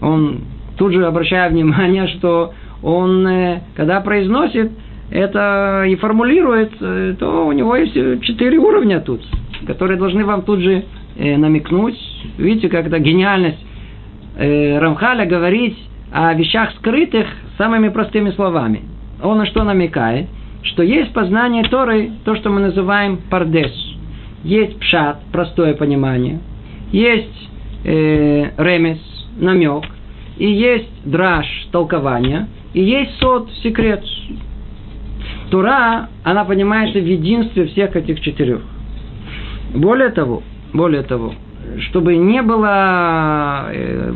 он 0.00 0.40
тут 0.78 0.92
же 0.92 1.04
обращает 1.04 1.52
внимание, 1.52 2.06
что 2.08 2.54
он, 2.82 3.26
э, 3.26 3.62
когда 3.74 4.00
произносит 4.00 4.72
это 5.12 5.84
и 5.86 5.94
формулирует, 5.96 6.72
э, 6.80 7.14
то 7.18 7.46
у 7.46 7.52
него 7.52 7.76
есть 7.76 7.94
четыре 8.24 8.58
уровня 8.58 9.00
тут, 9.00 9.20
которые 9.66 9.98
должны 9.98 10.24
вам 10.24 10.42
тут 10.42 10.60
же 10.60 10.84
э, 11.16 11.36
намекнуть. 11.36 11.98
Видите, 12.38 12.68
это 12.68 12.98
гениальность 12.98 13.64
э, 14.36 14.78
Рамхаля 14.78 15.26
говорить 15.26 15.76
о 16.10 16.32
вещах 16.34 16.72
скрытых 16.78 17.26
самыми 17.58 17.88
простыми 17.90 18.30
словами. 18.30 18.82
Он 19.22 19.38
на 19.38 19.46
что 19.46 19.64
намекает? 19.64 20.28
Что 20.62 20.82
есть 20.82 21.12
познание 21.12 21.64
Торы, 21.64 22.10
то, 22.24 22.34
что 22.36 22.50
мы 22.50 22.60
называем 22.60 23.18
пардес. 23.30 23.72
Есть 24.44 24.78
пшат, 24.78 25.20
простое 25.30 25.74
понимание. 25.74 26.40
Есть 26.90 27.50
э, 27.84 28.50
ремес, 28.56 28.98
намек. 29.38 29.84
И 30.38 30.50
есть 30.50 30.88
драж, 31.04 31.46
толкование. 31.70 32.48
И 32.74 32.82
есть 32.82 33.18
сот, 33.18 33.50
секрет. 33.62 34.02
Тура, 35.52 36.08
она 36.24 36.46
понимается 36.46 36.98
в 36.98 37.04
единстве 37.04 37.66
всех 37.66 37.94
этих 37.94 38.22
четырех. 38.22 38.62
Более 39.74 40.08
того, 40.08 40.42
более 40.72 41.02
того, 41.02 41.34
чтобы 41.90 42.16
не 42.16 42.40
было 42.40 43.66
э, 43.70 44.12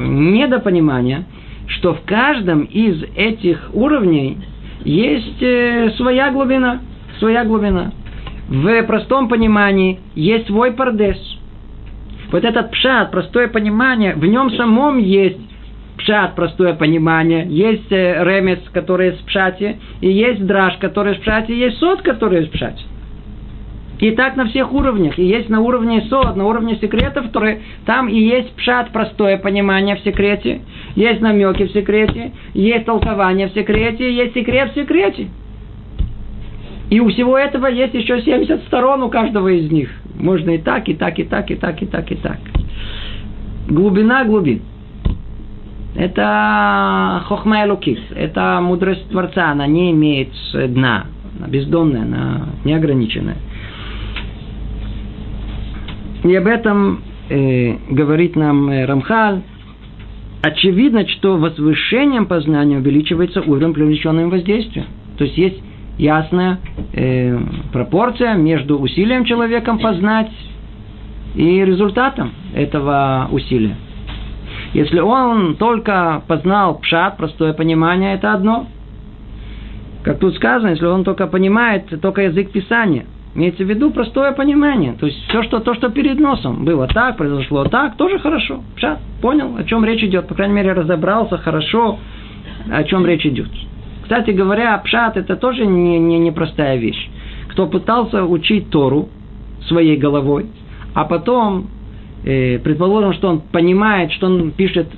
недопонимания, 0.00 1.26
что 1.66 1.92
в 1.92 2.00
каждом 2.06 2.62
из 2.62 3.02
этих 3.14 3.68
уровней 3.74 4.38
есть 4.82 5.42
э, 5.42 5.90
своя 5.98 6.30
глубина, 6.30 6.80
своя 7.18 7.44
глубина. 7.44 7.92
В 8.48 8.82
простом 8.84 9.28
понимании 9.28 10.00
есть 10.14 10.46
свой 10.46 10.72
пардес. 10.72 11.18
Вот 12.32 12.44
этот 12.44 12.70
пшат, 12.70 13.10
простое 13.10 13.48
понимание, 13.48 14.14
в 14.14 14.24
нем 14.24 14.50
самом 14.52 14.96
есть 14.96 15.47
пшат, 15.98 16.34
простое 16.34 16.74
понимание, 16.74 17.46
есть 17.48 17.92
э, 17.92 18.24
ремес, 18.24 18.60
который 18.72 19.12
в 19.12 19.24
пшате, 19.24 19.78
и 20.00 20.10
есть 20.10 20.46
драж, 20.46 20.76
который 20.78 21.14
в 21.14 21.20
пшате, 21.20 21.52
и 21.52 21.58
есть 21.58 21.78
сот, 21.78 22.02
который 22.02 22.46
в 22.46 22.50
пшате. 22.50 22.84
И 23.98 24.12
так 24.12 24.36
на 24.36 24.46
всех 24.46 24.72
уровнях. 24.72 25.18
И 25.18 25.24
есть 25.24 25.48
на 25.48 25.60
уровне 25.60 26.02
сот, 26.08 26.36
на 26.36 26.46
уровне 26.46 26.76
секретов, 26.76 27.26
которые 27.26 27.62
там 27.84 28.08
и 28.08 28.18
есть 28.18 28.54
пшат, 28.54 28.90
простое 28.92 29.38
понимание 29.38 29.96
в 29.96 30.00
секрете, 30.00 30.60
есть 30.94 31.20
намеки 31.20 31.64
в 31.64 31.72
секрете, 31.72 32.32
есть 32.54 32.84
толкование 32.84 33.48
в 33.48 33.54
секрете, 33.54 34.12
есть 34.14 34.34
секрет 34.34 34.70
в 34.70 34.74
секрете. 34.74 35.28
И 36.90 37.00
у 37.00 37.08
всего 37.08 37.36
этого 37.36 37.66
есть 37.66 37.92
еще 37.94 38.22
70 38.22 38.62
сторон 38.64 39.02
у 39.02 39.10
каждого 39.10 39.48
из 39.48 39.70
них. 39.70 39.90
Можно 40.14 40.50
и 40.50 40.58
так, 40.58 40.88
и 40.88 40.94
так, 40.94 41.18
и 41.18 41.24
так, 41.24 41.50
и 41.50 41.56
так, 41.56 41.82
и 41.82 41.86
так, 41.86 42.10
и 42.10 42.14
так. 42.14 42.38
Глубина 43.68 44.24
глубин. 44.24 44.62
Это 45.98 47.24
хохма 47.26 47.66
лукис, 47.66 47.98
это 48.14 48.60
мудрость 48.62 49.08
Творца, 49.10 49.50
она 49.50 49.66
не 49.66 49.90
имеет 49.90 50.28
дна, 50.54 51.06
она 51.36 51.48
бездонная, 51.48 52.02
она 52.02 52.50
неограниченная. 52.64 53.36
И 56.22 56.32
об 56.36 56.46
этом 56.46 57.00
э, 57.28 57.74
говорит 57.90 58.36
нам 58.36 58.70
э, 58.70 58.84
Рамхаль. 58.84 59.40
Очевидно, 60.42 61.04
что 61.08 61.36
возвышением 61.36 62.26
познания 62.26 62.76
увеличивается 62.76 63.40
уровень 63.40 63.74
привлеченного 63.74 64.30
воздействия. 64.30 64.84
То 65.16 65.24
есть 65.24 65.36
есть 65.36 65.60
ясная 65.98 66.60
э, 66.92 67.36
пропорция 67.72 68.34
между 68.34 68.78
усилием 68.78 69.24
человеком 69.24 69.80
познать 69.80 70.30
и 71.34 71.64
результатом 71.64 72.30
этого 72.54 73.28
усилия. 73.32 73.74
Если 74.72 75.00
он 75.00 75.56
только 75.56 76.22
познал 76.26 76.78
пшат, 76.78 77.16
простое 77.16 77.52
понимание, 77.52 78.14
это 78.14 78.32
одно. 78.32 78.66
Как 80.02 80.18
тут 80.18 80.34
сказано, 80.36 80.70
если 80.70 80.86
он 80.86 81.04
только 81.04 81.26
понимает 81.26 82.00
только 82.00 82.22
язык 82.22 82.50
Писания– 82.52 83.06
Имеется 83.38 83.62
в 83.62 83.68
виду 83.68 83.90
простое 83.90 84.32
понимание. 84.32 84.94
То 84.94 85.06
есть 85.06 85.18
все, 85.28 85.44
что, 85.44 85.60
то, 85.60 85.72
что 85.74 85.90
перед 85.90 86.18
носом 86.18 86.64
было 86.64 86.88
так, 86.88 87.16
произошло 87.16 87.64
так, 87.66 87.96
тоже 87.96 88.18
хорошо. 88.18 88.64
Пшат, 88.74 88.98
понял, 89.20 89.56
о 89.56 89.62
чем 89.62 89.84
речь 89.84 90.02
идет. 90.02 90.26
По 90.26 90.34
крайней 90.34 90.54
мере, 90.54 90.72
разобрался 90.72 91.38
хорошо, 91.38 92.00
о 92.68 92.82
чем 92.82 93.06
речь 93.06 93.24
идет. 93.26 93.48
Кстати 94.02 94.30
говоря, 94.30 94.76
пшат 94.78 95.16
это 95.16 95.36
тоже 95.36 95.66
не, 95.66 96.00
не, 96.00 96.18
не 96.18 96.32
простая 96.32 96.78
вещь. 96.78 97.08
Кто 97.50 97.68
пытался 97.68 98.24
учить 98.24 98.70
Тору 98.70 99.08
своей 99.68 99.96
головой, 99.96 100.46
а 100.94 101.04
потом, 101.04 101.68
э, 102.24 102.58
предположим, 102.58 103.12
что 103.14 103.28
он 103.28 103.40
понимает, 103.40 104.12
что 104.12 104.26
он 104.26 104.50
пишет 104.52 104.88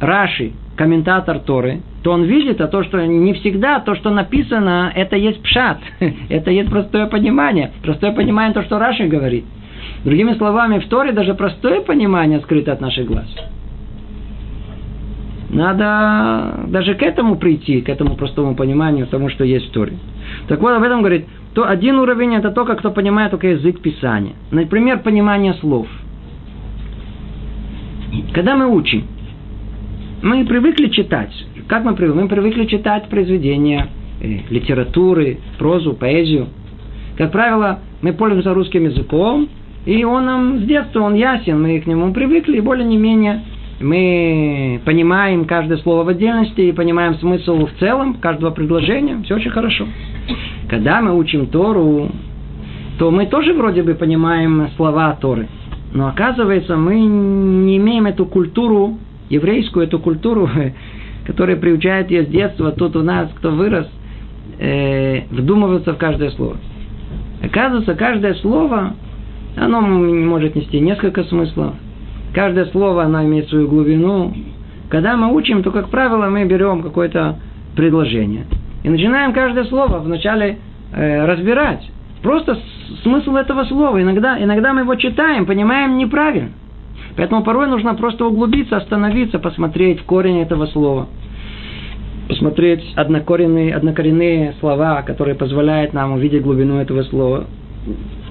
Раши, 0.00 0.52
комментатор 0.76 1.38
Торы, 1.38 1.80
то 2.02 2.12
он 2.12 2.24
видит, 2.24 2.60
а 2.60 2.66
то, 2.66 2.82
что 2.82 3.04
не 3.06 3.34
всегда 3.34 3.80
то, 3.80 3.94
что 3.94 4.10
написано, 4.10 4.92
это 4.94 5.16
есть 5.16 5.42
пшат, 5.42 5.78
это 6.28 6.50
есть 6.50 6.70
простое 6.70 7.06
понимание. 7.06 7.72
Простое 7.82 8.12
понимание 8.12 8.52
то, 8.52 8.62
что 8.62 8.78
Раши 8.78 9.06
говорит. 9.06 9.44
Другими 10.04 10.34
словами, 10.34 10.78
в 10.78 10.88
Торе 10.88 11.12
даже 11.12 11.34
простое 11.34 11.80
понимание 11.80 12.40
скрыто 12.40 12.72
от 12.72 12.80
наших 12.80 13.06
глаз. 13.06 13.26
Надо 15.50 16.64
даже 16.68 16.94
к 16.94 17.02
этому 17.02 17.36
прийти, 17.36 17.82
к 17.82 17.88
этому 17.90 18.16
простому 18.16 18.56
пониманию, 18.56 19.06
тому, 19.06 19.28
что 19.28 19.44
есть 19.44 19.68
в 19.68 19.72
Торе. 19.72 19.98
Так 20.48 20.60
вот, 20.60 20.72
об 20.72 20.82
этом 20.82 21.00
говорит, 21.00 21.26
то 21.54 21.68
один 21.68 21.98
уровень 21.98 22.34
это 22.34 22.50
только, 22.50 22.74
кто 22.74 22.90
понимает 22.90 23.32
только 23.32 23.48
язык 23.48 23.80
Писания. 23.80 24.32
Например, 24.50 24.98
понимание 25.00 25.52
слов. 25.54 25.86
Когда 28.34 28.56
мы 28.56 28.66
учим, 28.66 29.04
мы 30.22 30.44
привыкли 30.44 30.88
читать. 30.88 31.32
Как 31.66 31.84
мы 31.84 31.94
привыкли? 31.94 32.20
Мы 32.20 32.28
привыкли 32.28 32.66
читать 32.66 33.08
произведения 33.08 33.88
э, 34.20 34.40
литературы, 34.50 35.38
прозу, 35.58 35.94
поэзию. 35.94 36.48
Как 37.16 37.32
правило, 37.32 37.80
мы 38.02 38.12
пользуемся 38.12 38.52
русским 38.52 38.84
языком, 38.84 39.48
и 39.86 40.04
он 40.04 40.26
нам 40.26 40.58
с 40.60 40.62
детства, 40.64 41.00
он 41.00 41.14
ясен, 41.14 41.60
мы 41.60 41.80
к 41.80 41.86
нему 41.86 42.12
привыкли, 42.12 42.58
и 42.58 42.60
более 42.60 42.86
не 42.86 42.98
менее 42.98 43.42
мы 43.80 44.80
понимаем 44.84 45.44
каждое 45.46 45.78
слово 45.78 46.04
в 46.04 46.08
отдельности 46.08 46.60
и 46.60 46.72
понимаем 46.72 47.14
смысл 47.14 47.66
в 47.66 47.72
целом 47.80 48.14
каждого 48.14 48.50
предложения. 48.50 49.22
Все 49.24 49.36
очень 49.36 49.50
хорошо. 49.50 49.86
Когда 50.68 51.00
мы 51.00 51.16
учим 51.16 51.46
Тору, 51.46 52.10
то 52.98 53.10
мы 53.10 53.26
тоже 53.26 53.54
вроде 53.54 53.82
бы 53.82 53.94
понимаем 53.94 54.68
слова 54.76 55.16
Торы. 55.20 55.48
Но 55.92 56.08
оказывается, 56.08 56.76
мы 56.76 57.00
не 57.00 57.76
имеем 57.76 58.06
эту 58.06 58.24
культуру, 58.26 58.98
еврейскую 59.28 59.86
эту 59.86 59.98
культуру, 59.98 60.48
которая 61.26 61.56
приучает 61.56 62.10
ее 62.10 62.24
с 62.24 62.28
детства, 62.28 62.72
тут 62.72 62.96
у 62.96 63.02
нас, 63.02 63.30
кто 63.36 63.50
вырос, 63.50 63.86
э, 64.58 65.22
вдумываться 65.30 65.92
в 65.92 65.98
каждое 65.98 66.30
слово. 66.30 66.56
Оказывается, 67.42 67.94
каждое 67.94 68.34
слово, 68.34 68.94
оно 69.56 69.80
может 69.80 70.54
нести 70.54 70.80
несколько 70.80 71.24
смыслов. 71.24 71.74
Каждое 72.34 72.66
слово, 72.66 73.04
оно 73.04 73.24
имеет 73.24 73.48
свою 73.48 73.68
глубину. 73.68 74.32
Когда 74.88 75.16
мы 75.16 75.34
учим, 75.34 75.62
то, 75.62 75.70
как 75.70 75.90
правило, 75.90 76.28
мы 76.28 76.44
берем 76.44 76.82
какое-то 76.82 77.38
предложение. 77.76 78.46
И 78.82 78.88
начинаем 78.88 79.32
каждое 79.32 79.64
слово 79.64 79.98
вначале 79.98 80.58
э, 80.92 81.24
разбирать. 81.26 81.86
Просто 82.22 82.58
смысл 83.02 83.36
этого 83.36 83.64
слова. 83.64 84.00
Иногда, 84.00 84.42
иногда 84.42 84.72
мы 84.72 84.82
его 84.82 84.94
читаем, 84.94 85.44
понимаем 85.46 85.98
неправильно. 85.98 86.50
Поэтому 87.16 87.42
порой 87.42 87.66
нужно 87.66 87.94
просто 87.94 88.24
углубиться, 88.24 88.76
остановиться, 88.76 89.38
посмотреть 89.38 90.00
в 90.00 90.04
корень 90.04 90.40
этого 90.40 90.66
слова. 90.66 91.08
Посмотреть 92.28 92.82
однокоренные, 92.96 93.74
однокоренные 93.74 94.54
слова, 94.60 95.02
которые 95.02 95.34
позволяют 95.34 95.92
нам 95.92 96.12
увидеть 96.12 96.42
глубину 96.42 96.76
этого 96.78 97.02
слова. 97.02 97.46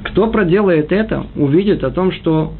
Кто 0.03 0.27
проделает 0.27 0.91
это, 0.91 1.25
увидит 1.35 1.83
о 1.83 1.91
том, 1.91 2.11
что 2.11 2.53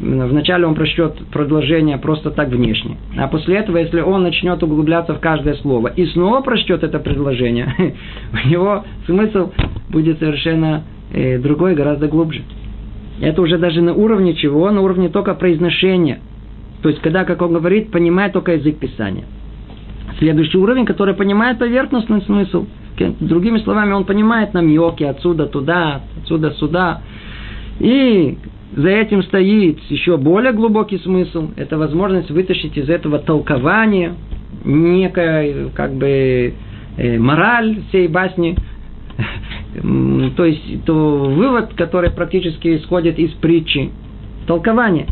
Вначале 0.00 0.64
он 0.64 0.76
прочтет 0.76 1.14
предложение 1.32 1.98
просто 1.98 2.30
так 2.30 2.50
внешне. 2.50 2.96
А 3.16 3.26
после 3.26 3.56
этого, 3.56 3.78
если 3.78 4.00
он 4.00 4.22
начнет 4.22 4.62
углубляться 4.62 5.14
в 5.14 5.20
каждое 5.20 5.54
слово 5.54 5.88
и 5.88 6.06
снова 6.06 6.40
прочтет 6.40 6.84
это 6.84 7.00
предложение, 7.00 7.74
у 8.44 8.48
него 8.48 8.84
смысл 9.06 9.50
будет 9.88 10.20
совершенно 10.20 10.84
э, 11.12 11.38
другой, 11.38 11.74
гораздо 11.74 12.06
глубже. 12.06 12.42
Это 13.20 13.42
уже 13.42 13.58
даже 13.58 13.80
на 13.82 13.92
уровне 13.92 14.34
чего? 14.34 14.70
На 14.70 14.80
уровне 14.80 15.08
только 15.08 15.34
произношения. 15.34 16.20
То 16.82 16.88
есть, 16.88 17.00
когда, 17.00 17.24
как 17.24 17.42
он 17.42 17.52
говорит, 17.52 17.90
понимает 17.90 18.32
только 18.32 18.54
язык 18.54 18.78
Писания. 18.78 19.24
Следующий 20.18 20.58
уровень, 20.58 20.86
который 20.86 21.14
понимает 21.14 21.58
поверхностный 21.58 22.22
смысл. 22.22 22.66
Другими 23.20 23.58
словами, 23.58 23.92
он 23.92 24.04
понимает 24.04 24.54
намеки 24.54 25.02
отсюда 25.02 25.46
туда, 25.46 26.02
отсюда 26.22 26.52
сюда. 26.52 27.02
И 27.80 28.38
за 28.76 28.88
этим 28.88 29.22
стоит 29.22 29.78
еще 29.88 30.16
более 30.16 30.52
глубокий 30.52 30.98
смысл. 30.98 31.50
Это 31.56 31.78
возможность 31.78 32.30
вытащить 32.30 32.76
из 32.76 32.88
этого 32.88 33.18
толкования 33.18 34.14
некая 34.64 35.68
как 35.74 35.94
бы 35.94 36.54
э, 36.96 37.18
мораль 37.18 37.82
всей 37.88 38.08
басни. 38.08 38.56
То 40.36 40.44
есть 40.44 40.84
то 40.84 40.94
вывод, 40.94 41.74
который 41.74 42.10
практически 42.10 42.76
исходит 42.76 43.18
из 43.18 43.30
притчи. 43.32 43.90
Толкование. 44.46 45.06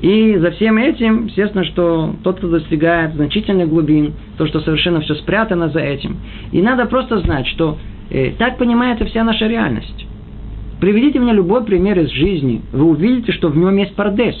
И 0.00 0.36
за 0.38 0.52
всем 0.52 0.78
этим, 0.78 1.26
естественно, 1.26 1.64
что 1.64 2.14
тот, 2.22 2.38
кто 2.38 2.48
достигает 2.48 3.14
значительных 3.14 3.68
глубин, 3.68 4.14
то, 4.38 4.46
что 4.46 4.60
совершенно 4.60 5.00
все 5.00 5.14
спрятано 5.16 5.68
за 5.68 5.80
этим. 5.80 6.16
И 6.52 6.62
надо 6.62 6.86
просто 6.86 7.18
знать, 7.18 7.46
что 7.48 7.78
э, 8.10 8.32
так 8.38 8.56
понимается 8.56 9.04
вся 9.04 9.24
наша 9.24 9.46
реальность. 9.46 10.06
Приведите 10.80 11.20
мне 11.20 11.32
любой 11.32 11.62
пример 11.64 11.98
из 11.98 12.10
жизни, 12.10 12.62
вы 12.72 12.84
увидите, 12.84 13.32
что 13.32 13.48
в 13.48 13.56
нем 13.56 13.76
есть 13.76 13.94
пардес. 13.94 14.34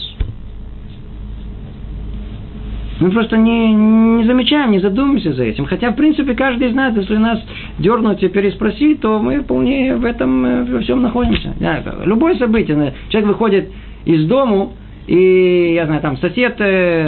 Мы 2.98 3.10
просто 3.10 3.36
не, 3.36 3.72
не 3.72 4.24
замечаем, 4.24 4.72
не 4.72 4.78
задумываемся 4.78 5.32
за 5.32 5.44
этим. 5.44 5.64
Хотя, 5.64 5.90
в 5.90 5.96
принципе, 5.96 6.34
каждый 6.34 6.70
нас, 6.72 6.94
если 6.94 7.16
нас 7.16 7.40
дернуть 7.78 8.22
и 8.22 8.28
переспросить, 8.28 9.00
то 9.00 9.18
мы 9.18 9.40
вполне 9.40 9.96
в 9.96 10.04
этом 10.04 10.44
э, 10.44 10.64
во 10.64 10.80
всем 10.80 11.00
находимся. 11.00 11.54
Любое 12.04 12.36
событие. 12.36 12.94
Человек 13.08 13.28
выходит 13.28 13.70
из 14.04 14.26
дому, 14.26 14.74
и, 15.06 15.72
я 15.74 15.86
знаю, 15.86 16.02
там 16.02 16.18
сосед 16.18 16.60
э, 16.60 17.06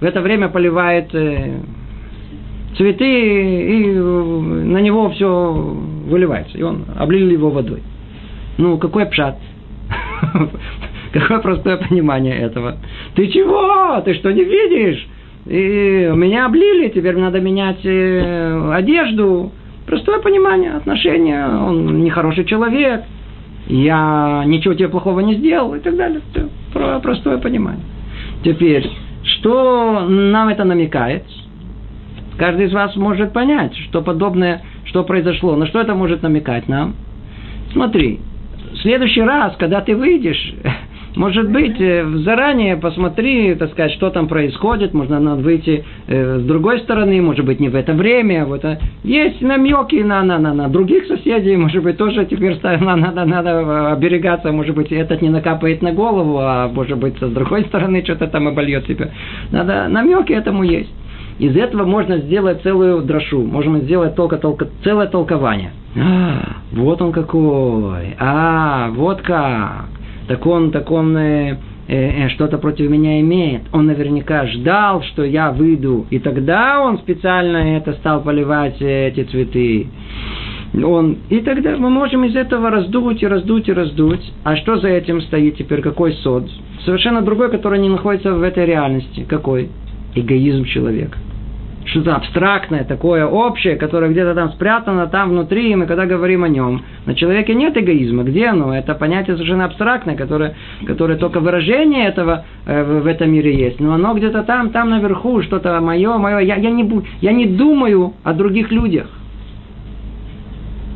в 0.00 0.04
это 0.04 0.20
время 0.20 0.48
поливает 0.48 1.14
э, 1.14 1.60
цветы, 2.76 3.04
и 3.04 3.92
на 3.92 4.78
него 4.78 5.10
все 5.10 5.52
выливается. 6.08 6.58
И 6.58 6.62
он 6.62 6.84
облил 6.96 7.28
его 7.28 7.50
водой. 7.50 7.80
Ну, 8.58 8.78
какой 8.78 9.06
пшат? 9.06 9.38
Какое 11.12 11.40
простое 11.40 11.76
понимание 11.76 12.38
этого. 12.38 12.76
Ты 13.14 13.28
чего? 13.28 14.00
Ты 14.00 14.14
что, 14.14 14.32
не 14.32 14.44
видишь? 14.44 15.06
И 15.46 16.10
меня 16.14 16.46
облили, 16.46 16.88
теперь 16.88 17.16
надо 17.18 17.40
менять 17.40 17.84
э, 17.84 18.72
одежду. 18.72 19.52
Простое 19.86 20.20
понимание, 20.20 20.72
отношения. 20.72 21.46
Он 21.46 22.02
нехороший 22.02 22.44
человек. 22.44 23.02
Я 23.66 24.44
ничего 24.46 24.74
тебе 24.74 24.88
плохого 24.88 25.20
не 25.20 25.34
сделал 25.34 25.74
и 25.74 25.80
так 25.80 25.96
далее. 25.96 26.20
Все. 26.30 26.48
Простое 27.00 27.38
понимание. 27.38 27.84
Теперь, 28.44 28.88
что 29.24 30.06
нам 30.08 30.48
это 30.48 30.64
намекает? 30.64 31.24
Каждый 32.38 32.66
из 32.66 32.72
вас 32.72 32.96
может 32.96 33.32
понять, 33.32 33.76
что 33.88 34.02
подобное, 34.02 34.62
что 34.84 35.04
произошло. 35.04 35.56
Но 35.56 35.66
что 35.66 35.80
это 35.80 35.94
может 35.94 36.22
намекать 36.22 36.68
нам? 36.68 36.94
Смотри, 37.72 38.20
в 38.72 38.78
следующий 38.78 39.22
раз, 39.22 39.54
когда 39.58 39.80
ты 39.80 39.94
выйдешь, 39.94 40.54
может 41.16 41.50
быть, 41.50 41.78
э, 41.78 42.06
заранее 42.24 42.76
посмотри, 42.76 43.54
так 43.54 43.70
сказать, 43.72 43.92
что 43.92 44.10
там 44.10 44.28
происходит, 44.28 44.94
можно 44.94 45.20
надо 45.20 45.42
выйти 45.42 45.84
э, 46.06 46.38
с 46.38 46.42
другой 46.42 46.80
стороны, 46.80 47.20
может 47.20 47.44
быть, 47.44 47.60
не 47.60 47.68
в 47.68 47.74
это 47.74 47.92
время, 47.92 48.46
вот. 48.46 48.64
А 48.64 48.78
есть 49.04 49.42
намеки 49.42 49.96
на, 49.96 50.22
на, 50.22 50.38
на, 50.38 50.54
на 50.54 50.68
других 50.68 51.06
соседей, 51.06 51.56
может 51.56 51.82
быть, 51.82 51.98
тоже 51.98 52.24
теперь 52.24 52.58
надо, 52.62 53.24
надо 53.24 53.92
оберегаться, 53.92 54.52
может 54.52 54.74
быть, 54.74 54.90
этот 54.90 55.20
не 55.22 55.28
накапает 55.28 55.82
на 55.82 55.92
голову, 55.92 56.38
а 56.40 56.68
может 56.68 56.98
быть, 56.98 57.16
с 57.18 57.30
другой 57.30 57.64
стороны 57.68 58.02
что-то 58.02 58.26
там 58.28 58.48
обольет 58.48 58.86
тебя. 58.86 59.10
Надо, 59.50 59.88
намеки 59.88 60.32
этому 60.32 60.62
есть. 60.62 60.90
Из 61.38 61.56
этого 61.56 61.84
можно 61.84 62.18
сделать 62.18 62.62
целую 62.62 63.02
дрошу, 63.02 63.42
можно 63.42 63.80
сделать 63.80 64.14
только, 64.14 64.36
только 64.36 64.68
целое 64.84 65.08
толкование. 65.08 65.72
А, 65.96 66.56
вот 66.72 67.02
он 67.02 67.12
какой, 67.12 68.14
а, 68.18 68.90
вот 68.90 69.22
как. 69.22 69.86
Так 70.28 70.46
он, 70.46 70.70
так 70.70 70.90
он 70.90 71.16
э, 71.16 71.58
э, 71.88 72.24
э, 72.24 72.28
что-то 72.30 72.58
против 72.58 72.88
меня 72.88 73.20
имеет. 73.20 73.62
Он 73.72 73.86
наверняка 73.86 74.46
ждал, 74.46 75.02
что 75.02 75.24
я 75.24 75.50
выйду, 75.50 76.06
и 76.10 76.18
тогда 76.18 76.80
он 76.80 76.98
специально 76.98 77.76
это 77.76 77.92
стал 77.94 78.22
поливать 78.22 78.80
э, 78.80 79.08
эти 79.08 79.24
цветы. 79.24 79.88
Он, 80.82 81.18
и 81.28 81.40
тогда 81.40 81.76
мы 81.76 81.90
можем 81.90 82.24
из 82.24 82.34
этого 82.34 82.70
раздуть 82.70 83.22
и 83.22 83.26
раздуть 83.26 83.68
и 83.68 83.72
раздуть. 83.72 84.32
А 84.44 84.56
что 84.56 84.78
за 84.78 84.88
этим 84.88 85.20
стоит 85.20 85.56
теперь? 85.56 85.82
Какой 85.82 86.14
сод? 86.14 86.48
Совершенно 86.86 87.20
другой, 87.20 87.50
который 87.50 87.78
не 87.78 87.90
находится 87.90 88.32
в 88.32 88.42
этой 88.42 88.64
реальности. 88.64 89.26
Какой? 89.28 89.68
эгоизм 90.14 90.64
человека. 90.64 91.18
Что-то 91.84 92.14
абстрактное, 92.14 92.84
такое 92.84 93.26
общее, 93.26 93.76
которое 93.76 94.10
где-то 94.10 94.34
там 94.34 94.52
спрятано, 94.52 95.08
там 95.08 95.30
внутри, 95.30 95.72
и 95.72 95.74
мы 95.74 95.86
когда 95.86 96.06
говорим 96.06 96.44
о 96.44 96.48
нем. 96.48 96.82
На 97.06 97.14
человеке 97.14 97.54
нет 97.54 97.76
эгоизма. 97.76 98.22
Где 98.22 98.46
оно? 98.46 98.74
Это 98.74 98.94
понятие 98.94 99.34
совершенно 99.34 99.64
абстрактное, 99.64 100.14
которое, 100.14 100.54
которое 100.86 101.18
только 101.18 101.40
выражение 101.40 102.06
этого 102.06 102.44
э, 102.66 103.00
в, 103.00 103.06
этом 103.06 103.32
мире 103.32 103.56
есть. 103.56 103.80
Но 103.80 103.94
оно 103.94 104.14
где-то 104.14 104.44
там, 104.44 104.70
там 104.70 104.90
наверху, 104.90 105.42
что-то 105.42 105.80
мое, 105.80 106.18
мое. 106.18 106.38
Я, 106.38 106.56
я, 106.56 106.70
не, 106.70 106.88
я 107.20 107.32
не 107.32 107.46
думаю 107.46 108.14
о 108.22 108.32
других 108.32 108.70
людях. 108.70 109.08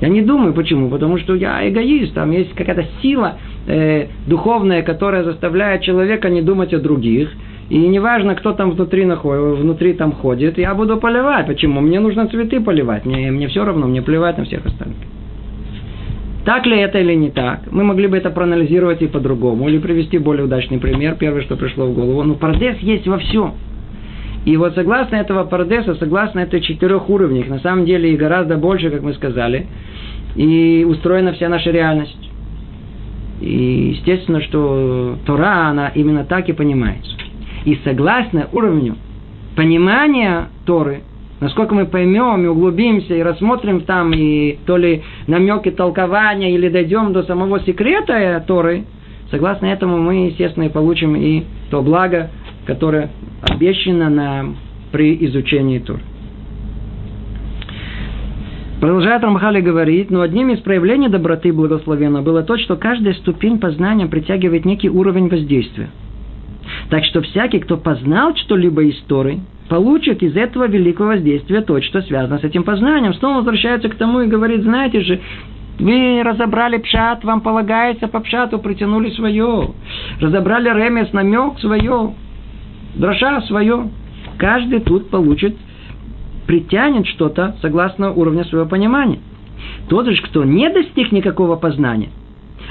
Я 0.01 0.09
не 0.09 0.20
думаю, 0.22 0.53
почему? 0.53 0.91
Потому 0.91 1.18
что 1.18 1.34
я 1.34 1.68
эгоист, 1.68 2.14
там 2.14 2.30
есть 2.30 2.55
какая-то 2.55 2.84
сила 3.01 3.39
э, 3.66 4.07
духовная, 4.26 4.82
которая 4.82 5.24
заставляет 5.24 5.82
человека 5.82 6.28
не 6.28 6.43
думать 6.43 6.74
о 6.74 6.78
других. 6.78 7.30
И 7.68 7.78
неважно, 7.78 8.36
кто 8.36 8.52
там 8.52 8.70
внутри 8.70 9.04
находит, 9.04 9.58
внутри 9.58 9.94
там 9.94 10.12
ходит, 10.12 10.56
я 10.58 10.74
буду 10.74 10.98
поливать. 10.98 11.46
Почему? 11.46 11.80
Мне 11.80 11.98
нужно 11.98 12.28
цветы 12.28 12.60
поливать. 12.60 13.04
Мне, 13.04 13.30
мне 13.30 13.48
все 13.48 13.64
равно, 13.64 13.86
мне 13.88 14.02
плевать 14.02 14.38
на 14.38 14.44
всех 14.44 14.64
остальных. 14.64 14.98
Так 16.44 16.64
ли 16.64 16.78
это 16.78 17.00
или 17.00 17.14
не 17.14 17.30
так? 17.30 17.62
Мы 17.72 17.82
могли 17.82 18.06
бы 18.06 18.16
это 18.16 18.30
проанализировать 18.30 19.02
и 19.02 19.08
по-другому, 19.08 19.68
или 19.68 19.78
привести 19.78 20.18
более 20.18 20.44
удачный 20.44 20.78
пример, 20.78 21.16
первое, 21.16 21.42
что 21.42 21.56
пришло 21.56 21.86
в 21.86 21.94
голову. 21.94 22.22
Ну, 22.22 22.36
парадес 22.36 22.78
есть 22.78 23.08
во 23.08 23.18
всем. 23.18 23.54
И 24.44 24.56
вот 24.56 24.76
согласно 24.76 25.16
этого 25.16 25.42
парадеса, 25.42 25.96
согласно 25.96 26.38
этой 26.38 26.60
четырех 26.60 27.10
уровнях, 27.10 27.48
на 27.48 27.58
самом 27.58 27.84
деле 27.84 28.12
и 28.12 28.16
гораздо 28.16 28.56
больше, 28.56 28.90
как 28.90 29.02
мы 29.02 29.14
сказали, 29.14 29.66
и 30.36 30.86
устроена 30.88 31.32
вся 31.32 31.48
наша 31.48 31.72
реальность. 31.72 32.30
И 33.40 33.96
естественно, 33.96 34.40
что 34.40 35.18
Тора, 35.26 35.66
она 35.66 35.88
именно 35.88 36.24
так 36.24 36.48
и 36.48 36.52
понимается. 36.52 37.10
И 37.66 37.76
согласно 37.82 38.48
уровню 38.52 38.94
понимания 39.56 40.50
Торы, 40.64 41.02
насколько 41.40 41.74
мы 41.74 41.86
поймем 41.86 42.44
и 42.44 42.46
углубимся 42.46 43.12
и 43.14 43.22
рассмотрим 43.22 43.80
там 43.80 44.12
и 44.14 44.58
то 44.66 44.76
ли 44.76 45.02
намеки 45.26 45.72
толкования 45.72 46.54
или 46.54 46.68
дойдем 46.68 47.12
до 47.12 47.24
самого 47.24 47.58
секрета 47.60 48.42
Торы, 48.46 48.84
согласно 49.32 49.66
этому 49.66 49.98
мы, 49.98 50.28
естественно, 50.28 50.64
и 50.64 50.68
получим 50.68 51.16
и 51.16 51.42
то 51.70 51.82
благо, 51.82 52.30
которое 52.66 53.10
обещано 53.42 54.10
нам 54.10 54.56
при 54.92 55.16
изучении 55.26 55.80
Торы. 55.80 56.02
Продолжает 58.80 59.24
Рамхали 59.24 59.60
говорить, 59.60 60.10
но 60.10 60.20
одним 60.20 60.50
из 60.50 60.60
проявлений 60.60 61.08
доброты 61.08 61.52
благословенного 61.52 62.22
было 62.22 62.42
то, 62.44 62.56
что 62.58 62.76
каждая 62.76 63.14
ступень 63.14 63.58
познания 63.58 64.06
притягивает 64.06 64.64
некий 64.64 64.88
уровень 64.88 65.28
воздействия. 65.28 65.90
Так 66.90 67.04
что 67.04 67.22
всякий, 67.22 67.58
кто 67.60 67.76
познал 67.76 68.34
что-либо 68.36 68.82
из 68.82 68.98
Торы, 69.02 69.40
получит 69.68 70.22
из 70.22 70.36
этого 70.36 70.68
великого 70.68 71.10
воздействия 71.10 71.60
то, 71.60 71.80
что 71.80 72.02
связано 72.02 72.38
с 72.38 72.44
этим 72.44 72.62
познанием. 72.62 73.14
Снова 73.14 73.38
возвращается 73.38 73.88
к 73.88 73.96
тому 73.96 74.20
и 74.20 74.28
говорит, 74.28 74.62
знаете 74.62 75.00
же, 75.00 75.20
вы 75.78 76.22
разобрали 76.24 76.78
пшат, 76.78 77.22
вам 77.24 77.40
полагается 77.42 78.08
по 78.08 78.20
пшату, 78.20 78.58
притянули 78.58 79.10
свое. 79.10 79.70
Разобрали 80.20 80.68
ремес, 80.68 81.12
намек 81.12 81.58
свое. 81.58 82.14
Дроша 82.94 83.42
свое. 83.42 83.90
Каждый 84.38 84.80
тут 84.80 85.10
получит, 85.10 85.56
притянет 86.46 87.06
что-то 87.06 87.56
согласно 87.60 88.12
уровню 88.12 88.44
своего 88.44 88.66
понимания. 88.66 89.18
Тот 89.88 90.06
же, 90.06 90.22
кто 90.22 90.44
не 90.44 90.68
достиг 90.70 91.12
никакого 91.12 91.56
познания, 91.56 92.10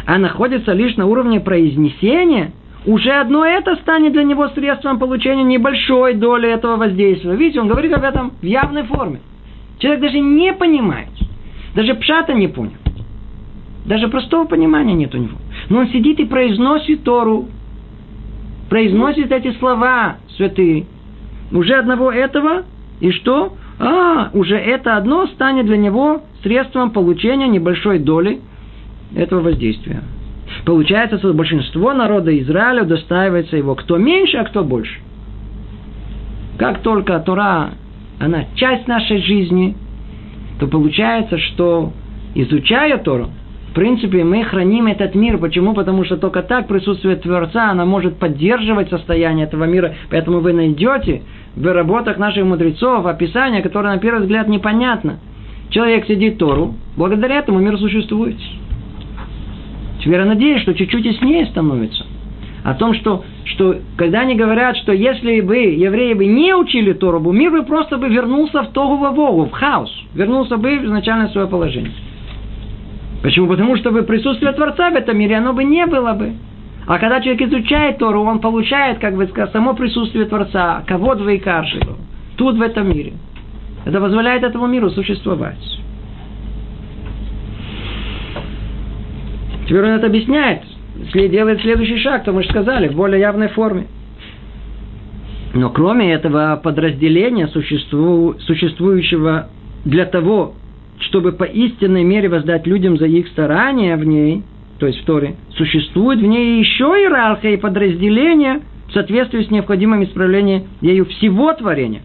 а 0.06 0.18
находится 0.18 0.74
лишь 0.74 0.96
на 0.98 1.06
уровне 1.06 1.40
произнесения, 1.40 2.52
уже 2.86 3.12
одно 3.12 3.44
это 3.46 3.76
станет 3.78 4.14
для 4.14 4.24
него 4.24 4.48
средством 4.50 5.00
получения 5.00 5.44
небольшой 5.44 6.14
доли 6.14 6.50
этого 6.50 6.78
воздействия. 6.78 7.36
Видите, 7.36 7.60
он 7.60 7.68
говорит 7.68 7.94
об 7.94 8.04
этом 8.04 8.34
в 8.42 8.46
явной 8.46 8.84
форме. 8.84 9.22
Человек 9.80 10.02
даже 10.02 10.20
не 10.20 10.54
понимает. 10.54 11.10
Даже 11.76 11.96
пшата 11.96 12.34
не 12.34 12.48
понял. 12.48 12.78
Даже 13.86 14.08
простого 14.08 14.46
понимания 14.46 14.94
нет 14.94 15.14
у 15.16 15.18
него. 15.18 15.38
Но 15.70 15.80
он 15.80 15.88
сидит 15.90 16.20
и 16.20 16.26
произносит 16.26 17.04
Тору. 17.04 17.48
Произносит 18.70 19.32
эти 19.32 19.52
слова 19.58 20.18
святые. 20.38 20.86
Уже 21.52 21.76
одного 21.76 22.12
этого, 22.12 22.64
и 23.00 23.12
что? 23.12 23.54
А, 23.80 24.30
уже 24.34 24.56
это 24.56 24.96
одно 24.96 25.28
станет 25.28 25.66
для 25.66 25.78
него 25.78 26.24
средством 26.44 26.92
получения 26.92 27.48
небольшой 27.48 28.00
доли 28.00 28.42
этого 29.16 29.42
воздействия. 29.42 30.02
Получается, 30.66 31.18
что 31.18 31.34
большинство 31.34 31.94
народа 31.94 32.38
Израиля 32.40 32.84
удостаивается 32.84 33.58
его. 33.58 33.76
Кто 33.76 33.98
меньше, 33.98 34.38
а 34.38 34.46
кто 34.46 34.64
больше. 34.64 35.00
Как 36.58 36.80
только 36.80 37.20
Тора, 37.20 37.72
она 38.20 38.46
часть 38.56 38.88
нашей 38.88 39.22
жизни, 39.22 39.76
то 40.60 40.68
получается, 40.68 41.38
что 41.38 41.92
изучая 42.34 42.98
Тору, 42.98 43.30
в 43.70 43.74
принципе, 43.74 44.24
мы 44.24 44.46
храним 44.46 44.88
этот 44.88 45.16
мир. 45.16 45.38
Почему? 45.38 45.74
Потому 45.74 46.06
что 46.06 46.16
только 46.16 46.44
так 46.44 46.68
присутствие 46.68 47.18
Творца, 47.18 47.72
она 47.72 47.84
может 47.84 48.18
поддерживать 48.18 48.90
состояние 48.90 49.48
этого 49.48 49.66
мира. 49.66 49.96
Поэтому 50.10 50.40
вы 50.40 50.54
найдете 50.54 51.24
в 51.58 51.74
работах 51.74 52.18
наших 52.18 52.46
мудрецов 52.46 53.06
описание, 53.06 53.62
которое 53.62 53.94
на 53.94 54.00
первый 54.00 54.22
взгляд 54.22 54.48
непонятно. 54.48 55.20
Человек 55.72 56.06
сидит 56.08 56.38
Тору, 56.38 56.76
благодаря 56.96 57.40
этому 57.40 57.60
мир 57.60 57.78
существует. 57.78 58.38
Теперь 60.06 60.20
я 60.20 60.26
надеюсь, 60.26 60.62
что 60.62 60.76
чуть-чуть 60.76 61.04
яснее 61.04 61.48
становится. 61.48 62.06
О 62.64 62.76
том, 62.76 62.94
что, 62.94 63.24
что 63.44 63.76
когда 63.98 64.20
они 64.20 64.36
говорят, 64.36 64.78
что 64.78 64.92
если 64.94 65.42
бы 65.42 65.58
евреи 65.58 66.14
бы 66.14 66.28
не 66.28 66.54
учили 66.54 66.94
Тору, 66.94 67.20
мир 67.32 67.50
бы 67.50 67.64
просто 67.64 67.98
бы 67.98 68.08
вернулся 68.08 68.62
в 68.62 68.72
Тогу 68.72 68.98
Вову, 68.98 69.46
в 69.46 69.52
хаос. 69.52 69.92
Вернулся 70.14 70.58
бы 70.58 70.78
в 70.78 70.86
изначальное 70.86 71.30
свое 71.30 71.48
положение. 71.48 71.92
Почему? 73.24 73.48
Потому 73.48 73.76
что 73.78 73.90
бы 73.90 74.04
присутствие 74.04 74.52
Творца 74.52 74.92
в 74.92 74.96
этом 74.96 75.18
мире, 75.18 75.38
оно 75.38 75.54
бы 75.54 75.64
не 75.64 75.88
было 75.88 76.14
бы. 76.14 76.34
А 76.86 77.00
когда 77.00 77.20
человек 77.20 77.42
изучает 77.42 77.98
Тору, 77.98 78.22
он 78.26 78.38
получает, 78.42 79.00
как 79.00 79.16
бы 79.16 79.26
сказать, 79.26 79.52
само 79.54 79.74
присутствие 79.74 80.26
Творца, 80.26 80.84
кого 80.86 81.16
двоекарши, 81.16 81.80
тут 82.38 82.58
в 82.58 82.62
этом 82.62 82.90
мире. 82.90 83.14
Это 83.86 84.00
позволяет 84.00 84.44
этому 84.44 84.68
миру 84.68 84.92
существовать. 84.92 85.58
Теперь 89.66 89.84
он 89.84 89.92
это 89.92 90.08
объясняет, 90.08 90.62
делает 91.14 91.62
следующий 91.62 91.98
шаг, 91.98 92.24
то 92.24 92.32
мы 92.32 92.44
же 92.44 92.50
сказали, 92.50 92.88
в 92.88 92.96
более 92.96 93.20
явной 93.20 93.50
форме. 93.50 93.88
Но 95.54 95.70
кроме 95.70 96.14
этого 96.14 96.60
подразделения, 96.62 97.48
существу, 97.48 98.36
существующего 98.40 99.50
для 99.86 100.06
того, 100.06 100.54
чтобы 101.00 101.32
по 101.32 101.46
истинной 101.46 102.04
мере 102.04 102.30
воздать 102.30 102.68
людям 102.68 102.98
за 102.98 103.06
их 103.06 103.28
старания 103.30 103.96
в 103.96 104.06
ней, 104.06 104.44
то 104.80 104.88
есть 104.88 105.02
в 105.02 105.06
Торе, 105.06 105.36
существует 105.56 106.20
в 106.20 106.26
ней 106.26 106.60
еще 106.60 106.84
иерархия 106.84 107.54
и 107.54 107.58
подразделение 107.58 108.62
в 108.90 108.92
соответствии 108.92 109.44
с 109.44 109.50
необходимым 109.50 110.04
исправлением 110.04 110.66
ею 110.82 111.06
всего 111.06 111.54
творения. 111.54 112.02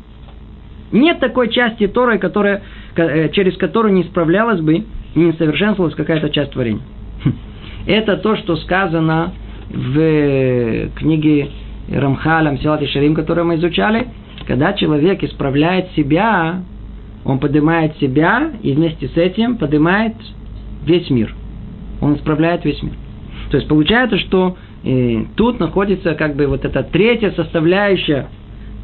Нет 0.93 1.21
такой 1.21 1.51
части 1.51 1.87
Торы, 1.87 2.19
которая, 2.19 2.63
э, 2.97 3.29
через 3.31 3.57
которую 3.57 3.95
не 3.95 4.05
справлялась 4.05 4.61
бы 4.61 4.75
и 4.75 4.85
не 5.19 5.33
совершенствовалась 5.33 5.95
какая-то 5.95 6.31
часть 6.31 6.53
творения. 6.53 6.83
Это 7.87 8.17
то, 8.17 8.37
что 8.37 8.57
сказано 8.57 9.33
в 9.71 10.91
книге 10.97 11.51
Рамхалям 11.91 12.59
Силат 12.59 12.83
и 12.83 12.87
Шарим, 12.87 13.15
которую 13.15 13.47
мы 13.47 13.57
изучали. 13.57 14.09
Когда 14.47 14.73
человек 14.73 15.23
исправляет 15.23 15.91
себя, 15.93 16.63
он 17.25 17.39
поднимает 17.39 17.97
себя 17.99 18.51
и 18.63 18.73
вместе 18.73 19.09
с 19.09 19.17
этим 19.17 19.57
поднимает 19.57 20.15
весь 20.85 21.11
мир. 21.11 21.35
Он 22.01 22.17
исправляет 22.17 22.65
весь 22.65 22.83
мир. 22.83 22.95
То 23.51 23.57
есть 23.57 23.69
получается, 23.69 24.19
что 24.19 24.57
э, 24.85 25.25
тут 25.37 25.61
находится 25.61 26.15
как 26.15 26.37
бы 26.37 26.47
вот 26.47 26.65
эта 26.65 26.83
третья 26.83 27.33
составляющая, 27.33 28.29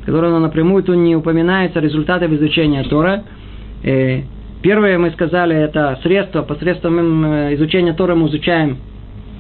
которая 0.05 0.37
напрямую 0.39 0.83
тут 0.83 0.97
не 0.97 1.17
упоминается, 1.17 1.81
результаты 1.81 2.27
изучения 2.27 2.83
Тора. 2.85 3.25
Э, 3.83 4.23
первое 4.63 4.99
мы 4.99 5.11
сказали, 5.11 5.57
это 5.57 5.99
средство, 6.03 6.43
посредством 6.43 7.25
э, 7.25 7.55
изучения 7.55 7.93
Тора 7.93 8.15
мы 8.15 8.29
изучаем, 8.29 8.79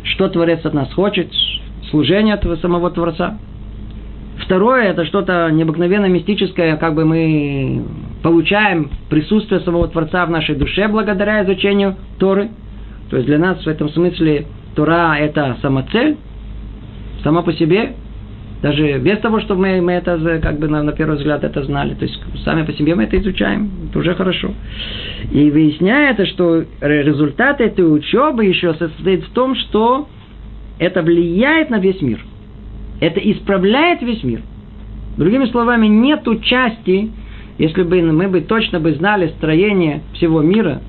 что 0.05 0.29
Творец 0.29 0.65
от 0.65 0.75
нас 0.75 0.93
хочет, 0.93 1.31
служение 1.91 2.35
от 2.35 2.61
самого 2.61 2.91
Творца. 2.91 3.39
Второе, 4.39 4.85
это 4.85 5.05
что-то 5.07 5.51
необыкновенно 5.51 6.07
мистическое, 6.07 6.77
как 6.77 6.95
бы 6.95 7.05
мы 7.05 7.85
получаем 8.23 8.91
присутствие 9.09 9.61
самого 9.61 9.89
Творца 9.89 10.25
в 10.27 10.31
нашей 10.31 10.55
душе 10.57 10.89
благодаря 10.89 11.45
изучению 11.45 11.97
Торы. 12.19 12.51
То 13.11 13.17
есть 13.17 13.27
для 13.27 13.39
нас 13.39 13.63
в 13.63 13.67
этом 13.67 13.89
смысле 13.89 14.47
Тора– 14.75 15.17
это 15.19 15.57
самоцель, 15.63 16.17
сама 17.23 17.43
по 17.43 17.53
себе, 17.55 17.95
даже 18.63 18.99
без 18.99 19.19
того, 19.19 19.41
чтобы 19.41 19.63
мы, 19.63 19.81
мы 19.81 19.93
это, 19.93 20.41
как 20.43 20.59
бы 20.59 20.69
на, 20.69 20.83
на 20.83 20.93
первый 20.93 21.17
взгляд 21.17 21.45
это 21.45 21.63
знали. 21.65 21.95
То 21.95 22.05
есть 22.05 22.19
сами 22.45 22.65
по 22.65 22.73
себе 22.73 22.95
мы 22.95 23.05
это 23.05 23.19
изучаем, 23.19 23.71
это 23.91 23.99
уже 23.99 24.15
хорошо. 24.15 24.53
И 25.31 25.51
выясняется, 25.51 26.27
что 26.27 26.65
результат 26.81 27.61
этой 27.61 27.83
учебы 27.83 28.45
еще 28.45 28.75
состоит 28.75 29.25
в 29.25 29.31
том, 29.31 29.55
что 29.55 30.09
это 30.79 31.03
влияет 31.03 31.71
на 31.71 31.79
весь 31.79 32.01
мир– 32.01 32.21
это 33.01 33.21
исправляет 33.21 34.03
весь 34.03 34.23
мир. 34.23 34.41
Другими 35.17 35.47
словами, 35.47 35.87
нету 35.87 36.39
части, 36.41 37.11
если 37.59 37.83
бы 37.83 38.03
мы 38.03 38.29
бы 38.29 38.41
точно 38.43 38.81
бы 38.81 38.93
знали 38.95 39.29
строение 39.39 40.03
всего 40.15 40.41
мира, 40.43 40.81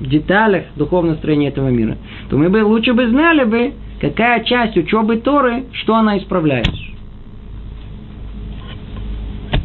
в 0.00 0.08
деталях 0.08 0.64
духовного 0.76 1.16
строения 1.16 1.48
этого 1.48 1.68
мира, 1.68 1.96
то 2.28 2.36
мы 2.36 2.50
бы 2.50 2.62
лучше 2.62 2.92
бы 2.92 3.08
знали 3.08 3.44
бы, 3.44 3.72
какая 3.98 4.44
часть 4.44 4.76
учебы 4.76 5.16
Торы, 5.16 5.64
что 5.72 5.94
она 5.94 6.18
исправляет. 6.18 6.68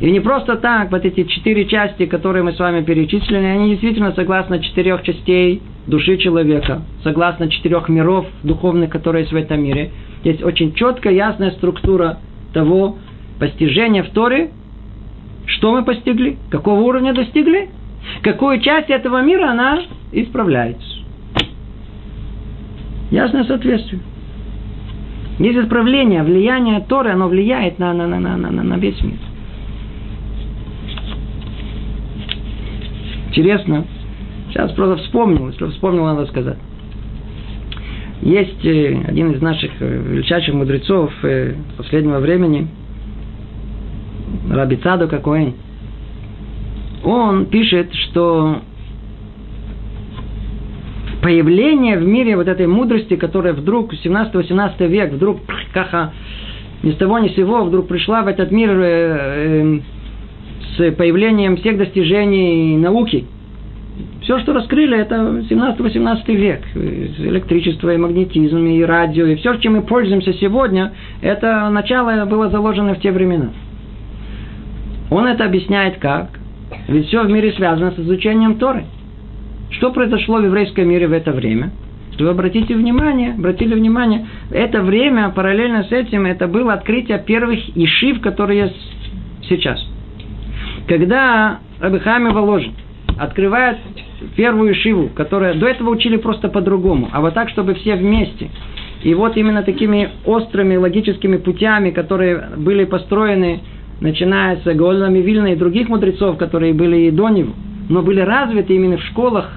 И 0.01 0.11
не 0.11 0.19
просто 0.19 0.57
так, 0.57 0.91
вот 0.91 1.05
эти 1.05 1.23
четыре 1.23 1.65
части, 1.65 2.05
которые 2.05 2.43
мы 2.43 2.53
с 2.53 2.59
вами 2.59 2.83
перечислили, 2.83 3.45
они 3.45 3.69
действительно 3.71 4.13
согласно 4.13 4.59
четырех 4.59 5.03
частей 5.03 5.61
души 5.87 6.17
человека, 6.17 6.81
согласно 7.03 7.49
четырех 7.49 7.87
миров 7.87 8.25
духовных, 8.43 8.89
которые 8.89 9.21
есть 9.21 9.31
в 9.31 9.35
этом 9.35 9.63
мире– 9.63 9.91
есть 10.23 10.43
очень 10.43 10.73
четкая, 10.73 11.13
ясная 11.13 11.51
структура 11.51 12.19
того 12.53 12.97
постижения 13.39 14.03
в 14.03 14.09
Торе, 14.09 14.51
что 15.45 15.71
мы 15.71 15.83
постигли, 15.83 16.37
какого 16.49 16.81
уровня 16.81 17.13
достигли, 17.13 17.69
какую 18.21 18.61
часть 18.61 18.89
этого 18.89 19.21
мира 19.21 19.49
она 19.49 19.81
исправляется. 20.11 20.87
Ясное 23.09 23.43
соответствие. 23.45 24.01
Есть 25.39 25.57
исправление, 25.57 26.23
влияние 26.23 26.81
Торы, 26.81 27.09
оно 27.09 27.27
влияет 27.27 27.79
на, 27.79 27.93
на, 27.93 28.05
на, 28.07 28.19
на, 28.19 28.37
на, 28.37 28.51
на 28.51 28.75
весь 28.75 29.01
мир. 29.01 29.17
Интересно. 33.31 33.85
Сейчас 34.49 34.73
просто 34.73 35.01
вспомнил, 35.03 35.47
если 35.47 35.65
вспомнил, 35.67 36.03
надо 36.03 36.25
сказать. 36.25 36.57
Есть 38.21 38.65
э, 38.65 39.05
один 39.07 39.31
из 39.31 39.41
наших 39.41 39.71
э, 39.79 40.01
величайших 40.09 40.53
мудрецов 40.53 41.11
э, 41.23 41.55
последнего 41.77 42.19
времени, 42.19 42.67
Раби 44.49 44.75
Цадо 44.75 45.07
какой 45.07 45.55
он 47.03 47.45
пишет, 47.45 47.93
что 47.93 48.59
появление 51.21 51.97
в 51.97 52.05
мире 52.05 52.35
вот 52.35 52.47
этой 52.47 52.67
мудрости, 52.67 53.15
которая 53.15 53.53
вдруг 53.53 53.93
17-18 53.93 54.87
век, 54.87 55.13
вдруг 55.13 55.39
каха, 55.73 56.11
ни 56.83 56.91
с 56.91 56.97
того 56.97 57.19
ни 57.19 57.29
с 57.29 57.35
сего, 57.35 57.63
вдруг 57.63 57.87
пришла 57.87 58.23
в 58.23 58.27
этот 58.27 58.51
мир 58.51 58.71
э, 58.71 58.83
э, 58.83 59.79
с 60.81 60.91
появлением 60.95 61.57
всех 61.57 61.77
достижений 61.77 62.77
науки, 62.77 63.25
Все, 64.23 64.39
что 64.39 64.53
раскрыли, 64.53 64.97
это 64.97 65.15
17-18 65.49 66.35
век. 66.35 66.61
Электричество, 66.75 67.93
и 67.93 67.97
магнетизм, 67.97 68.65
и 68.65 68.81
радио, 68.81 69.25
и 69.25 69.35
все, 69.35 69.55
чем 69.57 69.73
мы 69.73 69.81
пользуемся 69.81 70.33
сегодня, 70.33 70.93
это 71.21 71.69
начало 71.69 72.25
было 72.25 72.49
заложено 72.49 72.95
в 72.95 72.99
те 72.99 73.11
времена. 73.11 73.49
Он 75.09 75.27
это 75.27 75.45
объясняет 75.45 75.97
как? 75.97 76.29
Ведь 76.87 77.07
все 77.07 77.23
в 77.23 77.29
мире 77.29 77.51
связано 77.53 77.91
с 77.91 77.99
изучением 77.99 78.55
Торы. 78.55 78.85
Что 79.71 79.91
произошло 79.91 80.37
в 80.37 80.45
еврейском 80.45 80.87
мире 80.87 81.07
в 81.07 81.13
это 81.13 81.31
время? 81.31 81.71
Что 82.13 82.25
вы 82.25 82.29
обратите 82.31 82.75
внимание, 82.75 83.33
обратили 83.33 83.73
внимание, 83.73 84.27
это 84.51 84.81
время, 84.81 85.29
параллельно 85.29 85.83
с 85.83 85.91
этим, 85.91 86.25
это 86.25 86.47
было 86.47 86.73
открытие 86.73 87.19
первых 87.25 87.59
ишив, 87.75 88.21
которые 88.21 88.65
есть 88.65 88.75
сейчас. 89.49 89.90
Когда 90.87 91.59
Рабихами 91.79 92.31
Воложин 92.31 92.73
открывает 93.17 93.77
первую 94.35 94.75
шиву, 94.75 95.09
которая 95.13 95.53
до 95.55 95.67
этого 95.67 95.89
учили 95.89 96.17
просто 96.17 96.47
по-другому, 96.49 97.09
а 97.11 97.21
вот 97.21 97.33
так, 97.33 97.49
чтобы 97.49 97.73
все 97.75 97.95
вместе. 97.95 98.49
И 99.03 99.13
вот 99.13 99.35
именно 99.35 99.63
такими 99.63 100.09
острыми 100.25 100.75
логическими 100.75 101.37
путями, 101.37 101.89
которые 101.89 102.49
были 102.57 102.85
построены, 102.85 103.61
начиная 103.99 104.57
с 104.57 104.63
Гаольна 104.63 105.11
Вильна 105.11 105.53
и 105.53 105.55
других 105.55 105.89
мудрецов, 105.89 106.37
которые 106.37 106.73
были 106.73 107.07
и 107.07 107.11
до 107.11 107.29
него, 107.29 107.53
но 107.89 108.01
были 108.01 108.19
развиты 108.19 108.75
именно 108.75 108.97
в 108.97 109.03
школах 109.03 109.49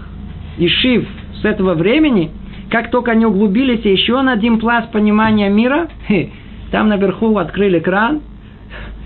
и 0.59 0.69
шив 0.69 1.07
с 1.41 1.45
этого 1.45 1.75
времени, 1.75 2.31
как 2.71 2.91
только 2.91 3.13
они 3.13 3.27
углубились 3.27 3.85
еще 3.85 4.21
на 4.23 4.33
один 4.33 4.59
пласт 4.59 4.91
понимания 4.93 5.49
мира, 5.49 5.89
там 6.71 6.89
наверху 6.89 7.37
открыли 7.37 7.81
кран, 7.81 8.23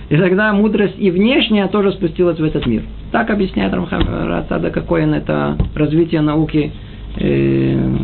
и 0.08 0.16
тогда 0.16 0.52
мудрость 0.52 0.94
и 0.98 1.10
внешняя 1.10 1.68
тоже 1.68 1.92
спустилась 1.92 2.38
в 2.38 2.44
этот 2.44 2.66
мир. 2.66 2.82
Так 3.12 3.30
объясняет 3.30 3.72
Рамхам 3.74 4.02
Рацада 4.26 4.70
Кокоин, 4.70 5.12
это 5.12 5.56
развитие 5.74 6.22
науки 6.22 6.72
э, 7.18 7.96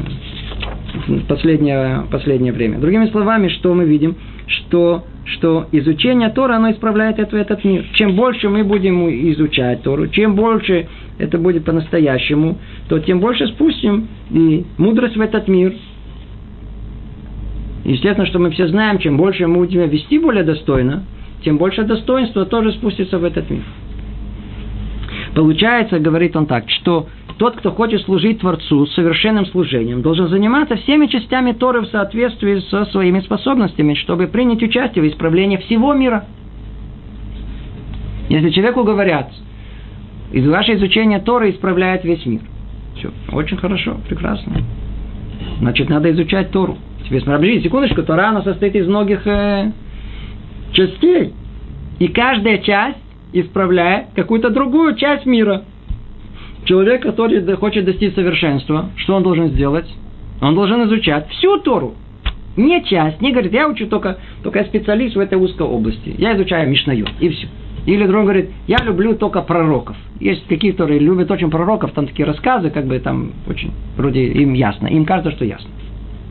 последнее, 1.28 2.05
последнее 2.11 2.52
время. 2.52 2.78
Другими 2.78 3.07
словами, 3.07 3.48
что 3.48 3.72
мы 3.72 3.84
видим? 3.84 4.16
Что, 4.46 5.05
что 5.24 5.66
изучение 5.72 6.28
Тора, 6.28 6.57
оно 6.57 6.72
исправляет 6.72 7.18
это, 7.18 7.36
этот 7.38 7.64
мир. 7.64 7.84
Чем 7.94 8.14
больше 8.14 8.50
мы 8.50 8.64
будем 8.64 9.09
изучать 9.32 9.82
Тору, 9.82 10.09
чем 10.09 10.34
больше 10.34 10.86
это 11.18 11.38
будет 11.38 11.64
по-настоящему, 11.64 12.59
то 12.88 12.98
тем 12.98 13.20
больше 13.20 13.46
спустим 13.48 14.09
и 14.30 14.64
мудрость 14.76 15.16
в 15.16 15.20
этот 15.22 15.48
мир. 15.48 15.72
Естественно, 17.84 18.26
что 18.26 18.38
мы 18.38 18.50
все 18.50 18.66
знаем, 18.68 18.98
чем 18.98 19.16
больше 19.16 19.46
мы 19.46 19.59
будем 19.59 19.88
вести 19.88 20.18
более 20.18 20.44
достойно, 20.44 21.05
тем 21.45 21.59
больше 21.59 21.84
достоинства 21.84 22.47
тоже 22.47 22.72
спустится 22.72 23.18
в 23.18 23.24
этот 23.24 23.49
мир. 23.51 23.62
Получается, 25.34 25.99
говорит 25.99 26.36
он 26.36 26.47
так, 26.47 26.70
что 26.70 27.09
тот, 27.38 27.57
кто 27.57 27.72
хочет 27.72 28.03
служить 28.03 28.40
Творцу 28.40 28.86
совершенным 28.86 29.47
служением, 29.47 30.03
должен 30.03 30.28
заниматься 30.28 30.76
всеми 30.76 31.07
частями 31.07 31.53
Торы 31.53 31.80
в 31.82 31.86
соответствии 31.86 32.61
со 32.70 32.84
своими 32.86 33.20
способностями, 33.20 33.95
чтобы 33.95 34.28
принять 34.28 34.62
участие 34.62 35.05
в 35.05 35.09
исправлении 35.09 35.57
всего 35.59 35.92
мира. 35.92 36.24
Если 38.28 38.51
человеку 38.51 38.84
говорят, 38.84 39.30
из 40.32 40.49
ваше 40.49 40.74
изучения 40.74 41.18
Торы 41.18 41.51
исправляет 41.51 42.05
весь 42.05 42.24
мир. 42.24 42.40
Все, 42.97 43.11
очень 43.32 43.57
хорошо, 43.57 43.99
прекрасно. 44.09 44.62
Значит, 45.59 45.88
надо 45.88 46.11
изучать 46.12 46.51
Тору. 46.51 46.78
Теперь 47.05 47.22
смотри, 47.22 47.61
секундочку, 47.61 48.03
Тора, 48.03 48.28
она 48.28 48.42
состоит 48.42 48.74
из 48.76 48.86
многих 48.86 49.26
э, 49.26 49.72
частей. 50.75 51.33
И 51.99 52.09
каждая 52.09 52.59
часть 52.59 52.99
исправляет 53.33 54.09
какую-то 54.14 54.51
другую 54.51 54.97
часть 54.97 55.27
мира. 55.27 55.64
Человек, 56.64 57.03
который 57.03 57.57
хочет 57.57 57.85
достичь 57.85 58.14
совершенства, 58.14 58.91
что 58.97 59.14
он 59.14 59.22
должен 59.22 59.49
сделать? 59.49 59.87
Он 60.41 60.55
должен 60.55 60.85
изучать 60.85 61.29
всю 61.31 61.59
Тору. 61.59 61.95
Не 62.57 62.85
часть, 62.85 63.20
не 63.20 63.33
говорит, 63.33 63.53
я 63.53 63.68
учу 63.68 63.87
только, 63.87 64.18
только 64.43 64.61
я 64.61 64.64
специалист 64.66 65.16
в 65.16 65.20
этой 65.20 65.37
узкой 65.37 65.66
области. 65.66 66.14
Я 66.18 66.37
изучаю 66.37 66.70
Мишнаю, 66.70 67.07
и 67.18 67.29
все. 67.29 67.49
Или 67.87 68.07
другой 68.07 68.22
говорит, 68.22 68.51
я 68.66 68.79
люблю 68.79 69.14
только 69.14 69.43
пророков. 69.43 69.97
Есть 70.20 70.47
такие, 70.47 70.72
которые 70.72 71.01
любят 71.01 71.31
очень 71.31 71.51
пророков, 71.51 71.93
там 71.93 72.07
такие 72.07 72.25
рассказы, 72.25 72.70
как 72.70 72.87
бы 72.87 72.99
там 72.99 73.33
очень, 73.47 73.72
вроде 73.97 74.25
им 74.25 74.55
ясно. 74.55 74.87
Им 74.87 75.05
кажется, 75.05 75.33
что 75.33 75.45
ясно. 75.45 75.68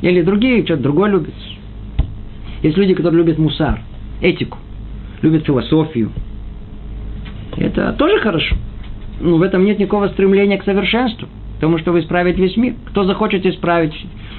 Или 0.01 0.21
другие, 0.21 0.63
что-то 0.63 0.83
другое 0.83 1.11
любят. 1.11 1.33
Есть 2.63 2.77
люди, 2.77 2.93
которые 2.93 3.23
любят 3.23 3.37
мусар, 3.37 3.81
этику 4.23 4.57
любят 5.21 5.45
философию. 5.45 6.11
Это 7.57 7.93
тоже 7.93 8.19
хорошо. 8.19 8.55
Но 9.21 9.37
в 9.37 9.41
этом 9.43 9.63
нет 9.63 9.77
никакого 9.77 10.07
стремления 10.07 10.57
к 10.57 10.63
совершенству. 10.63 11.27
Потому 11.55 11.77
что 11.77 11.91
вы 11.91 11.99
исправить 11.99 12.37
весь 12.37 12.57
мир. 12.57 12.73
Кто 12.87 13.03
захочет 13.03 13.45
исправить 13.45 13.93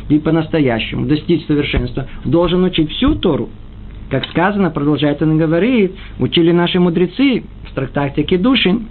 и 0.09 0.19
по-настоящему, 0.19 1.07
достичь 1.07 1.47
совершенства, 1.47 2.07
должен 2.25 2.65
учить 2.65 2.91
всю 2.91 3.15
Тору. 3.15 3.49
Как 4.11 4.27
сказано, 4.27 4.71
продолжает 4.71 5.23
он 5.23 5.39
говорит, 5.39 5.93
учили 6.19 6.53
наши 6.53 6.79
мудрецы 6.81 7.45
в 7.71 7.75
трактате 7.75 8.25
Кедушин, 8.25 8.89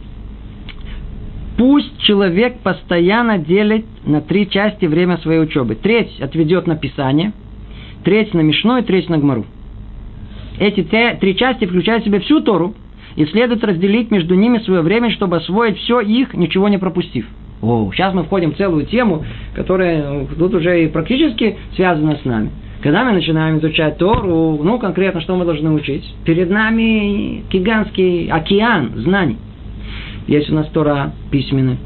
Пусть 1.56 2.00
человек 2.00 2.60
постоянно 2.60 3.38
делит 3.38 3.86
на 4.06 4.22
три 4.22 4.50
части 4.50 4.86
время 4.86 5.18
своей 5.20 5.40
учебы. 5.40 5.76
Треть 5.76 6.20
отведет 6.20 6.66
на 6.66 6.76
Писание, 6.76 7.32
треть 8.04 8.34
на 8.34 8.42
Мишно 8.42 8.80
и 8.80 8.82
треть 8.82 9.08
на 9.08 9.20
Гмару. 9.20 9.46
Эти 10.60 10.84
три 10.84 11.36
части 11.36 11.66
включают 11.66 12.04
в 12.04 12.06
себя 12.06 12.20
всю 12.20 12.42
Тору, 12.42 12.76
и 13.16 13.26
следует 13.26 13.64
разделить 13.64 14.12
между 14.12 14.36
ними 14.36 14.60
свое 14.60 14.82
время, 14.82 15.12
чтобы 15.12 15.38
освоить 15.38 15.78
все 15.78 16.00
их, 16.00 16.34
ничего 16.34 16.68
не 16.68 16.78
пропустив. 16.78 17.26
О, 17.62 17.92
сейчас 17.94 18.14
мы 18.14 18.24
входим 18.24 18.52
в 18.54 18.58
целую 18.58 18.86
тему, 18.86 19.24
которая 19.56 20.12
ну, 20.12 20.28
тут 20.38 20.54
уже 20.56 20.84
и 20.84 20.88
практически 20.88 21.58
связана 21.76 22.18
с 22.18 22.26
нами. 22.26 22.50
Когда 22.82 23.06
мы 23.06 23.14
начинаем 23.14 23.60
изучать 23.60 23.98
Тору, 23.98 24.60
ну, 24.62 24.78
конкретно, 24.78 25.22
что 25.22 25.38
мы 25.38 25.46
должны 25.46 25.72
учить? 25.72 26.04
Перед 26.26 26.50
нами 26.50 27.44
гигантский 27.50 28.28
океан 28.28 28.92
знаний. 28.98 29.38
Есть 30.28 30.50
у 30.50 30.56
нас 30.56 30.68
Тора 30.70 31.14
письменная, 31.32 31.78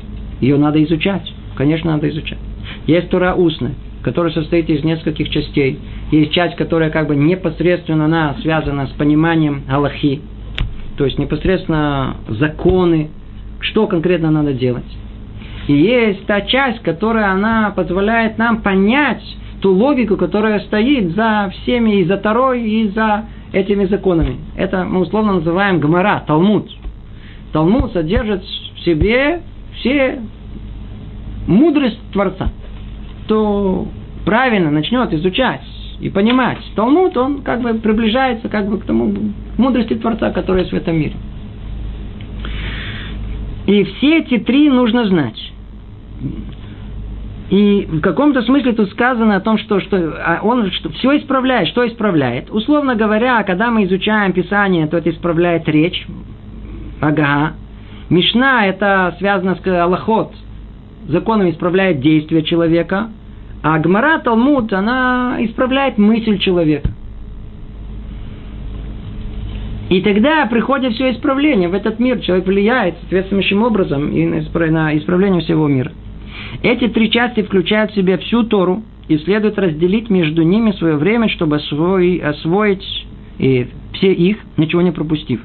ее 0.41 0.57
надо 0.57 0.83
изучать. 0.83 1.31
Конечно, 1.55 1.91
надо 1.91 2.09
изучать. 2.09 2.39
Есть 2.87 3.09
Тора 3.09 3.35
устная, 3.35 3.73
которая 4.01 4.31
состоит 4.31 4.69
из 4.69 4.83
нескольких 4.83 5.29
частей. 5.29 5.79
Есть 6.11 6.31
часть, 6.31 6.55
которая 6.55 6.89
как 6.89 7.07
бы 7.07 7.15
непосредственно 7.15 8.05
она 8.05 8.35
связана 8.41 8.87
с 8.87 8.91
пониманием 8.91 9.63
Аллахи, 9.69 10.21
то 10.97 11.03
есть 11.03 11.19
непосредственно 11.19 12.15
законы, 12.29 13.09
что 13.59 13.87
конкретно 13.87 14.31
надо 14.31 14.53
делать. 14.53 14.85
И 15.67 15.73
есть 15.73 16.25
та 16.25 16.41
часть, 16.41 16.81
которая 16.81 17.31
она 17.31 17.71
позволяет 17.71 18.37
нам 18.37 18.61
понять 18.61 19.21
ту 19.61 19.73
логику, 19.73 20.15
которая 20.15 20.61
стоит 20.61 21.13
за 21.13 21.51
всеми, 21.51 21.99
и 21.99 22.05
за 22.05 22.15
Тарой, 22.17 22.63
и 22.63 22.87
за 22.89 23.25
этими 23.51 23.85
законами. 23.85 24.37
Это 24.55 24.85
мы 24.85 25.01
условно 25.01 25.33
называем 25.33 25.81
Гмара, 25.81 26.23
Талмуд. 26.25 26.69
Талмуд 27.51 27.91
содержит 27.91 28.43
в 28.43 28.79
себе 28.85 29.41
все 29.75 30.21
мудрость 31.47 31.99
Творца. 32.13 32.49
То 33.27 33.87
правильно 34.25 34.71
начнет 34.71 35.11
изучать 35.13 35.61
и 35.99 36.09
понимать 36.09 36.59
Талмуд, 36.75 37.17
он 37.17 37.41
как 37.41 37.61
бы 37.61 37.73
приближается 37.75 38.49
как 38.49 38.69
бы 38.69 38.79
к 38.79 38.85
тому 38.85 39.13
мудрости 39.57 39.95
Творца, 39.95 40.31
которая 40.31 40.63
есть 40.63 40.73
в 40.73 40.75
этом 40.75 40.97
мире. 40.97 41.15
И 43.65 43.83
все 43.83 44.19
эти 44.19 44.37
три 44.37 44.69
нужно 44.69 45.05
знать. 45.05 45.53
И 47.49 47.87
в 47.89 48.01
каком-то 48.01 48.41
смысле 48.41 48.73
тут 48.73 48.89
сказано 48.91 49.37
о 49.37 49.39
том, 49.39 49.57
что, 49.57 49.79
что 49.79 50.13
а 50.23 50.39
он 50.43 50.69
что, 50.71 50.89
все 50.89 51.17
исправляет. 51.17 51.69
Что 51.69 51.87
исправляет? 51.87 52.51
Условно 52.51 52.95
говоря, 52.95 53.43
когда 53.43 53.71
мы 53.71 53.85
изучаем 53.85 54.33
Писание, 54.33 54.87
то 54.87 54.97
это 54.97 55.09
исправляет 55.09 55.67
речь. 55.67 56.05
Ага. 56.99 57.53
Мишна 58.09 58.67
это 58.67 59.15
связано 59.19 59.55
с 59.55 59.67
Аллахот. 59.67 60.33
Законом 61.07 61.49
исправляет 61.49 62.01
действия 62.01 62.43
человека. 62.43 63.09
А 63.63 63.79
Гмара, 63.79 64.19
Талмуд, 64.19 64.71
она 64.73 65.37
исправляет 65.39 65.97
мысль 65.97 66.37
человека. 66.37 66.89
И 69.89 70.01
тогда 70.01 70.45
приходит 70.47 70.93
все 70.93 71.11
исправление 71.11 71.69
в 71.69 71.73
этот 71.73 71.99
мир. 71.99 72.19
Человек 72.19 72.45
влияет 72.45 72.95
соответствующим 72.99 73.63
образом 73.63 74.11
и 74.11 74.25
на 74.25 74.97
исправление 74.97 75.41
всего 75.41 75.67
мира. 75.67 75.91
Эти 76.61 76.87
три 76.87 77.09
части 77.09 77.41
включают 77.41 77.91
в 77.91 77.95
себя 77.95 78.17
всю 78.17 78.43
Тору, 78.43 78.83
и 79.07 79.17
следует 79.19 79.57
разделить 79.57 80.09
между 80.09 80.43
ними 80.43 80.71
свое 80.71 80.97
время, 80.97 81.29
чтобы 81.29 81.55
освоить, 81.57 82.21
освоить 82.21 83.07
и 83.39 83.67
все 83.93 84.11
их, 84.11 84.37
ничего 84.57 84.81
не 84.81 84.91
пропустив. 84.91 85.41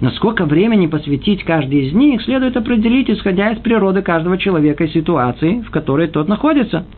Но 0.00 0.10
сколько 0.10 0.44
времени 0.44 0.88
посвятить 0.88 1.44
каждой 1.44 1.86
из 1.86 1.92
них, 1.92 2.20
следует 2.22 2.56
определить, 2.56 3.08
исходя 3.08 3.52
из 3.52 3.60
природы 3.60 4.02
каждого 4.02 4.36
человека 4.36 4.84
и 4.84 4.88
ситуации, 4.88 5.60
в 5.60 5.70
которой 5.70 6.08
тот 6.08 6.26
находится– 6.26 6.84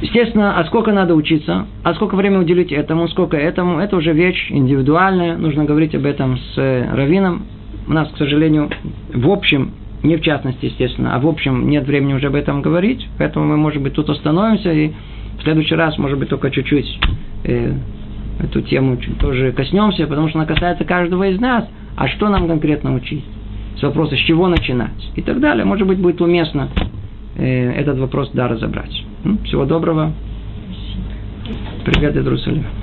Естественно, 0.00 0.58
а 0.58 0.64
сколько 0.64 0.92
надо 0.92 1.14
учиться, 1.14 1.66
а 1.82 1.94
сколько 1.94 2.14
времени 2.14 2.38
уделить 2.38 2.70
этому, 2.70 3.08
сколько 3.08 3.36
этому, 3.36 3.80
это 3.80 3.96
уже 3.96 4.12
вещь 4.12 4.46
индивидуальная, 4.50 5.36
нужно 5.36 5.64
говорить 5.64 5.94
об 5.94 6.06
этом 6.06 6.38
с 6.38 6.56
э, 6.56 6.88
раввином. 6.92 7.46
У 7.88 7.92
нас, 7.92 8.08
к 8.10 8.16
сожалению, 8.16 8.70
в 9.12 9.28
общем 9.28 9.72
Не 10.02 10.16
в 10.16 10.20
частности, 10.20 10.66
естественно, 10.66 11.16
а 11.16 11.18
в 11.18 11.26
общем 11.26 11.68
нет 11.68 11.84
времени 11.84 12.14
уже 12.14 12.28
об 12.28 12.36
этом 12.36 12.62
говорить, 12.62 13.08
поэтому 13.18 13.46
мы, 13.46 13.56
может 13.56 13.82
быть, 13.82 13.94
тут 13.94 14.08
остановимся 14.08 14.72
и 14.72 14.92
в 15.38 15.42
следующий 15.42 15.74
раз, 15.74 15.98
может 15.98 16.18
быть, 16.18 16.28
только 16.28 16.50
чуть-чуть 16.52 17.00
э, 17.44 17.74
эту 18.40 18.62
тему 18.62 18.96
тоже 19.18 19.50
коснемся, 19.50 20.06
потому 20.06 20.28
что 20.28 20.38
она 20.38 20.46
касается 20.46 20.84
каждого 20.84 21.28
из 21.28 21.40
нас. 21.40 21.64
А 21.96 22.06
что 22.06 22.28
нам 22.28 22.46
конкретно 22.46 22.94
учить? 22.94 23.24
С 23.76 23.82
вопроса, 23.82 24.14
с 24.14 24.20
чего 24.20 24.46
начинать? 24.46 25.10
И 25.16 25.22
так 25.22 25.40
далее. 25.40 25.64
Может 25.64 25.88
быть, 25.88 25.98
будет 25.98 26.20
уместно 26.20 26.68
этот 27.38 27.98
вопрос, 27.98 28.30
да, 28.34 28.48
разобрать. 28.48 29.04
Всего 29.44 29.64
доброго. 29.64 30.12
Привет 31.84 32.16
из 32.16 32.24
Иерусалима. 32.24 32.78